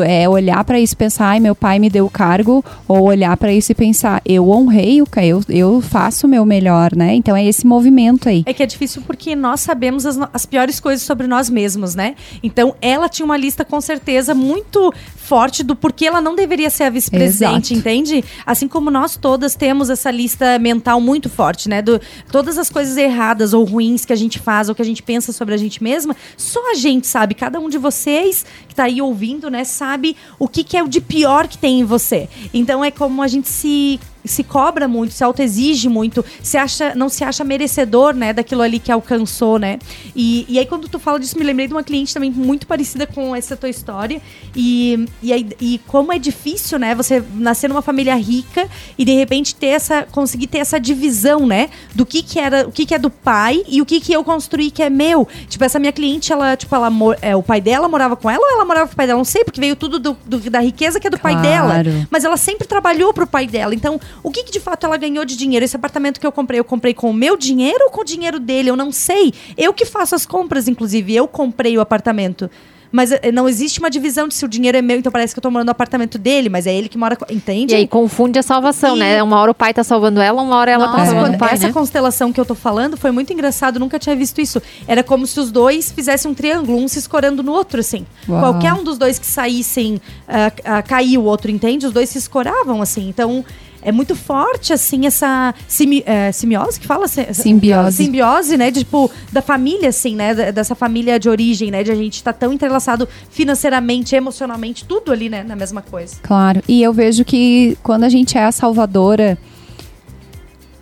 é 0.02 0.28
olhar 0.28 0.64
para 0.64 0.80
isso 0.80 0.94
e 0.94 0.98
pensar, 0.98 1.28
ai, 1.28 1.40
meu 1.40 1.56
pai 1.56 1.80
me 1.80 1.90
deu 1.90 2.06
o 2.06 2.10
cargo, 2.10 2.64
ou 2.88 3.04
olhar 3.04 3.36
para 3.38 3.54
isso 3.54 3.72
e 3.72 3.76
pensar, 3.76 4.22
eu 4.26 4.50
honrei 4.50 5.02
o 5.02 5.08
eu, 5.22 5.42
eu 5.50 5.82
faço 5.82 6.28
o 6.28 6.30
meu 6.30 6.46
melhor, 6.46 6.96
né? 6.96 7.16
Então 7.16 7.36
é 7.36 7.46
esse 7.46 7.66
movimento 7.66 8.30
aí. 8.30 8.44
É 8.46 8.54
que 8.54 8.62
é 8.62 8.66
difícil 8.66 9.02
porque 9.06 9.36
nós 9.36 9.62
sabemos 9.62 10.06
as, 10.06 10.18
as 10.34 10.46
piores 10.46 10.80
coisas 10.80 11.06
sobre 11.06 11.26
nós 11.28 11.50
mesmos, 11.50 11.96
né? 11.96 12.16
Então 12.44 12.76
ela 12.82 13.08
tinha 13.08 13.26
uma 13.26 13.38
lista 13.38 13.64
com 13.64 13.80
certeza 13.80 14.36
muito 14.36 14.94
forte 15.26 15.64
do 15.64 15.76
porquê 15.76 16.06
ela 16.06 16.22
não 16.22 16.36
deveria 16.36 16.70
ser 16.70 16.84
a 16.84 16.90
vice-presidente, 16.90 17.74
entende? 17.74 18.24
Assim 18.46 18.68
como 18.68 18.92
nós 18.92 19.18
todas 19.18 19.56
temos 19.56 19.90
essa 19.90 20.12
lista 20.12 20.60
mental 20.60 21.02
muito 21.02 21.30
forte, 21.30 21.68
né? 21.68 21.82
Do, 21.82 22.00
todas 22.32 22.58
as 22.58 22.70
coisas 22.70 22.96
erradas 22.96 23.54
ou 23.54 23.64
ruins 23.64 24.06
que 24.06 24.14
a 24.14 24.16
gente 24.16 24.38
faz 24.38 24.70
ou 24.70 24.76
que 24.76 24.82
a 24.82 24.86
gente 24.86 25.02
pensa 25.02 25.32
sobre 25.32 25.56
a 25.56 25.58
gente 25.58 25.84
mesma, 25.84 26.16
só 26.38 26.72
a 26.72 26.76
gente 26.76 27.08
sabe. 27.08 27.34
Cada 27.34 27.60
um 27.60 27.70
de 27.70 27.78
vocês 27.78 28.46
que 28.68 28.74
está 28.74 28.84
aí 28.84 29.02
ouvindo, 29.02 29.50
né, 29.50 29.64
sabe 29.64 30.16
o 30.38 30.48
que, 30.48 30.64
que 30.64 30.78
é 30.78 30.84
o 30.84 30.88
de 30.88 31.02
pior 31.02 31.48
que 31.48 31.58
tem 31.58 31.80
em 31.80 31.84
você. 31.84 32.30
Então 32.54 32.86
é 32.86 32.92
como 32.92 33.22
a 33.22 33.28
gente 33.28 33.50
se 33.50 34.00
se 34.26 34.44
cobra 34.44 34.88
muito, 34.88 35.14
se 35.14 35.24
autoexige 35.24 35.90
muito, 35.90 36.24
se 36.42 36.58
acha, 36.58 36.94
não 36.96 37.10
se 37.10 37.24
acha 37.24 37.44
merecedor, 37.44 38.14
né, 38.14 38.34
daquilo 38.34 38.62
ali 38.62 38.80
que 38.80 38.92
alcançou, 38.92 39.60
né? 39.60 39.80
E, 40.16 40.46
e 40.48 40.60
aí 40.60 40.66
quando 40.66 40.88
tu 40.88 41.00
fala 41.00 41.20
disso, 41.20 41.38
me 41.38 41.44
lembrei 41.44 41.68
de 41.68 41.74
uma 41.74 41.84
cliente 41.84 42.14
também 42.14 42.32
muito 42.32 42.68
parecida 42.68 43.06
com 43.06 43.36
essa 43.36 43.56
tua 43.56 43.70
história 43.70 44.22
e, 44.56 45.08
e, 45.22 45.34
aí, 45.34 45.50
e 45.60 45.80
como 45.88 46.12
é 46.12 46.20
difícil, 46.20 46.80
né, 46.80 46.96
você 46.96 47.24
nascer 47.36 47.68
numa 47.68 47.82
família 47.82 48.16
rica 48.16 48.68
e 48.98 49.06
de 49.06 49.14
repente 49.14 49.56
ter 49.56 49.68
essa, 49.68 50.04
conseguir 50.12 50.48
ter 50.48 50.60
essa 50.60 50.80
divisão, 50.80 51.46
né, 51.46 51.70
do 51.94 52.06
que 52.06 52.22
que 52.22 52.40
era, 52.40 52.68
o 52.68 52.72
que 52.72 52.86
que 52.86 52.94
é 52.94 53.00
do 53.00 53.10
pai 53.10 53.64
e 53.68 53.82
o 53.82 53.86
que 53.86 54.00
que 54.00 54.14
eu 54.14 54.24
construí 54.24 54.72
que 54.72 54.84
é 54.84 54.90
meu. 54.90 55.28
Tipo, 55.48 55.64
essa 55.64 55.80
minha 55.80 55.92
cliente, 55.92 56.32
ela, 56.32 56.56
tipo, 56.56 56.74
ela, 56.76 56.90
é, 57.22 57.36
o 57.36 57.44
pai 57.44 57.62
dela 57.62 57.88
morava 57.88 58.16
com 58.16 58.30
ela 58.30 58.44
ou 58.44 58.54
ela 58.54 58.66
morava 58.66 58.88
com 58.88 58.94
o 58.94 58.96
pai 58.96 59.08
dela? 59.08 59.18
Não 59.18 59.26
sei, 59.26 59.44
porque 59.44 59.60
veio 59.60 59.76
tudo 59.76 60.00
do, 60.00 60.18
do 60.26 60.40
da 60.50 60.60
riqueza 60.60 61.00
que 61.00 61.08
é 61.08 61.10
do 61.10 61.20
claro. 61.20 61.38
pai 61.38 61.46
dela. 61.46 61.84
Mas 62.10 62.24
ela 62.24 62.38
sempre 62.38 62.68
trabalhou 62.68 63.14
pro 63.14 63.28
pai 63.28 63.48
dela. 63.48 63.74
Então, 63.74 64.00
o 64.24 64.32
que, 64.32 64.44
que 64.44 64.52
de 64.52 64.60
fato 64.60 64.86
ela 64.86 64.98
ganhou 64.98 65.26
de 65.26 65.36
dinheiro? 65.36 65.64
Esse 65.64 65.76
apartamento 65.76 66.20
que 66.20 66.28
eu 66.28 66.32
comprei, 66.32 66.60
eu 66.60 66.64
comprei 66.64 66.94
com 66.94 67.10
o 67.10 67.14
meu 67.14 67.38
dinheiro 67.38 67.86
ou 67.86 67.92
com 67.92 68.02
o 68.02 68.06
dinheiro 68.06 68.40
dele? 68.40 68.70
Eu 68.70 68.76
não 68.76 68.92
sei. 68.92 69.34
Eu 69.58 69.74
que 69.74 69.86
faço 69.86 70.16
as 70.16 70.26
compras, 70.26 70.68
inclusive. 70.68 71.16
Eu 71.16 71.28
comprei 71.28 71.78
o 71.78 71.82
apartamento. 71.82 72.50
Mas 72.96 73.12
eh, 73.12 73.30
não 73.30 73.50
existe 73.50 73.80
uma 73.80 73.90
divisão 73.90 74.26
de 74.26 74.34
se 74.34 74.46
o 74.46 74.48
dinheiro 74.48 74.78
é 74.78 74.82
meu, 74.82 74.98
então 74.98 75.12
parece 75.12 75.34
que 75.34 75.40
eu 75.40 75.42
tô 75.42 75.52
morando 75.52 75.66
no 75.66 75.72
apartamento 75.72 76.18
dele, 76.18 76.48
mas 76.48 76.66
é 76.66 76.74
ele 76.74 76.88
que 76.88 76.98
mora. 76.98 77.18
Entende? 77.30 77.74
E 77.74 77.76
aí 77.76 77.88
confunde 77.88 78.40
a 78.40 78.42
salvação, 78.42 78.96
e... 78.96 79.00
né? 79.00 79.22
Uma 79.22 79.38
hora 79.38 79.52
o 79.52 79.54
pai 79.54 79.74
tá 79.74 79.84
salvando 79.84 80.22
ela, 80.22 80.42
uma 80.42 80.56
hora 80.56 80.72
ela 80.72 80.86
tá 80.88 80.92
Nossa, 80.94 81.06
tá 81.06 81.12
salvando 81.12 81.36
o 81.36 81.38
pai. 81.38 81.54
Essa 81.54 81.68
né? 81.68 81.74
constelação 81.74 82.32
que 82.32 82.40
eu 82.40 82.46
tô 82.46 82.56
falando 82.56 82.96
foi 82.96 83.12
muito 83.12 83.34
engraçado, 83.34 83.82
nunca 83.82 84.00
tinha 84.00 84.16
visto 84.16 84.40
isso. 84.40 84.62
Era 84.88 85.04
como 85.04 85.28
se 85.28 85.38
os 85.38 85.52
dois 85.52 85.92
fizessem 85.92 86.32
um 86.32 86.34
triângulo, 86.34 86.78
um 86.78 86.88
se 86.88 87.00
escorando 87.00 87.44
no 87.44 87.52
outro, 87.52 87.82
assim. 87.82 88.06
Uau. 88.30 88.40
Qualquer 88.40 88.74
um 88.74 88.84
dos 88.84 88.98
dois 88.98 89.20
que 89.20 89.26
saíssem, 89.26 89.96
uh, 89.96 90.80
uh, 90.80 90.88
cair 90.88 91.18
o 91.18 91.24
outro, 91.24 91.52
entende? 91.52 91.86
Os 91.86 91.92
dois 91.92 92.10
se 92.10 92.18
escoravam, 92.18 92.82
assim. 92.82 93.10
Então 93.10 93.44
é 93.86 93.92
muito 93.92 94.16
forte, 94.16 94.74
assim, 94.74 95.06
essa 95.06 95.54
simi, 95.68 96.04
é, 96.08 96.32
simiose 96.32 96.80
que 96.80 96.88
fala? 96.88 97.08
Simbiose. 97.08 97.98
Simbiose, 97.98 98.58
né? 98.58 98.72
Tipo, 98.72 99.12
da 99.32 99.44
família, 99.44 99.90
assim, 99.90 100.16
né? 100.16 100.52
Dessa 100.52 100.74
família 100.74 101.20
de 101.20 101.30
origem, 101.30 101.70
né? 101.70 101.84
De 101.84 101.92
a 101.92 101.96
gente 101.96 102.16
estar 102.16 102.34
tá 102.34 102.40
tão 102.40 102.52
entrelaçado 102.52 103.08
financeiramente, 103.30 104.16
emocionalmente, 104.16 104.84
tudo 104.86 105.12
ali, 105.12 105.30
né? 105.30 105.44
Na 105.44 105.56
mesma 105.56 105.84
coisa. 105.84 106.16
Claro. 106.24 106.64
E 106.68 106.82
eu 106.82 106.92
vejo 106.92 107.24
que 107.24 107.78
quando 107.84 108.06
a 108.06 108.10
gente 108.10 108.36
é 108.36 108.46
a 108.46 108.52
salvadora. 108.52 109.38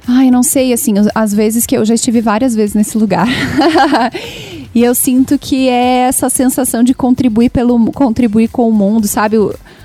Ai, 0.07 0.31
não 0.31 0.41
sei, 0.41 0.71
assim, 0.71 0.93
às 1.13 1.33
vezes 1.33 1.65
que 1.65 1.75
eu 1.75 1.83
já 1.83 1.93
estive 1.93 2.21
várias 2.21 2.55
vezes 2.55 2.73
nesse 2.73 2.97
lugar. 2.97 3.27
e 4.73 4.81
eu 4.81 4.95
sinto 4.95 5.37
que 5.37 5.67
é 5.67 6.07
essa 6.07 6.29
sensação 6.29 6.83
de 6.83 6.93
contribuir 6.93 7.49
pelo 7.49 7.91
contribuir 7.91 8.47
com 8.47 8.69
o 8.69 8.73
mundo, 8.73 9.07
sabe? 9.07 9.37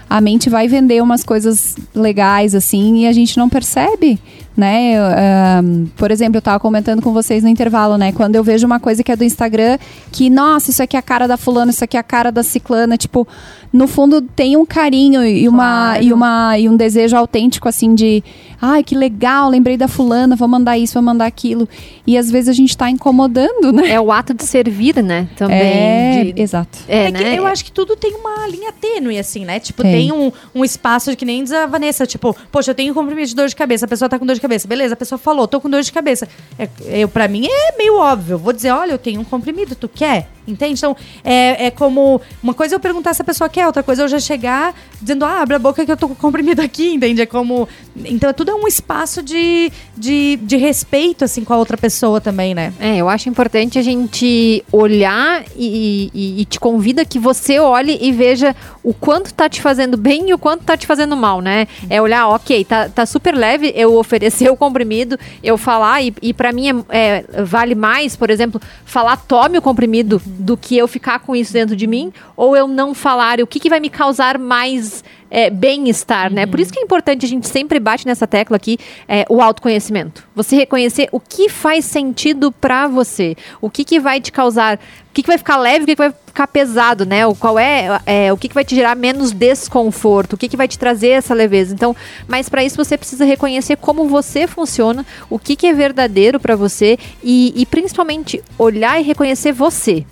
A 0.09 0.21
mente 0.21 0.49
vai 0.49 0.69
vender 0.69 1.03
umas 1.03 1.23
coisas 1.23 1.77
legais 1.95 2.55
assim 2.55 2.99
e 2.99 3.07
a 3.07 3.13
gente 3.13 3.37
não 3.37 3.49
percebe 3.49 4.19
né? 4.59 4.99
Ahn, 4.99 5.87
por 5.97 6.11
exemplo, 6.11 6.39
eu 6.39 6.43
tava 6.43 6.59
comentando 6.59 7.01
com 7.01 7.13
vocês 7.13 7.45
no 7.45 7.49
intervalo, 7.49 7.97
né? 7.97 8.11
Quando 8.11 8.35
eu 8.35 8.43
vejo 8.43 8.67
uma 8.67 8.81
coisa 8.81 9.05
que 9.05 9.13
é 9.13 9.15
do 9.15 9.23
Instagram, 9.23 9.79
que, 10.11 10.29
nossa, 10.29 10.73
isso 10.73 10.83
aqui 10.83 10.97
é 10.97 10.99
a 10.99 11.03
cara 11.03 11.29
da 11.29 11.37
fulana, 11.37 11.71
isso 11.71 11.85
aqui 11.85 11.97
é 11.97 12.01
a 12.01 12.03
cara 12.03 12.33
da 12.33 12.43
ciclana, 12.43 12.97
tipo, 12.97 13.27
no 13.73 13.87
fundo 13.87 14.21
tem 14.21 14.57
um 14.57 14.67
carinho 14.67 15.25
e, 15.25 15.49
uma, 15.49 15.91
Claro. 15.93 16.05
e, 16.05 16.13
uma, 16.13 16.59
e 16.59 16.69
um 16.69 16.77
desejo 16.77 17.17
autêntico, 17.17 17.69
assim, 17.69 17.95
de 17.95 18.25
ai, 18.61 18.83
que 18.83 18.95
legal, 18.95 19.49
lembrei 19.49 19.77
da 19.77 19.89
fulana, 19.89 20.35
vou 20.37 20.49
mandar 20.49 20.77
isso, 20.79 20.95
vou 20.95 21.03
mandar 21.03 21.27
aquilo. 21.27 21.69
E 22.07 22.17
às 22.17 22.31
vezes 22.31 22.49
a 22.49 22.53
gente 22.53 22.77
tá 22.77 22.91
incomodando, 22.91 23.73
né? 23.73 23.91
É 23.91 24.01
o 24.01 24.11
ato 24.13 24.33
de 24.35 24.45
servir, 24.45 25.03
né? 25.03 25.29
Também. 25.37 25.59
É, 25.59 26.25
de- 26.33 26.41
exato. 26.43 26.79
é, 26.89 27.05
É 27.05 27.13
que 27.13 27.23
né? 27.25 27.39
eu 27.39 27.47
acho 27.47 27.65
que 27.65 27.73
tudo 27.73 27.97
tem 27.97 28.15
uma 28.15 28.47
linha 28.49 28.73
tênue, 28.73 29.19
assim, 29.19 29.45
né? 29.45 29.59
Tipo, 29.61 29.83
Tem. 29.83 29.93
tem, 29.93 30.13
um, 30.13 30.31
um 30.55 30.65
espaço 30.65 31.11
de 31.11 31.17
que 31.17 31.25
nem 31.25 31.43
diz 31.43 31.53
a 31.53 31.67
Vanessa, 31.67 32.07
tipo, 32.07 32.35
poxa, 32.51 32.71
eu 32.71 32.75
tenho 32.75 32.93
um 32.93 32.95
comprimido 32.95 33.29
de 33.29 33.35
dor 33.35 33.49
de 33.49 33.57
cabeça, 33.57 33.85
a 33.85 33.89
pessoa 33.89 34.09
tá 34.09 34.19
com 34.19 34.27
dor 34.27 34.35
de 34.35 34.41
cabeça. 34.41 34.67
Beleza, 34.69 34.95
a 34.95 34.97
pessoa 34.97 35.19
falou, 35.19 35.47
tô 35.47 35.61
com 35.61 35.69
dor 35.71 35.83
de 35.83 35.93
cabeça. 35.93 36.29
É, 36.59 36.69
eu, 36.87 37.09
pra 37.09 37.29
mim 37.29 37.47
é 37.51 37.77
meio 37.77 37.97
óbvio. 37.99 38.35
Eu 38.35 38.39
Vou 38.39 38.53
dizer, 38.53 38.71
olha, 38.71 38.93
eu 38.93 38.99
tenho 38.99 39.21
um 39.21 39.25
comprimido, 39.25 39.75
tu 39.75 39.89
quer? 39.89 40.29
Entende? 40.47 40.75
Então, 40.79 40.97
é, 41.23 41.67
é 41.67 41.71
como. 41.71 42.21
Uma 42.43 42.55
coisa 42.55 42.75
é 42.75 42.77
eu 42.77 42.81
perguntar 42.81 43.13
se 43.13 43.21
a 43.21 43.25
pessoa 43.25 43.51
quer, 43.51 43.67
outra 43.67 43.83
coisa 43.83 44.01
é 44.01 44.05
eu 44.05 44.09
já 44.09 44.19
chegar 44.19 44.75
dizendo, 44.99 45.25
ah, 45.27 45.43
abre 45.43 45.57
a 45.57 45.59
boca 45.59 45.85
que 45.85 45.93
eu 45.93 45.97
tô 45.97 46.09
com 46.09 46.15
comprimido 46.15 46.63
aqui, 46.63 46.95
entende? 46.95 47.21
É 47.21 47.27
como. 47.27 47.69
Então, 48.07 48.33
tudo 48.33 48.51
é 48.51 48.55
um 48.55 48.67
espaço 48.67 49.23
de, 49.23 49.71
de, 49.97 50.37
de 50.43 50.57
respeito, 50.57 51.25
assim, 51.25 51.45
com 51.45 51.53
a 51.53 51.57
outra 51.57 51.77
pessoa 51.77 52.21
também, 52.21 52.55
né? 52.55 52.73
É, 52.79 52.97
eu 52.97 53.09
acho 53.09 53.29
importante 53.29 53.79
a 53.79 53.83
gente 53.83 54.65
olhar 54.71 55.45
e, 55.57 56.11
e- 56.15 56.41
e 56.41 56.45
te 56.45 56.59
convida 56.61 57.05
que 57.05 57.19
você 57.19 57.59
olhe 57.59 57.99
e 58.01 58.13
veja 58.13 58.55
o 58.83 58.93
quanto 58.95 59.33
tá 59.35 59.49
te 59.49 59.61
fazendo 59.61 59.97
bem 59.97 60.31
e 60.31 60.35
o 60.35 60.39
quanto 60.39 60.65
tá 60.65 60.77
te 60.77 60.87
fazendo 60.87 61.17
mal, 61.17 61.41
né? 61.41 61.67
É 61.91 62.01
olhar, 62.01 62.29
ok, 62.29 62.65
tá, 62.65 62.89
tá 62.89 63.05
super 63.07 63.35
leve 63.35 63.73
eu 63.75 63.95
oferecer 63.97 64.49
o 64.53 64.57
comprimido, 64.57 65.19
eu 65.43 65.57
falar, 65.59 66.03
e, 66.03 66.15
e 66.23 66.33
para 66.33 66.53
mim 66.53 66.85
é, 66.89 67.25
é, 67.33 67.43
vale 67.43 67.75
mais, 67.75 68.17
por 68.17 68.31
exemplo, 68.31 68.61
falar 68.85 69.17
tome 69.17 69.59
o 69.59 69.63
comprimido 69.63 70.21
do 70.25 70.57
que 70.57 70.77
eu 70.77 70.87
ficar 70.89 71.21
com 71.21 71.35
isso 71.35 71.53
dentro 71.53 71.77
de 71.77 71.87
mim, 71.87 72.13
ou 72.37 72.57
eu 72.57 72.67
não 72.69 72.95
falar, 72.95 73.41
o 73.41 73.47
que, 73.47 73.61
que 73.61 73.69
vai 73.71 73.81
me 73.81 73.91
causar 73.91 74.39
mais 74.39 75.03
é, 75.31 75.51
bem-estar, 75.51 76.33
né? 76.33 76.47
Por 76.47 76.59
isso 76.59 76.73
que 76.73 76.79
é 76.79 76.83
importante, 76.83 77.27
a 77.27 77.29
gente 77.29 77.47
sempre 77.47 77.79
bate 77.89 78.07
nessa 78.07 78.27
tecla 78.27 78.55
aqui, 78.55 78.77
é, 79.09 79.25
o 79.31 79.41
autoconhecimento. 79.41 80.23
Você 80.37 80.55
reconhecer 80.57 81.09
o 81.11 81.19
que 81.19 81.49
faz 81.49 81.87
sentido 81.87 82.53
pra 82.53 82.87
você, 82.87 83.35
o 83.63 83.71
que, 83.71 83.83
que 83.83 83.99
vai 83.99 84.21
te 84.21 84.31
causar, 84.31 84.77
o 84.77 85.15
que, 85.15 85.23
que 85.23 85.29
vai 85.29 85.39
ficar 85.39 85.57
leve, 85.57 85.85
o 85.85 85.87
que, 85.87 85.97
que 85.97 86.03
vai 86.03 86.13
ficar 86.27 86.47
pesado, 86.49 87.07
né? 87.07 87.27
O 87.27 87.35
qual 87.35 87.59
é, 87.59 87.99
é, 88.05 88.31
o 88.31 88.37
que, 88.37 88.47
que 88.47 88.55
vai 88.55 88.63
te 88.63 88.75
gerar 88.75 88.95
menos 88.95 89.33
desconforto, 89.33 90.35
o 90.35 90.37
que, 90.37 90.51
que 90.51 90.57
vai 90.57 90.69
te 90.69 90.79
trazer 90.79 91.09
essa 91.09 91.33
leveza. 91.33 91.73
Então, 91.73 91.97
mas 92.27 92.51
para 92.51 92.63
isso 92.63 92.77
você 92.77 92.99
precisa 92.99 93.25
reconhecer 93.25 93.77
como 93.77 94.07
você 94.07 94.47
funciona, 94.47 95.07
o 95.31 95.39
que, 95.39 95.57
que 95.57 95.67
é 95.67 95.73
verdadeiro 95.73 96.39
pra 96.39 96.57
você 96.57 96.99
e, 97.25 97.55
e 97.57 97.65
principalmente 97.65 98.43
olhar 98.59 99.01
e 99.01 99.03
reconhecer 99.03 99.53
você. 99.53 100.05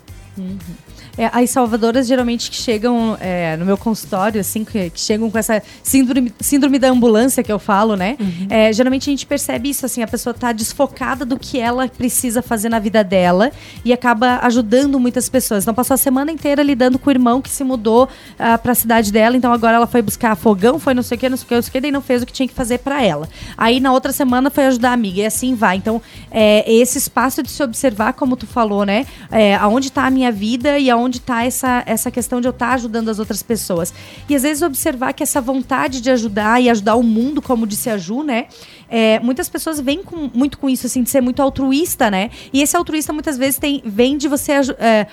É, 1.18 1.30
as 1.32 1.50
salvadoras 1.50 2.06
geralmente 2.06 2.50
que 2.50 2.56
chegam 2.56 3.16
é, 3.20 3.56
no 3.56 3.64
meu 3.64 3.76
consultório, 3.76 4.40
assim, 4.40 4.64
que, 4.64 4.90
que 4.90 5.00
chegam 5.00 5.30
com 5.30 5.38
essa 5.38 5.62
síndrome, 5.82 6.32
síndrome 6.40 6.78
da 6.78 6.88
ambulância 6.88 7.42
que 7.42 7.50
eu 7.50 7.58
falo, 7.58 7.96
né? 7.96 8.16
É, 8.50 8.72
geralmente 8.72 9.08
a 9.08 9.12
gente 9.12 9.26
percebe 9.26 9.70
isso, 9.70 9.86
assim, 9.86 10.02
a 10.02 10.06
pessoa 10.06 10.34
tá 10.34 10.52
desfocada 10.52 11.24
do 11.24 11.38
que 11.38 11.58
ela 11.58 11.88
precisa 11.88 12.42
fazer 12.42 12.68
na 12.68 12.78
vida 12.78 13.02
dela 13.02 13.50
e 13.84 13.92
acaba 13.92 14.40
ajudando 14.42 14.98
muitas 15.00 15.28
pessoas. 15.28 15.64
Então 15.64 15.74
passou 15.74 15.94
a 15.94 15.98
semana 15.98 16.30
inteira 16.30 16.62
lidando 16.62 16.98
com 16.98 17.08
o 17.08 17.12
irmão 17.12 17.40
que 17.40 17.50
se 17.50 17.64
mudou 17.64 18.08
ah, 18.38 18.58
pra 18.58 18.74
cidade 18.74 19.12
dela, 19.12 19.36
então 19.36 19.52
agora 19.52 19.76
ela 19.76 19.86
foi 19.86 20.02
buscar 20.02 20.36
fogão, 20.36 20.78
foi 20.78 20.94
não 20.94 21.02
sei 21.02 21.16
o 21.16 21.20
que, 21.20 21.28
não 21.28 21.36
sei 21.36 21.44
o 21.44 21.48
que, 21.48 21.54
não 21.54 21.62
sei 21.62 21.68
o 21.68 21.72
que, 21.72 21.80
daí 21.80 21.92
não 21.92 22.02
fez 22.02 22.22
o 22.22 22.26
que 22.26 22.32
tinha 22.32 22.48
que 22.48 22.54
fazer 22.54 22.78
pra 22.78 23.02
ela. 23.02 23.28
Aí 23.56 23.80
na 23.80 23.92
outra 23.92 24.12
semana 24.12 24.50
foi 24.50 24.66
ajudar 24.66 24.90
a 24.90 24.92
amiga 24.92 25.22
e 25.22 25.26
assim 25.26 25.54
vai. 25.54 25.76
Então, 25.76 26.00
é, 26.30 26.70
esse 26.70 26.98
espaço 26.98 27.42
de 27.42 27.50
se 27.50 27.62
observar, 27.62 28.12
como 28.12 28.36
tu 28.36 28.46
falou, 28.46 28.84
né? 28.84 29.06
É, 29.30 29.54
aonde 29.56 29.90
tá 29.90 30.06
a 30.06 30.10
minha 30.10 30.30
vida 30.30 30.78
e 30.78 30.90
aonde 30.90 31.05
tá 31.20 31.44
essa, 31.44 31.82
essa 31.86 32.10
questão 32.10 32.40
de 32.40 32.48
eu 32.48 32.50
estar 32.50 32.74
ajudando 32.74 33.08
as 33.08 33.18
outras 33.18 33.42
pessoas. 33.42 33.92
E 34.28 34.34
às 34.34 34.42
vezes 34.42 34.62
observar 34.62 35.12
que 35.12 35.22
essa 35.22 35.40
vontade 35.40 36.00
de 36.00 36.10
ajudar 36.10 36.60
e 36.60 36.68
ajudar 36.68 36.96
o 36.96 37.02
mundo, 37.02 37.40
como 37.40 37.66
disse 37.66 37.88
a 37.88 37.96
Ju, 37.96 38.22
né? 38.22 38.46
É, 38.88 39.18
muitas 39.20 39.48
pessoas 39.48 39.80
vêm 39.80 40.02
com- 40.02 40.30
muito 40.32 40.58
com 40.58 40.68
isso, 40.68 40.86
assim, 40.86 41.02
de 41.02 41.10
ser 41.10 41.20
muito 41.20 41.40
altruísta, 41.42 42.10
né? 42.10 42.30
E 42.52 42.62
esse 42.62 42.76
altruísta 42.76 43.12
muitas 43.12 43.36
vezes 43.36 43.58
tem, 43.58 43.82
vem 43.84 44.16
de 44.16 44.28
você. 44.28 44.52
é, 44.78 45.06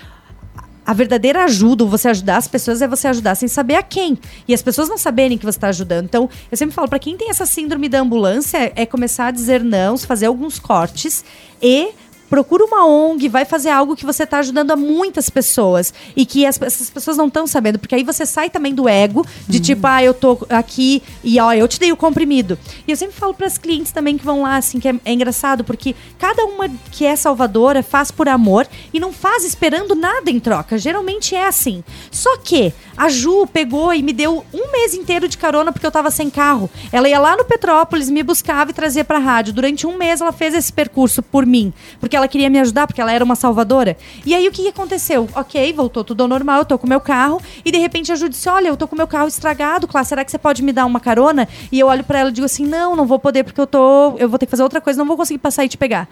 a 0.86 0.94
verdadeira 0.94 1.46
ajuda, 1.46 1.86
você 1.86 2.10
ajudar 2.10 2.38
as 2.38 2.48
pessoas, 2.48 2.82
é 2.82 2.88
você 2.88 3.08
ajudar 3.08 3.36
sem 3.36 3.48
saber 3.48 3.76
a 3.76 3.84
quem. 3.84 4.18
E 4.48 4.54
as 4.54 4.62
pessoas 4.62 4.90
não 4.90 4.98
saberem 4.98 5.38
que 5.38 5.46
você 5.46 5.58
está 5.58 5.70
ajudando. 5.70 6.06
Então, 6.06 6.30
eu 6.52 6.58
sempre 6.58 6.76
falo, 6.76 6.90
para 6.90 7.00
quem 7.00 7.16
tem 7.16 7.30
essa 7.30 7.46
síndrome 7.46 7.88
da 7.88 8.02
ambulância, 8.02 8.72
é 8.76 8.86
começar 8.86 9.28
a 9.28 9.32
dizer 9.32 9.64
não, 9.64 9.98
fazer 9.98 10.26
alguns 10.26 10.60
cortes 10.60 11.24
e 11.62 11.92
procura 12.34 12.66
uma 12.66 12.84
ONG, 12.88 13.30
vai 13.30 13.46
fazer 13.46 13.70
algo 13.70 13.96
que 13.96 14.04
você 14.08 14.24
está 14.24 14.40
ajudando 14.40 14.72
a 14.72 14.76
muitas 14.76 15.30
pessoas 15.30 15.94
e 16.16 16.26
que 16.26 16.48
as- 16.48 16.60
essas 16.60 16.90
pessoas 16.90 17.16
não 17.16 17.28
estão 17.28 17.46
sabendo, 17.46 17.78
porque 17.78 17.94
aí 17.94 18.04
você 18.04 18.26
sai 18.26 18.50
também 18.50 18.74
do 18.74 18.90
ego 18.90 19.24
de 19.48 19.60
tipo, 19.60 19.86
ah, 19.86 20.04
eu 20.04 20.16
tô 20.16 20.40
aqui 20.50 21.04
e 21.24 21.40
ó, 21.40 21.54
eu 21.54 21.68
te 21.68 21.80
dei 21.80 21.92
o 21.92 21.96
comprimido. 21.96 22.58
E 22.88 22.92
eu 22.92 22.98
sempre 22.98 23.16
falo 23.16 23.36
para 23.36 23.46
as 23.46 23.60
clientes 23.60 23.92
também 23.92 24.18
que 24.18 24.26
vão 24.26 24.42
lá, 24.42 24.58
assim, 24.58 24.80
que 24.80 24.88
é, 24.88 24.96
é 25.06 25.14
engraçado, 25.14 25.64
porque 25.64 25.96
cada 26.18 26.44
uma 26.46 26.68
que 26.92 27.06
é 27.06 27.16
salvadora 27.16 27.84
faz 27.84 28.10
por 28.10 28.28
amor 28.28 28.68
e 28.92 29.00
não 29.00 29.14
faz 29.14 29.44
esperando 29.46 29.94
nada 29.94 30.32
em 30.32 30.40
troca. 30.40 30.76
Geralmente 30.80 31.36
é 31.36 31.46
assim. 31.46 31.84
Só 32.10 32.36
que 32.38 32.74
a 32.98 33.10
Ju 33.10 33.46
pegou 33.46 33.94
e 33.94 34.02
me 34.02 34.12
deu 34.12 34.44
um 34.52 34.72
mês 34.72 34.96
inteiro 34.96 35.28
de 35.28 35.38
carona 35.38 35.72
porque 35.72 35.86
eu 35.86 35.92
tava 35.92 36.10
sem 36.10 36.32
carro. 36.32 36.68
Ela 36.92 37.08
ia 37.08 37.20
lá 37.20 37.38
no 37.38 37.46
Petrópolis, 37.46 38.10
me 38.10 38.24
buscava 38.24 38.72
e 38.72 38.74
trazia 38.74 39.04
pra 39.06 39.20
rádio. 39.20 39.54
Durante 39.54 39.86
um 39.86 39.96
mês 40.00 40.20
ela 40.20 40.32
fez 40.32 40.56
esse 40.56 40.74
percurso 40.74 41.22
por 41.22 41.46
mim, 41.46 41.72
porque 42.00 42.16
ela 42.16 42.23
queria 42.28 42.50
me 42.50 42.60
ajudar, 42.60 42.88
porque 42.88 43.02
ela 43.02 43.12
era 43.12 43.24
uma 43.24 43.36
salvadora. 43.36 43.98
E 44.26 44.34
aí 44.34 44.48
o 44.48 44.52
que 44.52 44.68
aconteceu? 44.68 45.28
Ok, 45.36 45.74
voltou 45.74 46.04
tudo 46.04 46.22
ao 46.22 46.28
normal, 46.28 46.60
eu 46.60 46.66
tô 46.66 46.78
com 46.78 46.88
meu 46.88 47.00
carro 47.00 47.42
e 47.64 47.72
de 47.72 47.78
repente 47.78 48.12
a 48.12 48.16
Ju 48.16 48.30
disse: 48.30 48.50
Olha, 48.50 48.68
eu 48.68 48.78
tô 48.78 48.88
com 48.88 48.96
meu 48.96 49.08
carro 49.08 49.28
estragado, 49.28 49.88
Clá, 49.88 50.04
será 50.04 50.24
que 50.24 50.32
você 50.32 50.38
pode 50.38 50.62
me 50.64 50.72
dar 50.72 50.86
uma 50.86 51.00
carona? 51.00 51.48
E 51.72 51.80
eu 51.80 51.88
olho 51.88 52.04
pra 52.04 52.20
ela 52.20 52.30
e 52.30 52.34
digo 52.34 52.46
assim: 52.46 52.66
Não, 52.66 52.96
não 52.96 53.06
vou 53.06 53.20
poder 53.20 53.44
porque 53.44 53.60
eu 53.60 53.68
tô, 53.68 54.16
eu 54.18 54.30
vou 54.30 54.40
ter 54.40 54.46
que 54.46 54.52
fazer 54.52 54.64
outra 54.64 54.82
coisa, 54.82 54.98
não 54.98 55.06
vou 55.06 55.18
conseguir 55.18 55.40
passar 55.40 55.66
e 55.66 55.70
te 55.70 55.78
pegar. 55.78 56.08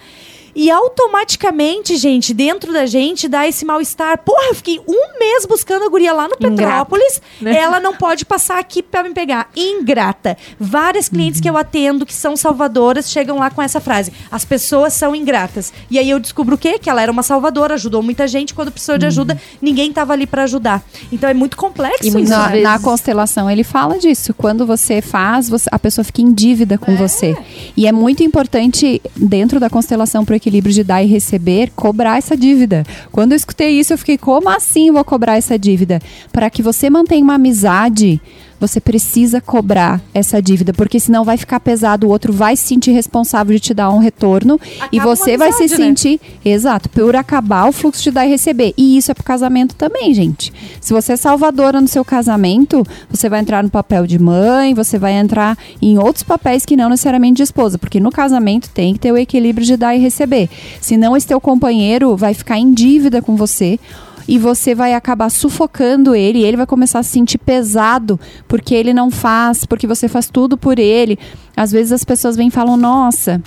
E 0.56 0.70
automaticamente, 0.72 1.96
gente, 1.98 2.34
dentro 2.34 2.72
da 2.74 2.86
gente 2.86 3.28
dá 3.28 3.48
esse 3.48 3.66
mal-estar. 3.66 4.18
Porra, 4.20 4.48
eu 4.50 4.56
fiquei 4.56 4.80
um 4.88 5.20
mês 5.20 5.46
buscando 5.46 5.84
a 5.86 5.90
guria 5.90 6.14
lá 6.14 6.28
no 6.28 6.36
Ingrata, 6.36 6.56
Petrópolis. 6.86 7.22
né? 7.42 7.56
Ela 7.58 7.80
não 7.80 7.96
pode 7.96 8.26
passar 8.26 8.60
aqui 8.60 8.82
pra 8.82 9.04
me 9.04 9.12
pegar. 9.14 9.50
Ingrata. 9.56 10.38
Várias 10.60 11.10
clientes 11.10 11.40
que 11.42 11.50
eu 11.50 11.58
atendo, 11.58 12.06
que 12.06 12.14
são 12.14 12.36
salvadoras, 12.36 13.10
chegam 13.12 13.38
lá 13.38 13.50
com 13.50 13.62
essa 13.62 13.80
frase. 13.80 14.12
As 14.32 14.46
pessoas 14.46 14.94
são 14.94 15.16
ingratas. 15.16 15.74
E 15.90 15.98
aí 16.00 16.10
eu 16.10 16.20
descubro 16.20 16.56
o 16.56 16.58
quê? 16.58 16.78
Que 16.80 16.90
ela 16.90 17.02
era 17.02 17.12
uma 17.12 17.24
salvadora, 17.24 17.74
ajudou 17.76 18.02
muita 18.02 18.28
gente. 18.28 18.54
Quando 18.54 18.72
precisou 18.72 18.98
de 18.98 19.06
ajuda, 19.06 19.40
ninguém 19.62 19.92
tava 19.92 20.14
ali 20.14 20.26
pra 20.26 20.44
ajudar. 20.44 20.84
Então 21.12 21.30
é 21.30 21.34
muito 21.34 21.58
complexo 21.58 22.04
E 22.06 22.08
isso. 22.08 22.30
Na, 22.30 22.48
vezes- 22.48 22.64
na 22.64 22.80
constelação 22.80 23.50
ele 23.50 23.64
fala 23.64 23.98
disso. 23.98 24.34
Quando 24.34 24.66
você 24.66 25.02
faz, 25.02 25.50
você- 25.50 25.70
a 25.72 25.80
pessoa 25.80 26.04
fica 26.04 26.22
em 26.22 26.34
dívida 26.34 26.78
com 26.78 26.96
você. 26.96 27.36
E 27.76 27.88
é 27.88 27.92
muito 27.92 28.24
importante, 28.24 29.02
dentro 29.16 29.60
da 29.60 29.70
constelação 29.70 30.24
para 30.26 30.34
o 30.36 30.41
equilíbrio 30.42 30.74
de 30.74 30.84
dar 30.84 31.04
e 31.04 31.08
receber, 31.08 31.72
cobrar 31.76 32.18
essa 32.18 32.36
dívida. 32.36 32.84
Quando 33.12 33.34
eu 33.34 33.36
escutei 33.36 33.80
isso, 33.80 33.94
eu 33.94 33.98
fiquei, 33.98 34.18
como 34.18 34.50
assim 34.50 34.92
vou 34.92 35.06
cobrar 35.06 35.38
essa 35.38 35.58
dívida? 35.58 36.02
Para 36.32 36.50
que 36.50 36.64
você 36.64 36.90
mantenha 36.90 37.24
uma 37.24 37.36
amizade. 37.36 38.20
Você 38.62 38.80
precisa 38.80 39.42
cobrar 39.42 40.00
essa 40.14 40.40
dívida, 40.40 40.72
porque 40.72 41.00
senão 41.00 41.26
vai 41.26 41.36
ficar 41.36 41.60
pesado, 41.60 42.06
o 42.06 42.12
outro 42.12 42.32
vai 42.32 42.56
se 42.56 42.68
sentir 42.68 42.92
responsável 42.92 43.56
de 43.56 43.60
te 43.60 43.74
dar 43.74 43.90
um 43.90 43.98
retorno 43.98 44.60
e 44.92 45.00
Acaba 45.00 45.10
uma 45.10 45.16
você 45.16 45.36
vai 45.36 45.52
se 45.52 45.64
amizade, 45.64 45.82
né? 45.82 45.88
sentir 45.88 46.22
exato, 46.46 46.88
por 46.88 47.16
acabar 47.16 47.68
o 47.68 47.72
fluxo 47.72 48.04
de 48.04 48.12
dar 48.12 48.28
e 48.28 48.30
receber. 48.30 48.76
E 48.78 48.98
isso 48.98 49.10
é 49.10 49.16
pro 49.16 49.24
casamento 49.24 49.74
também, 49.74 50.14
gente. 50.14 50.54
Se 50.80 50.94
você 50.94 51.14
é 51.14 51.18
salvadora 51.18 51.82
no 51.82 51.88
seu 51.88 52.06
casamento, 52.06 52.86
você 53.10 53.28
vai 53.28 53.40
entrar 53.40 53.64
no 53.64 53.70
papel 53.72 54.06
de 54.06 54.20
mãe, 54.20 54.76
você 54.76 55.00
vai 55.00 55.14
entrar 55.14 55.58
em 55.82 55.98
outros 55.98 56.22
papéis 56.22 56.64
que 56.64 56.78
não 56.78 56.88
necessariamente 56.88 57.38
de 57.38 57.44
esposa, 57.44 57.80
porque 57.80 58.00
no 58.00 58.12
casamento 58.12 58.70
tem 58.70 58.94
que 58.94 59.00
ter 59.00 59.12
o 59.12 59.18
equilíbrio 59.18 59.66
de 59.66 59.76
dar 59.76 59.96
e 59.96 60.00
receber. 60.00 60.48
Senão 60.80 61.18
esse 61.18 61.26
teu 61.26 61.42
companheiro 61.42 62.16
vai 62.16 62.36
ficar 62.36 62.60
em 62.60 62.72
dívida 62.72 63.24
com 63.24 63.36
você. 63.36 63.80
E 64.28 64.38
você 64.38 64.74
vai 64.76 64.94
acabar 64.94 65.30
sufocando 65.30 66.16
ele, 66.16 66.40
e 66.40 66.44
ele 66.44 66.58
vai 66.58 66.66
começar 66.66 67.00
a 67.00 67.04
se 67.04 67.12
sentir 67.12 67.38
pesado 67.38 68.20
porque 68.48 68.74
ele 68.74 68.94
não 68.94 69.10
faz, 69.12 69.66
porque 69.66 69.88
você 69.88 70.08
faz 70.08 70.30
tudo 70.30 70.58
por 70.58 70.80
ele. 70.80 71.18
Às 71.56 71.72
vezes 71.72 71.92
as 71.92 72.04
pessoas 72.04 72.36
vêm 72.36 72.48
e 72.48 72.52
falam: 72.52 72.78
Nossa, 72.78 73.42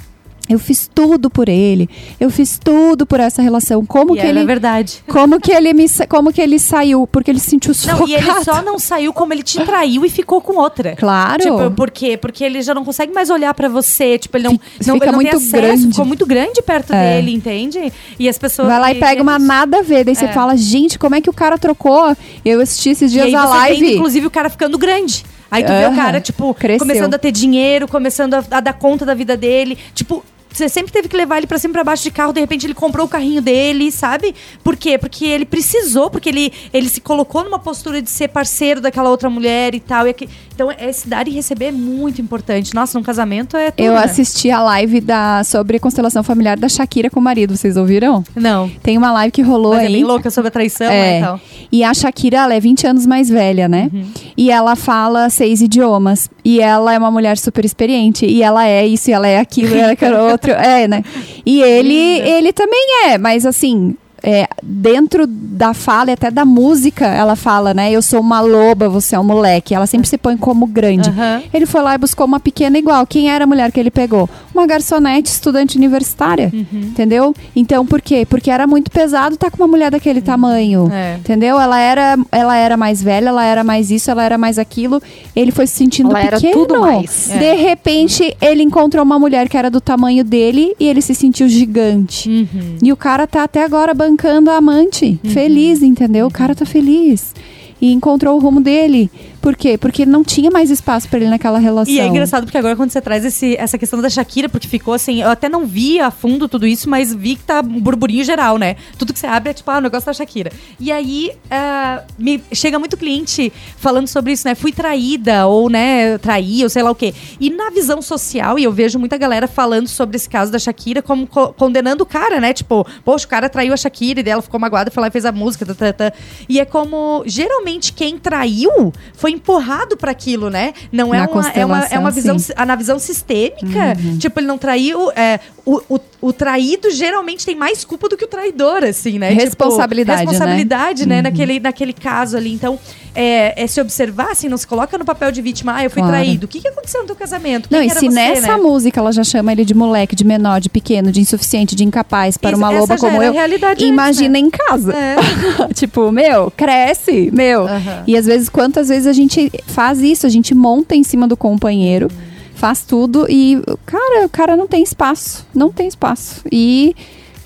eu 0.48 0.58
fiz 0.58 0.88
tudo 0.94 1.30
por 1.30 1.48
ele, 1.48 1.88
eu 2.20 2.30
fiz 2.30 2.58
tudo 2.62 3.06
por 3.06 3.18
essa 3.18 3.40
relação. 3.40 3.84
Como 3.86 4.14
E 4.14 4.20
que 4.20 4.26
ela 4.26 4.30
ele. 4.30 4.40
é 4.40 4.44
verdade. 4.46 5.02
Como 5.08 5.40
que 5.40 5.50
ele 5.52 5.72
me 5.72 5.86
como 6.08 6.32
que 6.32 6.40
ele 6.40 6.58
saiu? 6.58 7.06
Porque 7.06 7.30
ele 7.30 7.38
se 7.38 7.50
sentiu 7.50 7.72
sufocado. 7.72 8.00
Não, 8.02 8.08
e 8.08 8.14
ele 8.14 8.44
só 8.44 8.60
não 8.62 8.78
saiu 8.78 9.12
como 9.12 9.32
ele 9.32 9.42
te 9.42 9.62
traiu 9.64 10.04
e 10.04 10.10
ficou 10.10 10.40
com 10.40 10.54
outra. 10.58 10.94
Claro. 10.96 11.42
Tipo, 11.42 11.70
por 11.70 11.90
quê? 11.90 12.16
Porque 12.16 12.42
ele 12.44 12.60
já 12.62 12.74
não 12.74 12.84
consegue 12.84 13.12
mais 13.12 13.30
olhar 13.30 13.54
pra 13.54 13.68
você. 13.68 14.18
Tipo, 14.18 14.36
ele 14.36 14.44
não, 14.44 14.52
Fica- 14.58 14.86
não, 14.86 14.96
ele 14.96 15.06
não 15.06 15.12
muito 15.14 15.28
tem 15.30 15.38
acesso. 15.38 15.52
grande. 15.52 15.88
Ficou 15.88 16.04
muito 16.04 16.26
grande 16.26 16.62
perto 16.62 16.92
É. 16.92 17.16
dele, 17.16 17.32
entende? 17.34 17.92
E 18.18 18.28
as 18.28 18.36
pessoas. 18.38 18.68
Vai 18.68 18.80
lá 18.80 18.92
e 18.92 18.96
pega 19.00 19.22
uma 19.22 19.38
nada 19.38 19.78
a 19.78 19.82
ver. 19.82 20.04
Daí 20.04 20.14
você 20.14 20.26
É. 20.26 20.32
fala, 20.32 20.56
gente, 20.56 20.98
como 20.98 21.14
é 21.14 21.20
que 21.20 21.30
o 21.30 21.32
cara 21.32 21.56
trocou? 21.58 22.16
Eu 22.44 22.60
assisti 22.60 22.90
esses 22.90 23.10
E 23.10 23.14
dias 23.14 23.26
aí 23.26 23.34
a 23.34 23.42
você 23.46 23.56
live. 23.56 23.94
inclusive, 23.94 24.26
o 24.26 24.30
cara 24.30 24.50
ficando 24.50 24.76
grande. 24.76 25.24
Aí 25.50 25.62
tu 25.62 25.70
vê 25.72 25.86
o 25.86 25.94
cara, 25.94 26.20
tipo, 26.20 26.52
Cresceu. 26.54 26.80
começando 26.84 27.14
a 27.14 27.18
ter 27.18 27.30
dinheiro, 27.30 27.86
começando 27.86 28.34
a, 28.34 28.44
a 28.50 28.60
dar 28.60 28.72
conta 28.72 29.06
da 29.06 29.14
vida 29.14 29.36
dele. 29.36 29.78
Tipo, 29.94 30.24
você 30.54 30.68
sempre 30.68 30.92
teve 30.92 31.08
que 31.08 31.16
levar 31.16 31.38
ele 31.38 31.46
pra 31.48 31.58
cima 31.58 31.72
pra 31.72 31.82
baixo 31.82 32.04
de 32.04 32.12
carro, 32.12 32.32
de 32.32 32.40
repente 32.40 32.64
ele 32.64 32.74
comprou 32.74 33.06
o 33.06 33.08
carrinho 33.08 33.42
dele, 33.42 33.90
sabe? 33.90 34.34
Por 34.62 34.76
quê? 34.76 34.96
Porque 34.96 35.24
ele 35.24 35.44
precisou, 35.44 36.08
porque 36.08 36.28
ele, 36.28 36.52
ele 36.72 36.88
se 36.88 37.00
colocou 37.00 37.42
numa 37.42 37.58
postura 37.58 38.00
de 38.00 38.08
ser 38.08 38.28
parceiro 38.28 38.80
daquela 38.80 39.10
outra 39.10 39.28
mulher 39.28 39.74
e 39.74 39.80
tal. 39.80 40.06
E 40.06 40.14
então, 40.54 40.70
esse 40.78 41.08
dar 41.08 41.26
e 41.26 41.30
receber 41.30 41.66
é 41.66 41.72
muito 41.72 42.20
importante. 42.20 42.74
Nossa, 42.74 42.98
num 42.98 43.02
casamento 43.04 43.56
é 43.56 43.70
tudo, 43.70 43.84
Eu 43.84 43.92
né? 43.94 44.04
assisti 44.04 44.50
a 44.50 44.62
live 44.62 45.00
da, 45.00 45.42
sobre 45.44 45.78
constelação 45.78 46.22
familiar 46.22 46.56
da 46.58 46.68
Shakira 46.68 47.10
com 47.10 47.18
o 47.20 47.22
marido, 47.22 47.56
vocês 47.56 47.76
ouviram? 47.76 48.24
Não. 48.36 48.70
Tem 48.82 48.96
uma 48.96 49.12
live 49.12 49.32
que 49.32 49.42
rolou 49.42 49.72
Mas 49.74 49.80
aí. 49.82 49.86
é 49.86 49.90
bem 49.90 50.04
louca 50.04 50.30
sobre 50.30 50.48
a 50.48 50.50
traição, 50.50 50.86
né, 50.88 51.16
É. 51.16 51.18
e 51.18 51.22
tal. 51.22 51.40
E 51.72 51.84
a 51.84 51.92
Shakira, 51.92 52.38
ela 52.38 52.54
é 52.54 52.60
20 52.60 52.86
anos 52.86 53.04
mais 53.06 53.28
velha, 53.28 53.68
né? 53.68 53.90
Uhum. 53.92 54.04
E 54.36 54.50
ela 54.50 54.76
fala 54.76 55.28
seis 55.28 55.60
idiomas. 55.60 56.28
E 56.44 56.60
ela 56.60 56.92
é 56.94 56.98
uma 56.98 57.10
mulher 57.10 57.36
super 57.38 57.64
experiente. 57.64 58.26
E 58.26 58.42
ela 58.42 58.66
é 58.66 58.86
isso, 58.86 59.10
e 59.10 59.12
ela 59.12 59.26
é 59.26 59.38
aquilo, 59.40 59.74
e 59.74 59.80
ela 59.80 59.92
é 59.98 60.22
outro. 60.30 60.52
É, 60.52 60.86
né? 60.86 61.02
E 61.44 61.60
ele, 61.62 61.94
ele 61.94 62.52
também 62.52 63.08
é, 63.08 63.18
mas 63.18 63.44
assim. 63.44 63.96
É, 64.24 64.48
dentro 64.62 65.26
da 65.26 65.74
fala 65.74 66.10
e 66.10 66.14
até 66.14 66.30
da 66.30 66.46
música, 66.46 67.04
ela 67.04 67.36
fala, 67.36 67.74
né? 67.74 67.92
Eu 67.92 68.00
sou 68.00 68.20
uma 68.20 68.40
loba, 68.40 68.88
você 68.88 69.14
é 69.14 69.20
um 69.20 69.24
moleque. 69.24 69.74
Ela 69.74 69.86
sempre 69.86 70.08
se 70.08 70.16
põe 70.16 70.34
como 70.34 70.66
grande. 70.66 71.10
Aham. 71.10 71.42
Ele 71.52 71.66
foi 71.66 71.82
lá 71.82 71.94
e 71.94 71.98
buscou 71.98 72.24
uma 72.24 72.40
pequena 72.40 72.78
igual. 72.78 73.06
Quem 73.06 73.30
era 73.30 73.44
a 73.44 73.46
mulher 73.46 73.70
que 73.70 73.78
ele 73.78 73.90
pegou? 73.90 74.28
Uma 74.54 74.66
garçonete 74.66 75.30
estudante 75.30 75.76
universitária. 75.76 76.50
Uhum. 76.54 76.80
Entendeu? 76.80 77.34
Então, 77.56 77.84
por 77.84 78.00
quê? 78.00 78.24
Porque 78.24 78.50
era 78.50 78.66
muito 78.66 78.90
pesado 78.90 79.34
estar 79.34 79.50
com 79.50 79.56
uma 79.56 79.66
mulher 79.66 79.90
daquele 79.90 80.20
tamanho. 80.20 80.88
É. 80.92 81.16
Entendeu? 81.16 81.58
Ela 81.60 81.78
era, 81.80 82.16
ela 82.30 82.56
era 82.56 82.76
mais 82.76 83.02
velha, 83.02 83.28
ela 83.30 83.44
era 83.44 83.64
mais 83.64 83.90
isso, 83.90 84.10
ela 84.10 84.22
era 84.22 84.38
mais 84.38 84.58
aquilo. 84.58 85.02
Ele 85.34 85.50
foi 85.50 85.66
se 85.66 85.74
sentindo 85.74 86.10
Ela 86.10 86.22
era 86.22 86.36
pequeno. 86.40 86.66
tudo 86.66 86.80
mais. 86.80 87.28
É. 87.30 87.38
De 87.38 87.54
repente, 87.62 88.36
ele 88.40 88.62
encontrou 88.62 89.02
uma 89.04 89.18
mulher 89.18 89.48
que 89.48 89.56
era 89.56 89.68
do 89.70 89.80
tamanho 89.80 90.22
dele 90.22 90.72
e 90.78 90.86
ele 90.86 91.02
se 91.02 91.14
sentiu 91.14 91.48
gigante. 91.48 92.28
Uhum. 92.30 92.76
E 92.82 92.92
o 92.92 92.96
cara 92.96 93.26
tá 93.26 93.42
até 93.42 93.64
agora 93.64 93.92
bancando 93.92 94.50
a 94.50 94.56
amante. 94.56 95.18
Feliz, 95.24 95.82
entendeu? 95.82 96.26
O 96.26 96.30
cara 96.30 96.54
tá 96.54 96.64
feliz. 96.64 97.34
E 97.80 97.92
encontrou 97.92 98.36
o 98.36 98.40
rumo 98.40 98.60
dele. 98.60 99.10
Por 99.44 99.54
quê? 99.56 99.76
Porque 99.76 100.06
não 100.06 100.24
tinha 100.24 100.50
mais 100.50 100.70
espaço 100.70 101.06
pra 101.06 101.18
ele 101.18 101.28
naquela 101.28 101.58
relação. 101.58 101.92
E 101.92 102.00
é 102.00 102.06
engraçado 102.06 102.44
porque 102.44 102.56
agora 102.56 102.74
quando 102.74 102.88
você 102.90 103.00
traz 103.02 103.26
esse, 103.26 103.54
essa 103.58 103.76
questão 103.76 104.00
da 104.00 104.08
Shakira, 104.08 104.48
porque 104.48 104.66
ficou 104.66 104.94
assim, 104.94 105.20
eu 105.20 105.28
até 105.28 105.50
não 105.50 105.66
vi 105.66 106.00
a 106.00 106.10
fundo 106.10 106.48
tudo 106.48 106.66
isso, 106.66 106.88
mas 106.88 107.12
vi 107.14 107.36
que 107.36 107.42
tá 107.42 107.60
um 107.60 107.78
burburinho 107.78 108.24
geral, 108.24 108.56
né? 108.56 108.76
Tudo 108.96 109.12
que 109.12 109.18
você 109.18 109.26
abre 109.26 109.50
é 109.50 109.52
tipo, 109.52 109.70
ah, 109.70 109.76
o 109.76 109.80
negócio 109.82 110.06
da 110.06 110.14
Shakira. 110.14 110.50
E 110.80 110.90
aí, 110.90 111.30
ah, 111.50 112.02
me 112.18 112.42
chega 112.54 112.78
muito 112.78 112.96
cliente 112.96 113.52
falando 113.76 114.08
sobre 114.08 114.32
isso, 114.32 114.48
né? 114.48 114.54
Fui 114.54 114.72
traída, 114.72 115.46
ou, 115.46 115.68
né, 115.68 116.16
traí, 116.16 116.62
ou 116.62 116.70
sei 116.70 116.82
lá 116.82 116.90
o 116.90 116.94
quê. 116.94 117.12
E 117.38 117.50
na 117.50 117.68
visão 117.68 118.00
social, 118.00 118.58
e 118.58 118.64
eu 118.64 118.72
vejo 118.72 118.98
muita 118.98 119.18
galera 119.18 119.46
falando 119.46 119.88
sobre 119.88 120.16
esse 120.16 120.26
caso 120.28 120.50
da 120.50 120.58
Shakira 120.58 121.02
como 121.02 121.26
co- 121.26 121.52
condenando 121.52 122.02
o 122.02 122.06
cara, 122.06 122.40
né? 122.40 122.54
Tipo, 122.54 122.86
poxa, 123.04 123.26
o 123.26 123.28
cara 123.28 123.50
traiu 123.50 123.74
a 123.74 123.76
Shakira 123.76 124.20
e 124.20 124.22
dela 124.22 124.40
ficou 124.40 124.58
magoada, 124.58 124.90
foi 124.90 125.02
lá 125.02 125.08
e 125.08 125.10
fez 125.10 125.26
a 125.26 125.32
música, 125.32 125.66
tá, 125.66 125.74
tá, 125.74 125.92
tá. 125.92 126.12
E 126.48 126.58
é 126.58 126.64
como, 126.64 127.22
geralmente, 127.26 127.92
quem 127.92 128.16
traiu 128.18 128.90
foi 129.12 129.33
empurrado 129.34 129.96
pra 129.96 130.10
aquilo, 130.10 130.48
né? 130.48 130.72
Não 130.90 131.14
é 131.14 131.18
Na 131.18 131.28
uma, 131.28 131.48
é 131.50 131.64
uma, 131.64 131.84
é 131.86 131.98
uma 131.98 132.10
visão, 132.10 132.38
sim. 132.38 132.52
na 132.66 132.76
visão 132.76 132.98
sistêmica, 132.98 133.96
tipo, 134.18 134.40
ele 134.40 134.46
não 134.46 134.58
traiu. 134.58 135.10
é, 135.12 135.40
o, 135.66 135.80
o, 135.88 136.00
o 136.20 136.32
traído 136.32 136.90
geralmente 136.90 137.44
tem 137.44 137.54
mais 137.54 137.84
culpa 137.84 138.08
do 138.08 138.16
que 138.16 138.24
o 138.24 138.28
traidor, 138.28 138.84
assim, 138.84 139.18
né? 139.18 139.30
Responsabilidade, 139.30 140.20
tipo, 140.20 140.30
responsabilidade, 140.30 141.06
né? 141.08 141.16
Uhum. 141.16 141.22
Naquele, 141.22 141.60
naquele 141.60 141.92
caso 141.92 142.36
ali. 142.36 142.52
Então, 142.52 142.78
é, 143.14 143.62
é 143.62 143.66
se 143.66 143.80
observar, 143.80 144.32
assim, 144.32 144.48
não 144.48 144.56
se 144.56 144.66
coloca 144.66 144.98
no 144.98 145.04
papel 145.04 145.30
de 145.30 145.40
vítima. 145.40 145.74
Ah, 145.76 145.84
eu 145.84 145.90
fui 145.90 146.02
Claro. 146.02 146.16
traído. 146.16 146.46
O 146.46 146.48
que, 146.48 146.60
que 146.60 146.68
aconteceu 146.68 147.00
no 147.02 147.06
teu 147.06 147.16
casamento? 147.16 147.68
Não, 147.70 147.78
Quem 147.78 147.88
e 147.88 147.90
era 147.90 148.00
se 148.00 148.06
você, 148.08 148.14
nessa 148.14 148.56
né? 148.56 148.62
música 148.62 149.00
ela 149.00 149.12
já 149.12 149.22
chama 149.22 149.52
ele 149.52 149.64
de 149.64 149.74
moleque, 149.74 150.16
de 150.16 150.24
menor, 150.24 150.60
de 150.60 150.68
pequeno, 150.68 151.12
de 151.12 151.20
insuficiente, 151.20 151.74
de 151.76 151.84
incapaz 151.84 152.36
para 152.36 152.50
Isso- 152.50 152.58
uma 152.58 152.70
loba 152.70 152.96
como 152.96 153.22
eu, 153.22 153.32
realidade 153.32 153.74
antes, 153.84 153.86
imagina 153.88 154.38
em 154.38 154.50
casa. 154.50 154.92
É. 154.94 155.16
tipo, 155.74 156.10
meu, 156.10 156.50
cresce, 156.56 157.30
meu. 157.32 157.62
Aham. 157.68 158.02
E 158.06 158.16
às 158.16 158.26
vezes, 158.26 158.48
quantas 158.48 158.88
vezes 158.88 159.06
a 159.06 159.12
gente 159.12 159.50
faz 159.66 160.00
isso? 160.00 160.26
A 160.26 160.30
gente 160.30 160.54
monta 160.54 160.94
em 160.96 161.02
cima 161.04 161.28
do 161.28 161.36
companheiro, 161.36 162.08
faz 162.54 162.82
tudo 162.82 163.26
e, 163.28 163.62
cara, 163.86 164.26
o 164.26 164.28
cara 164.28 164.56
não 164.56 164.66
tem 164.66 164.82
espaço. 164.82 165.46
Não 165.54 165.70
tem 165.70 165.86
espaço. 165.86 166.42
E. 166.50 166.94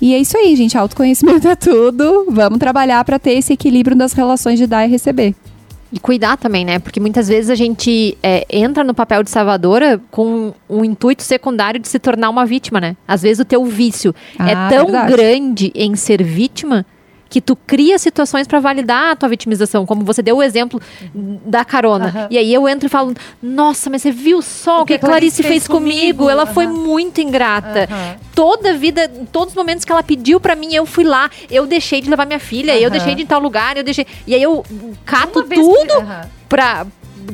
E 0.01 0.13
é 0.13 0.17
isso 0.17 0.37
aí, 0.37 0.55
gente. 0.55 0.77
Autoconhecimento 0.77 1.45
é 1.45 1.55
tudo. 1.57 2.25
Vamos 2.29 2.57
trabalhar 2.57 3.03
para 3.03 3.19
ter 3.19 3.31
esse 3.31 3.51
equilíbrio 3.51 3.97
das 3.97 4.13
relações 4.13 4.57
de 4.57 4.65
dar 4.65 4.85
e 4.87 4.89
receber. 4.89 5.35
E 5.91 5.99
cuidar 5.99 6.37
também, 6.37 6.63
né? 6.63 6.77
Porque 6.77 6.99
muitas 6.99 7.27
vezes 7.27 7.49
a 7.49 7.55
gente 7.55 8.15
é, 8.21 8.45
entra 8.49 8.83
no 8.83 8.93
papel 8.93 9.23
de 9.23 9.29
salvadora 9.31 9.99
com 10.11 10.53
um 10.69 10.85
intuito 10.85 11.23
secundário 11.23 11.79
de 11.79 11.87
se 11.87 11.97
tornar 11.97 12.29
uma 12.29 12.45
vítima, 12.45 12.79
né? 12.79 12.95
Às 13.07 13.23
vezes 13.23 13.39
o 13.39 13.45
teu 13.45 13.65
vício 13.65 14.13
Ah, 14.37 14.49
é 14.51 14.55
tão 14.69 14.85
verdade. 14.85 15.11
grande 15.11 15.71
em 15.73 15.95
ser 15.95 16.21
vítima 16.23 16.85
que 17.29 17.39
tu 17.39 17.55
cria 17.55 17.99
situações 17.99 18.47
para 18.47 18.59
validar 18.59 19.11
a 19.11 19.15
tua 19.15 19.29
vitimização, 19.29 19.85
como 19.85 20.03
você 20.03 20.21
deu 20.21 20.37
o 20.37 20.43
exemplo 20.43 20.81
da 21.13 21.63
carona. 21.63 22.05
Aham. 22.07 22.27
E 22.31 22.37
aí 22.37 22.53
eu 22.53 22.67
entro 22.67 22.87
e 22.87 22.89
falo: 22.89 23.13
"Nossa, 23.41 23.89
mas 23.89 24.01
você 24.01 24.11
viu 24.11 24.41
só 24.41 24.81
o 24.81 24.85
que 24.85 24.95
a 24.95 24.99
Clarice 24.99 25.43
fez 25.43 25.67
comigo? 25.67 26.29
Ela 26.29 26.45
foi 26.45 26.65
Aham. 26.65 26.73
muito 26.73 27.21
ingrata. 27.21 27.87
Aham. 27.89 28.15
Toda 28.33 28.73
vida, 28.73 29.09
todos 29.31 29.49
os 29.49 29.55
momentos 29.55 29.83
que 29.85 29.91
ela 29.91 30.01
pediu 30.01 30.39
pra 30.39 30.55
mim, 30.55 30.73
eu 30.73 30.85
fui 30.85 31.03
lá, 31.03 31.29
eu 31.51 31.65
deixei 31.67 32.01
de 32.01 32.09
levar 32.09 32.25
minha 32.25 32.39
filha, 32.39 32.77
eu 32.79 32.89
deixei 32.89 33.13
de 33.13 33.21
ir 33.21 33.25
em 33.25 33.27
tal 33.27 33.39
lugar, 33.41 33.77
eu 33.77 33.83
deixei. 33.83 34.07
E 34.25 34.33
aí 34.33 34.41
eu 34.41 34.63
cato 35.05 35.39
Uma 35.39 35.47
que- 35.47 35.55
tudo 35.55 35.93
Aham. 35.93 36.21
pra 36.47 36.87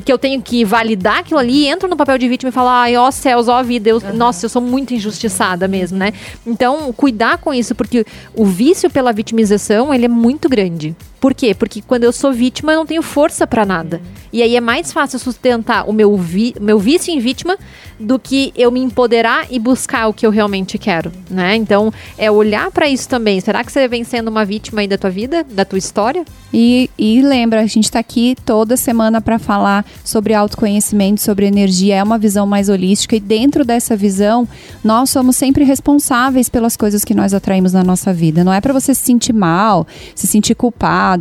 que 0.04 0.12
eu 0.12 0.18
tenho 0.18 0.40
que 0.42 0.64
validar 0.64 1.18
aquilo 1.18 1.40
ali, 1.40 1.66
entro 1.66 1.88
no 1.88 1.96
papel 1.96 2.18
de 2.18 2.28
vítima 2.28 2.48
e 2.48 2.52
falo, 2.52 2.68
ai, 2.68 2.96
ó 2.96 3.10
céus, 3.10 3.48
ó 3.48 3.62
vida, 3.62 3.88
eu, 3.88 4.00
nossa, 4.14 4.46
eu 4.46 4.50
sou 4.50 4.62
muito 4.62 4.94
injustiçada 4.94 5.66
mesmo, 5.66 5.98
né? 5.98 6.12
Então, 6.46 6.92
cuidar 6.92 7.38
com 7.38 7.52
isso, 7.52 7.74
porque 7.74 8.04
o 8.34 8.44
vício 8.44 8.90
pela 8.90 9.12
vitimização, 9.12 9.92
ele 9.92 10.04
é 10.04 10.08
muito 10.08 10.48
grande. 10.48 10.94
Por 11.26 11.34
quê? 11.34 11.56
Porque 11.56 11.82
quando 11.82 12.04
eu 12.04 12.12
sou 12.12 12.32
vítima, 12.32 12.72
eu 12.72 12.76
não 12.76 12.86
tenho 12.86 13.02
força 13.02 13.48
pra 13.48 13.66
nada. 13.66 14.00
E 14.32 14.42
aí 14.42 14.54
é 14.54 14.60
mais 14.60 14.92
fácil 14.92 15.18
sustentar 15.18 15.88
o 15.88 15.92
meu, 15.92 16.16
vi 16.16 16.54
meu 16.60 16.78
vício 16.78 17.12
em 17.12 17.18
vítima 17.18 17.58
do 17.98 18.18
que 18.18 18.52
eu 18.54 18.70
me 18.70 18.80
empoderar 18.80 19.46
e 19.50 19.58
buscar 19.58 20.08
o 20.08 20.12
que 20.12 20.26
eu 20.26 20.30
realmente 20.30 20.76
quero, 20.76 21.10
né? 21.30 21.56
Então, 21.56 21.92
é 22.18 22.30
olhar 22.30 22.70
pra 22.70 22.88
isso 22.88 23.08
também. 23.08 23.40
Será 23.40 23.64
que 23.64 23.72
você 23.72 23.88
vem 23.88 24.04
sendo 24.04 24.28
uma 24.28 24.44
vítima 24.44 24.82
aí 24.82 24.88
da 24.88 24.98
tua 24.98 25.08
vida, 25.08 25.42
da 25.42 25.64
tua 25.64 25.78
história? 25.78 26.22
E, 26.52 26.90
e 26.98 27.22
lembra, 27.22 27.60
a 27.62 27.66
gente 27.66 27.84
está 27.84 27.98
aqui 27.98 28.36
toda 28.44 28.76
semana 28.76 29.20
para 29.20 29.38
falar 29.38 29.84
sobre 30.04 30.34
autoconhecimento, 30.34 31.20
sobre 31.22 31.46
energia. 31.46 31.96
É 31.96 32.02
uma 32.02 32.18
visão 32.18 32.46
mais 32.46 32.68
holística 32.68 33.16
e 33.16 33.20
dentro 33.20 33.64
dessa 33.64 33.96
visão, 33.96 34.46
nós 34.84 35.10
somos 35.10 35.36
sempre 35.36 35.64
responsáveis 35.64 36.48
pelas 36.48 36.76
coisas 36.76 37.04
que 37.04 37.14
nós 37.14 37.32
atraímos 37.32 37.72
na 37.72 37.82
nossa 37.82 38.12
vida. 38.12 38.44
Não 38.44 38.52
é 38.52 38.60
para 38.60 38.72
você 38.72 38.94
se 38.94 39.02
sentir 39.02 39.32
mal, 39.32 39.86
se 40.14 40.26
sentir 40.26 40.54
culpado. 40.54 41.15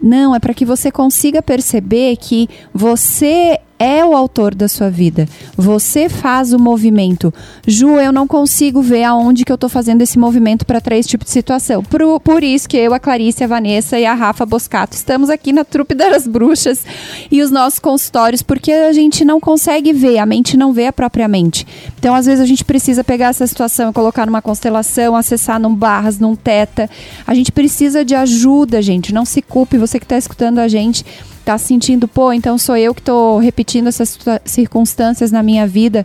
Não, 0.00 0.34
é 0.34 0.38
para 0.38 0.54
que 0.54 0.64
você 0.64 0.90
consiga 0.90 1.42
perceber 1.42 2.16
que 2.16 2.48
você 2.72 3.60
é 3.78 4.04
o 4.04 4.16
autor 4.16 4.54
da 4.54 4.68
sua 4.68 4.90
vida. 4.90 5.28
Você 5.56 6.08
faz 6.08 6.52
o 6.52 6.58
movimento. 6.58 7.32
Ju, 7.66 7.98
eu 7.98 8.12
não 8.12 8.26
consigo 8.26 8.80
ver 8.80 9.04
aonde 9.04 9.44
que 9.44 9.52
eu 9.52 9.58
tô 9.58 9.68
fazendo 9.68 10.02
esse 10.02 10.18
movimento 10.18 10.64
para 10.64 10.78
atrair 10.78 11.00
esse 11.00 11.08
tipo 11.08 11.24
de 11.24 11.30
situação. 11.30 11.82
Por, 11.82 12.20
por 12.20 12.42
isso 12.42 12.68
que 12.68 12.76
eu, 12.76 12.94
a 12.94 12.98
Clarice, 12.98 13.44
a 13.44 13.46
Vanessa 13.46 13.98
e 13.98 14.06
a 14.06 14.14
Rafa 14.14 14.46
Boscato 14.46 14.96
estamos 14.96 15.30
aqui 15.30 15.52
na 15.52 15.64
Trupe 15.64 15.94
das 15.94 16.26
Bruxas 16.26 16.84
e 17.30 17.42
os 17.42 17.50
nossos 17.50 17.78
consultórios, 17.78 18.42
porque 18.42 18.72
a 18.72 18.92
gente 18.92 19.24
não 19.24 19.40
consegue 19.40 19.92
ver, 19.92 20.18
a 20.18 20.26
mente 20.26 20.56
não 20.56 20.72
vê 20.72 20.86
a 20.86 20.92
própria 20.92 21.28
mente. 21.28 21.66
Então, 21.98 22.14
às 22.14 22.26
vezes, 22.26 22.40
a 22.40 22.46
gente 22.46 22.64
precisa 22.64 23.04
pegar 23.04 23.28
essa 23.28 23.46
situação 23.46 23.90
e 23.90 23.92
colocar 23.92 24.26
numa 24.26 24.42
constelação, 24.42 25.14
acessar 25.14 25.60
num 25.60 25.74
barras, 25.74 26.18
num 26.18 26.34
teta. 26.34 26.88
A 27.26 27.34
gente 27.34 27.52
precisa 27.52 28.04
de 28.04 28.14
ajuda, 28.14 28.80
gente. 28.80 29.12
Não 29.12 29.24
se 29.24 29.42
culpe, 29.42 29.78
você 29.78 29.98
que 29.98 30.04
está 30.04 30.16
escutando 30.16 30.58
a 30.58 30.68
gente 30.68 31.04
tá 31.46 31.56
sentindo, 31.56 32.08
pô, 32.08 32.32
então 32.32 32.58
sou 32.58 32.76
eu 32.76 32.92
que 32.92 33.00
tô 33.00 33.38
repetindo 33.38 33.86
essas 33.86 34.18
circunstâncias 34.44 35.30
na 35.30 35.44
minha 35.44 35.64
vida. 35.64 36.04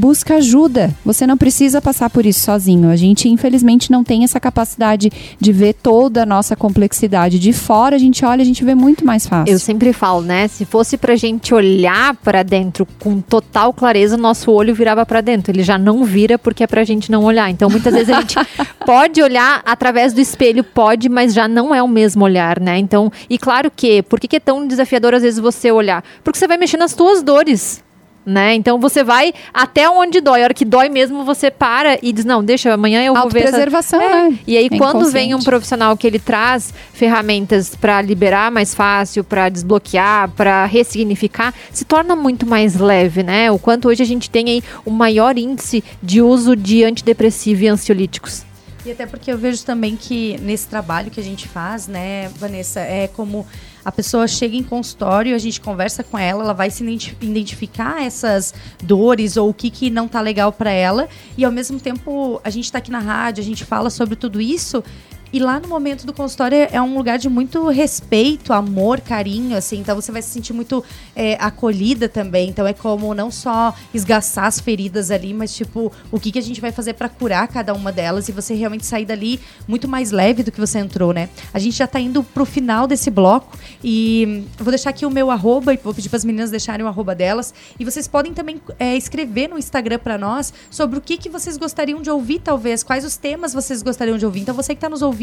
Busca 0.00 0.36
ajuda. 0.36 0.94
Você 1.04 1.26
não 1.26 1.36
precisa 1.36 1.78
passar 1.82 2.08
por 2.08 2.24
isso 2.24 2.40
sozinho. 2.40 2.88
A 2.88 2.96
gente, 2.96 3.28
infelizmente, 3.28 3.92
não 3.92 4.02
tem 4.02 4.24
essa 4.24 4.40
capacidade 4.40 5.12
de 5.38 5.52
ver 5.52 5.74
toda 5.74 6.22
a 6.22 6.26
nossa 6.26 6.56
complexidade. 6.56 7.38
De 7.38 7.52
fora, 7.52 7.96
a 7.96 7.98
gente 7.98 8.24
olha, 8.24 8.40
a 8.40 8.44
gente 8.46 8.64
vê 8.64 8.74
muito 8.74 9.04
mais 9.04 9.26
fácil. 9.26 9.52
Eu 9.52 9.58
sempre 9.58 9.92
falo, 9.92 10.22
né? 10.22 10.48
Se 10.48 10.64
fosse 10.64 10.96
pra 10.96 11.16
gente 11.16 11.52
olhar 11.52 12.16
pra 12.16 12.42
dentro 12.42 12.88
com 12.98 13.20
total 13.20 13.74
clareza, 13.74 14.16
nosso 14.16 14.50
olho 14.50 14.74
virava 14.74 15.04
pra 15.04 15.20
dentro. 15.20 15.52
Ele 15.52 15.62
já 15.62 15.76
não 15.76 16.02
vira 16.02 16.38
porque 16.38 16.64
é 16.64 16.66
pra 16.66 16.82
gente 16.82 17.10
não 17.10 17.22
olhar. 17.22 17.50
Então, 17.50 17.68
muitas 17.68 17.92
vezes 17.92 18.08
a 18.08 18.22
gente 18.22 18.36
pode 18.86 19.22
olhar 19.22 19.60
através 19.66 20.14
do 20.14 20.20
espelho, 20.22 20.64
pode, 20.64 21.10
mas 21.10 21.34
já 21.34 21.46
não 21.46 21.74
é 21.74 21.82
o 21.82 21.88
mesmo 21.88 22.24
olhar, 22.24 22.58
né? 22.58 22.78
Então, 22.78 23.12
e 23.28 23.36
claro 23.36 23.70
que, 23.70 24.02
por 24.04 24.18
que 24.18 24.26
que 24.26 24.36
é 24.36 24.40
tão 24.40 24.66
desafiador 24.66 25.12
às 25.12 25.22
vezes 25.22 25.38
você 25.38 25.70
olhar? 25.70 26.02
Porque 26.24 26.38
você 26.38 26.48
vai 26.48 26.56
mexer 26.56 26.78
nas 26.78 26.94
tuas 26.94 27.22
dores. 27.22 27.84
Né? 28.24 28.54
Então 28.54 28.78
você 28.78 29.02
vai 29.02 29.32
até 29.52 29.88
onde 29.88 30.20
dói. 30.20 30.42
A 30.42 30.44
hora 30.44 30.54
que 30.54 30.64
dói 30.64 30.90
mesmo, 30.90 31.24
você 31.24 31.50
para 31.50 31.98
e 32.02 32.12
diz: 32.12 32.24
Não, 32.24 32.44
deixa, 32.44 32.72
amanhã 32.72 33.02
eu 33.02 33.14
vou 33.14 33.30
ver. 33.30 33.44
Essa... 33.44 33.56
É. 33.96 34.28
né? 34.30 34.38
E 34.46 34.56
aí, 34.58 34.68
É 34.70 34.76
quando 34.76 35.10
vem 35.10 35.34
um 35.34 35.42
profissional 35.42 35.96
que 35.96 36.06
ele 36.06 36.18
traz 36.18 36.72
ferramentas 36.92 37.74
para 37.74 38.02
liberar 38.02 38.50
mais 38.50 38.74
fácil, 38.74 39.24
para 39.24 39.48
desbloquear, 39.48 40.28
para 40.32 40.66
ressignificar, 40.66 41.54
se 41.72 41.84
torna 41.84 42.14
muito 42.14 42.46
mais 42.46 42.78
leve, 42.78 43.22
né? 43.22 43.50
O 43.50 43.58
quanto 43.58 43.88
hoje 43.88 44.02
a 44.02 44.06
gente 44.06 44.28
tem 44.28 44.50
aí 44.50 44.62
o 44.84 44.90
maior 44.90 45.38
índice 45.38 45.82
de 46.02 46.20
uso 46.20 46.54
de 46.54 46.84
antidepressivo 46.84 47.64
e 47.64 47.68
ansiolíticos. 47.68 48.44
E 48.84 48.90
até 48.90 49.06
porque 49.06 49.30
eu 49.30 49.36
vejo 49.36 49.64
também 49.64 49.96
que 49.96 50.38
nesse 50.40 50.66
trabalho 50.66 51.10
que 51.10 51.20
a 51.20 51.22
gente 51.22 51.46
faz, 51.46 51.86
né, 51.86 52.28
Vanessa, 52.38 52.80
é 52.80 53.08
como 53.08 53.46
a 53.90 53.92
pessoa 53.92 54.28
chega 54.28 54.56
em 54.56 54.62
consultório, 54.62 55.34
a 55.34 55.38
gente 55.38 55.60
conversa 55.60 56.04
com 56.04 56.16
ela, 56.16 56.44
ela 56.44 56.52
vai 56.54 56.70
se 56.70 56.84
identi- 56.84 57.16
identificar 57.20 58.00
essas 58.00 58.54
dores 58.80 59.36
ou 59.36 59.48
o 59.50 59.54
que, 59.54 59.68
que 59.68 59.90
não 59.90 60.06
tá 60.06 60.20
legal 60.20 60.52
para 60.52 60.70
ela, 60.70 61.08
e 61.36 61.44
ao 61.44 61.50
mesmo 61.50 61.80
tempo 61.80 62.40
a 62.44 62.50
gente 62.50 62.70
tá 62.70 62.78
aqui 62.78 62.90
na 62.90 63.00
rádio, 63.00 63.42
a 63.42 63.44
gente 63.44 63.64
fala 63.64 63.90
sobre 63.90 64.14
tudo 64.14 64.40
isso. 64.40 64.84
E 65.32 65.38
lá 65.38 65.60
no 65.60 65.68
momento 65.68 66.04
do 66.06 66.12
consultório 66.12 66.56
é- 66.56 66.70
é 66.72 66.82
um 66.82 66.96
lugar 66.96 67.18
de 67.18 67.28
muito 67.28 67.68
respeito, 67.68 68.52
amor, 68.52 69.00
carinho, 69.00 69.56
assim. 69.56 69.78
Então 69.78 69.94
você 69.94 70.10
vai 70.10 70.22
se 70.22 70.30
sentir 70.30 70.52
muito 70.52 70.84
é, 71.14 71.36
acolhida 71.40 72.08
também. 72.08 72.48
Então 72.48 72.66
é 72.66 72.72
como 72.72 73.14
não 73.14 73.30
só 73.30 73.74
esgaçar 73.94 74.46
as 74.46 74.58
feridas 74.60 75.10
ali, 75.10 75.32
mas 75.32 75.54
tipo, 75.54 75.92
o 76.10 76.18
que, 76.18 76.32
que 76.32 76.38
a 76.38 76.42
gente 76.42 76.60
vai 76.60 76.72
fazer 76.72 76.94
para 76.94 77.08
curar 77.08 77.46
cada 77.48 77.72
uma 77.74 77.92
delas 77.92 78.28
e 78.28 78.32
você 78.32 78.54
realmente 78.54 78.86
sair 78.86 79.04
dali 79.04 79.40
muito 79.68 79.86
mais 79.86 80.10
leve 80.10 80.42
do 80.42 80.50
que 80.50 80.58
você 80.58 80.78
entrou, 80.78 81.12
né? 81.12 81.28
A 81.52 81.58
gente 81.58 81.76
já 81.76 81.86
tá 81.86 82.00
indo 82.00 82.22
pro 82.22 82.44
final 82.44 82.86
desse 82.86 83.10
bloco 83.10 83.56
e 83.84 84.44
eu 84.58 84.64
vou 84.64 84.70
deixar 84.70 84.90
aqui 84.90 85.06
o 85.06 85.10
meu 85.10 85.30
arroba 85.30 85.72
e 85.74 85.76
vou 85.76 85.94
pedir 85.94 86.08
para 86.08 86.16
as 86.16 86.24
meninas 86.24 86.50
deixarem 86.50 86.84
o 86.84 86.88
arroba 86.88 87.14
delas. 87.14 87.54
E 87.78 87.84
vocês 87.84 88.08
podem 88.08 88.32
também 88.32 88.60
é, 88.78 88.96
escrever 88.96 89.48
no 89.48 89.58
Instagram 89.58 89.98
para 89.98 90.18
nós 90.18 90.52
sobre 90.70 90.98
o 90.98 91.00
que, 91.00 91.16
que 91.16 91.28
vocês 91.28 91.56
gostariam 91.56 92.02
de 92.02 92.10
ouvir, 92.10 92.40
talvez, 92.40 92.82
quais 92.82 93.04
os 93.04 93.16
temas 93.16 93.52
vocês 93.52 93.82
gostariam 93.82 94.18
de 94.18 94.24
ouvir. 94.26 94.40
Então 94.40 94.54
você 94.54 94.74
que 94.74 94.80
tá 94.80 94.88
nos 94.88 95.02
ouvindo, 95.02 95.19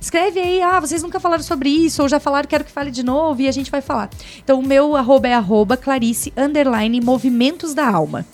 escreve 0.00 0.40
aí, 0.40 0.62
ah, 0.62 0.80
vocês 0.80 1.02
nunca 1.02 1.20
falaram 1.20 1.42
sobre 1.42 1.68
isso, 1.68 2.02
ou 2.02 2.08
já 2.08 2.18
falaram, 2.18 2.48
quero 2.48 2.64
que 2.64 2.70
fale 2.72 2.90
de 2.90 3.02
novo, 3.02 3.40
e 3.42 3.48
a 3.48 3.52
gente 3.52 3.70
vai 3.70 3.80
falar. 3.80 4.10
Então 4.42 4.58
o 4.60 4.66
meu 4.66 4.96
arroba 4.96 5.28
é 5.28 5.34
arroba 5.34 5.76
Clarice 5.76 6.32
underline 6.36 7.00
movimentos 7.00 7.74
da 7.74 7.88
alma. 7.88 8.24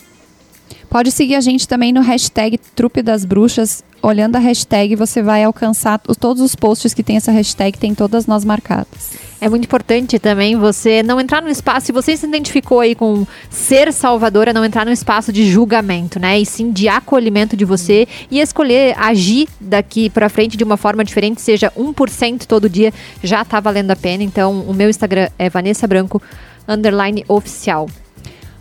Pode 0.89 1.11
seguir 1.11 1.35
a 1.35 1.41
gente 1.41 1.67
também 1.67 1.91
no 1.91 2.01
hashtag 2.01 2.57
Trupe 2.75 3.01
das 3.01 3.25
Bruxas. 3.25 3.83
Olhando 4.01 4.35
a 4.35 4.39
hashtag, 4.39 4.95
você 4.95 5.21
vai 5.23 5.43
alcançar 5.43 5.99
os- 6.07 6.17
todos 6.17 6.41
os 6.41 6.55
posts 6.55 6.93
que 6.93 7.01
tem 7.01 7.15
essa 7.17 7.31
hashtag, 7.31 7.77
tem 7.77 7.95
todas 7.95 8.27
nós 8.27 8.43
marcadas. 8.45 9.11
É 9.43 9.49
muito 9.49 9.65
importante 9.65 10.17
também 10.19 10.55
você 10.55 11.03
não 11.03 11.19
entrar 11.19 11.41
no 11.41 11.49
espaço, 11.49 11.87
se 11.87 11.91
você 11.91 12.15
se 12.15 12.25
identificou 12.25 12.79
aí 12.79 12.95
com 12.95 13.27
ser 13.49 13.91
salvadora, 13.91 14.53
não 14.53 14.63
entrar 14.63 14.85
no 14.85 14.91
espaço 14.93 15.33
de 15.33 15.51
julgamento, 15.51 16.17
né? 16.17 16.39
E 16.39 16.45
sim 16.45 16.71
de 16.71 16.87
acolhimento 16.87 17.57
de 17.57 17.65
você 17.65 18.07
e 18.31 18.39
escolher 18.39 18.95
agir 18.97 19.49
daqui 19.59 20.09
pra 20.09 20.29
frente 20.29 20.55
de 20.55 20.63
uma 20.63 20.77
forma 20.77 21.03
diferente, 21.03 21.41
seja 21.41 21.69
1% 21.77 22.45
todo 22.45 22.69
dia, 22.69 22.93
já 23.21 23.43
tá 23.43 23.59
valendo 23.59 23.91
a 23.91 23.97
pena. 23.97 24.23
Então, 24.23 24.61
o 24.61 24.73
meu 24.73 24.89
Instagram 24.89 25.27
é 25.37 25.49
Vanessa 25.49 25.85
Branco, 25.85 26.21
underline 26.65 27.25
oficial. 27.27 27.89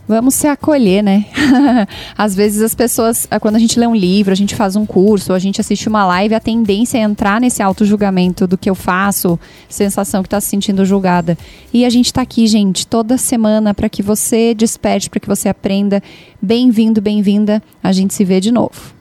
Vamos 0.06 0.34
se 0.34 0.48
acolher, 0.48 1.00
né? 1.02 1.26
Às 2.18 2.34
vezes 2.34 2.60
as 2.60 2.74
pessoas, 2.74 3.28
ah, 3.30 3.38
quando 3.38 3.54
a 3.54 3.58
gente 3.58 3.78
lê 3.78 3.86
um 3.86 3.94
livro, 3.94 4.32
a 4.32 4.36
gente 4.36 4.54
faz 4.54 4.74
um 4.74 4.84
curso, 4.84 5.30
ou 5.30 5.36
a 5.36 5.38
gente 5.38 5.60
assiste 5.60 5.88
uma 5.88 6.04
live, 6.04 6.34
a 6.34 6.40
tendência 6.40 6.98
é 6.98 7.02
entrar 7.02 7.40
nesse 7.40 7.62
auto-julgamento 7.62 8.46
do 8.46 8.58
que 8.58 8.68
eu 8.68 8.74
faço, 8.74 9.38
sensação 9.68 10.22
que 10.22 10.26
está 10.26 10.40
se 10.40 10.48
sentindo 10.48 10.84
julgada. 10.84 11.38
E 11.72 11.84
a 11.84 11.90
gente 11.90 12.06
está 12.06 12.20
aqui, 12.20 12.48
gente, 12.48 12.84
toda 12.86 13.16
semana 13.16 13.72
para 13.72 13.88
que 13.88 14.02
você 14.02 14.54
desperte, 14.54 15.08
para 15.08 15.20
que 15.20 15.28
você 15.28 15.48
aprenda. 15.48 16.02
Bem-vindo, 16.40 17.00
bem-vinda. 17.00 17.62
A 17.80 17.92
gente 17.92 18.12
se 18.12 18.24
vê 18.24 18.40
de 18.40 18.50
novo. 18.50 18.94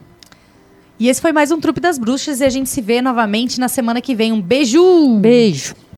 E 1.00 1.08
esse 1.08 1.20
foi 1.20 1.32
mais 1.32 1.50
um 1.50 1.58
Trupe 1.58 1.80
das 1.80 1.98
Bruxas 1.98 2.40
e 2.40 2.44
a 2.44 2.48
gente 2.48 2.70
se 2.70 2.80
vê 2.80 3.02
novamente 3.02 3.58
na 3.58 3.68
semana 3.68 4.00
que 4.00 4.14
vem. 4.14 4.32
Um 4.32 4.40
beijo! 4.40 5.18
Beijo! 5.18 5.82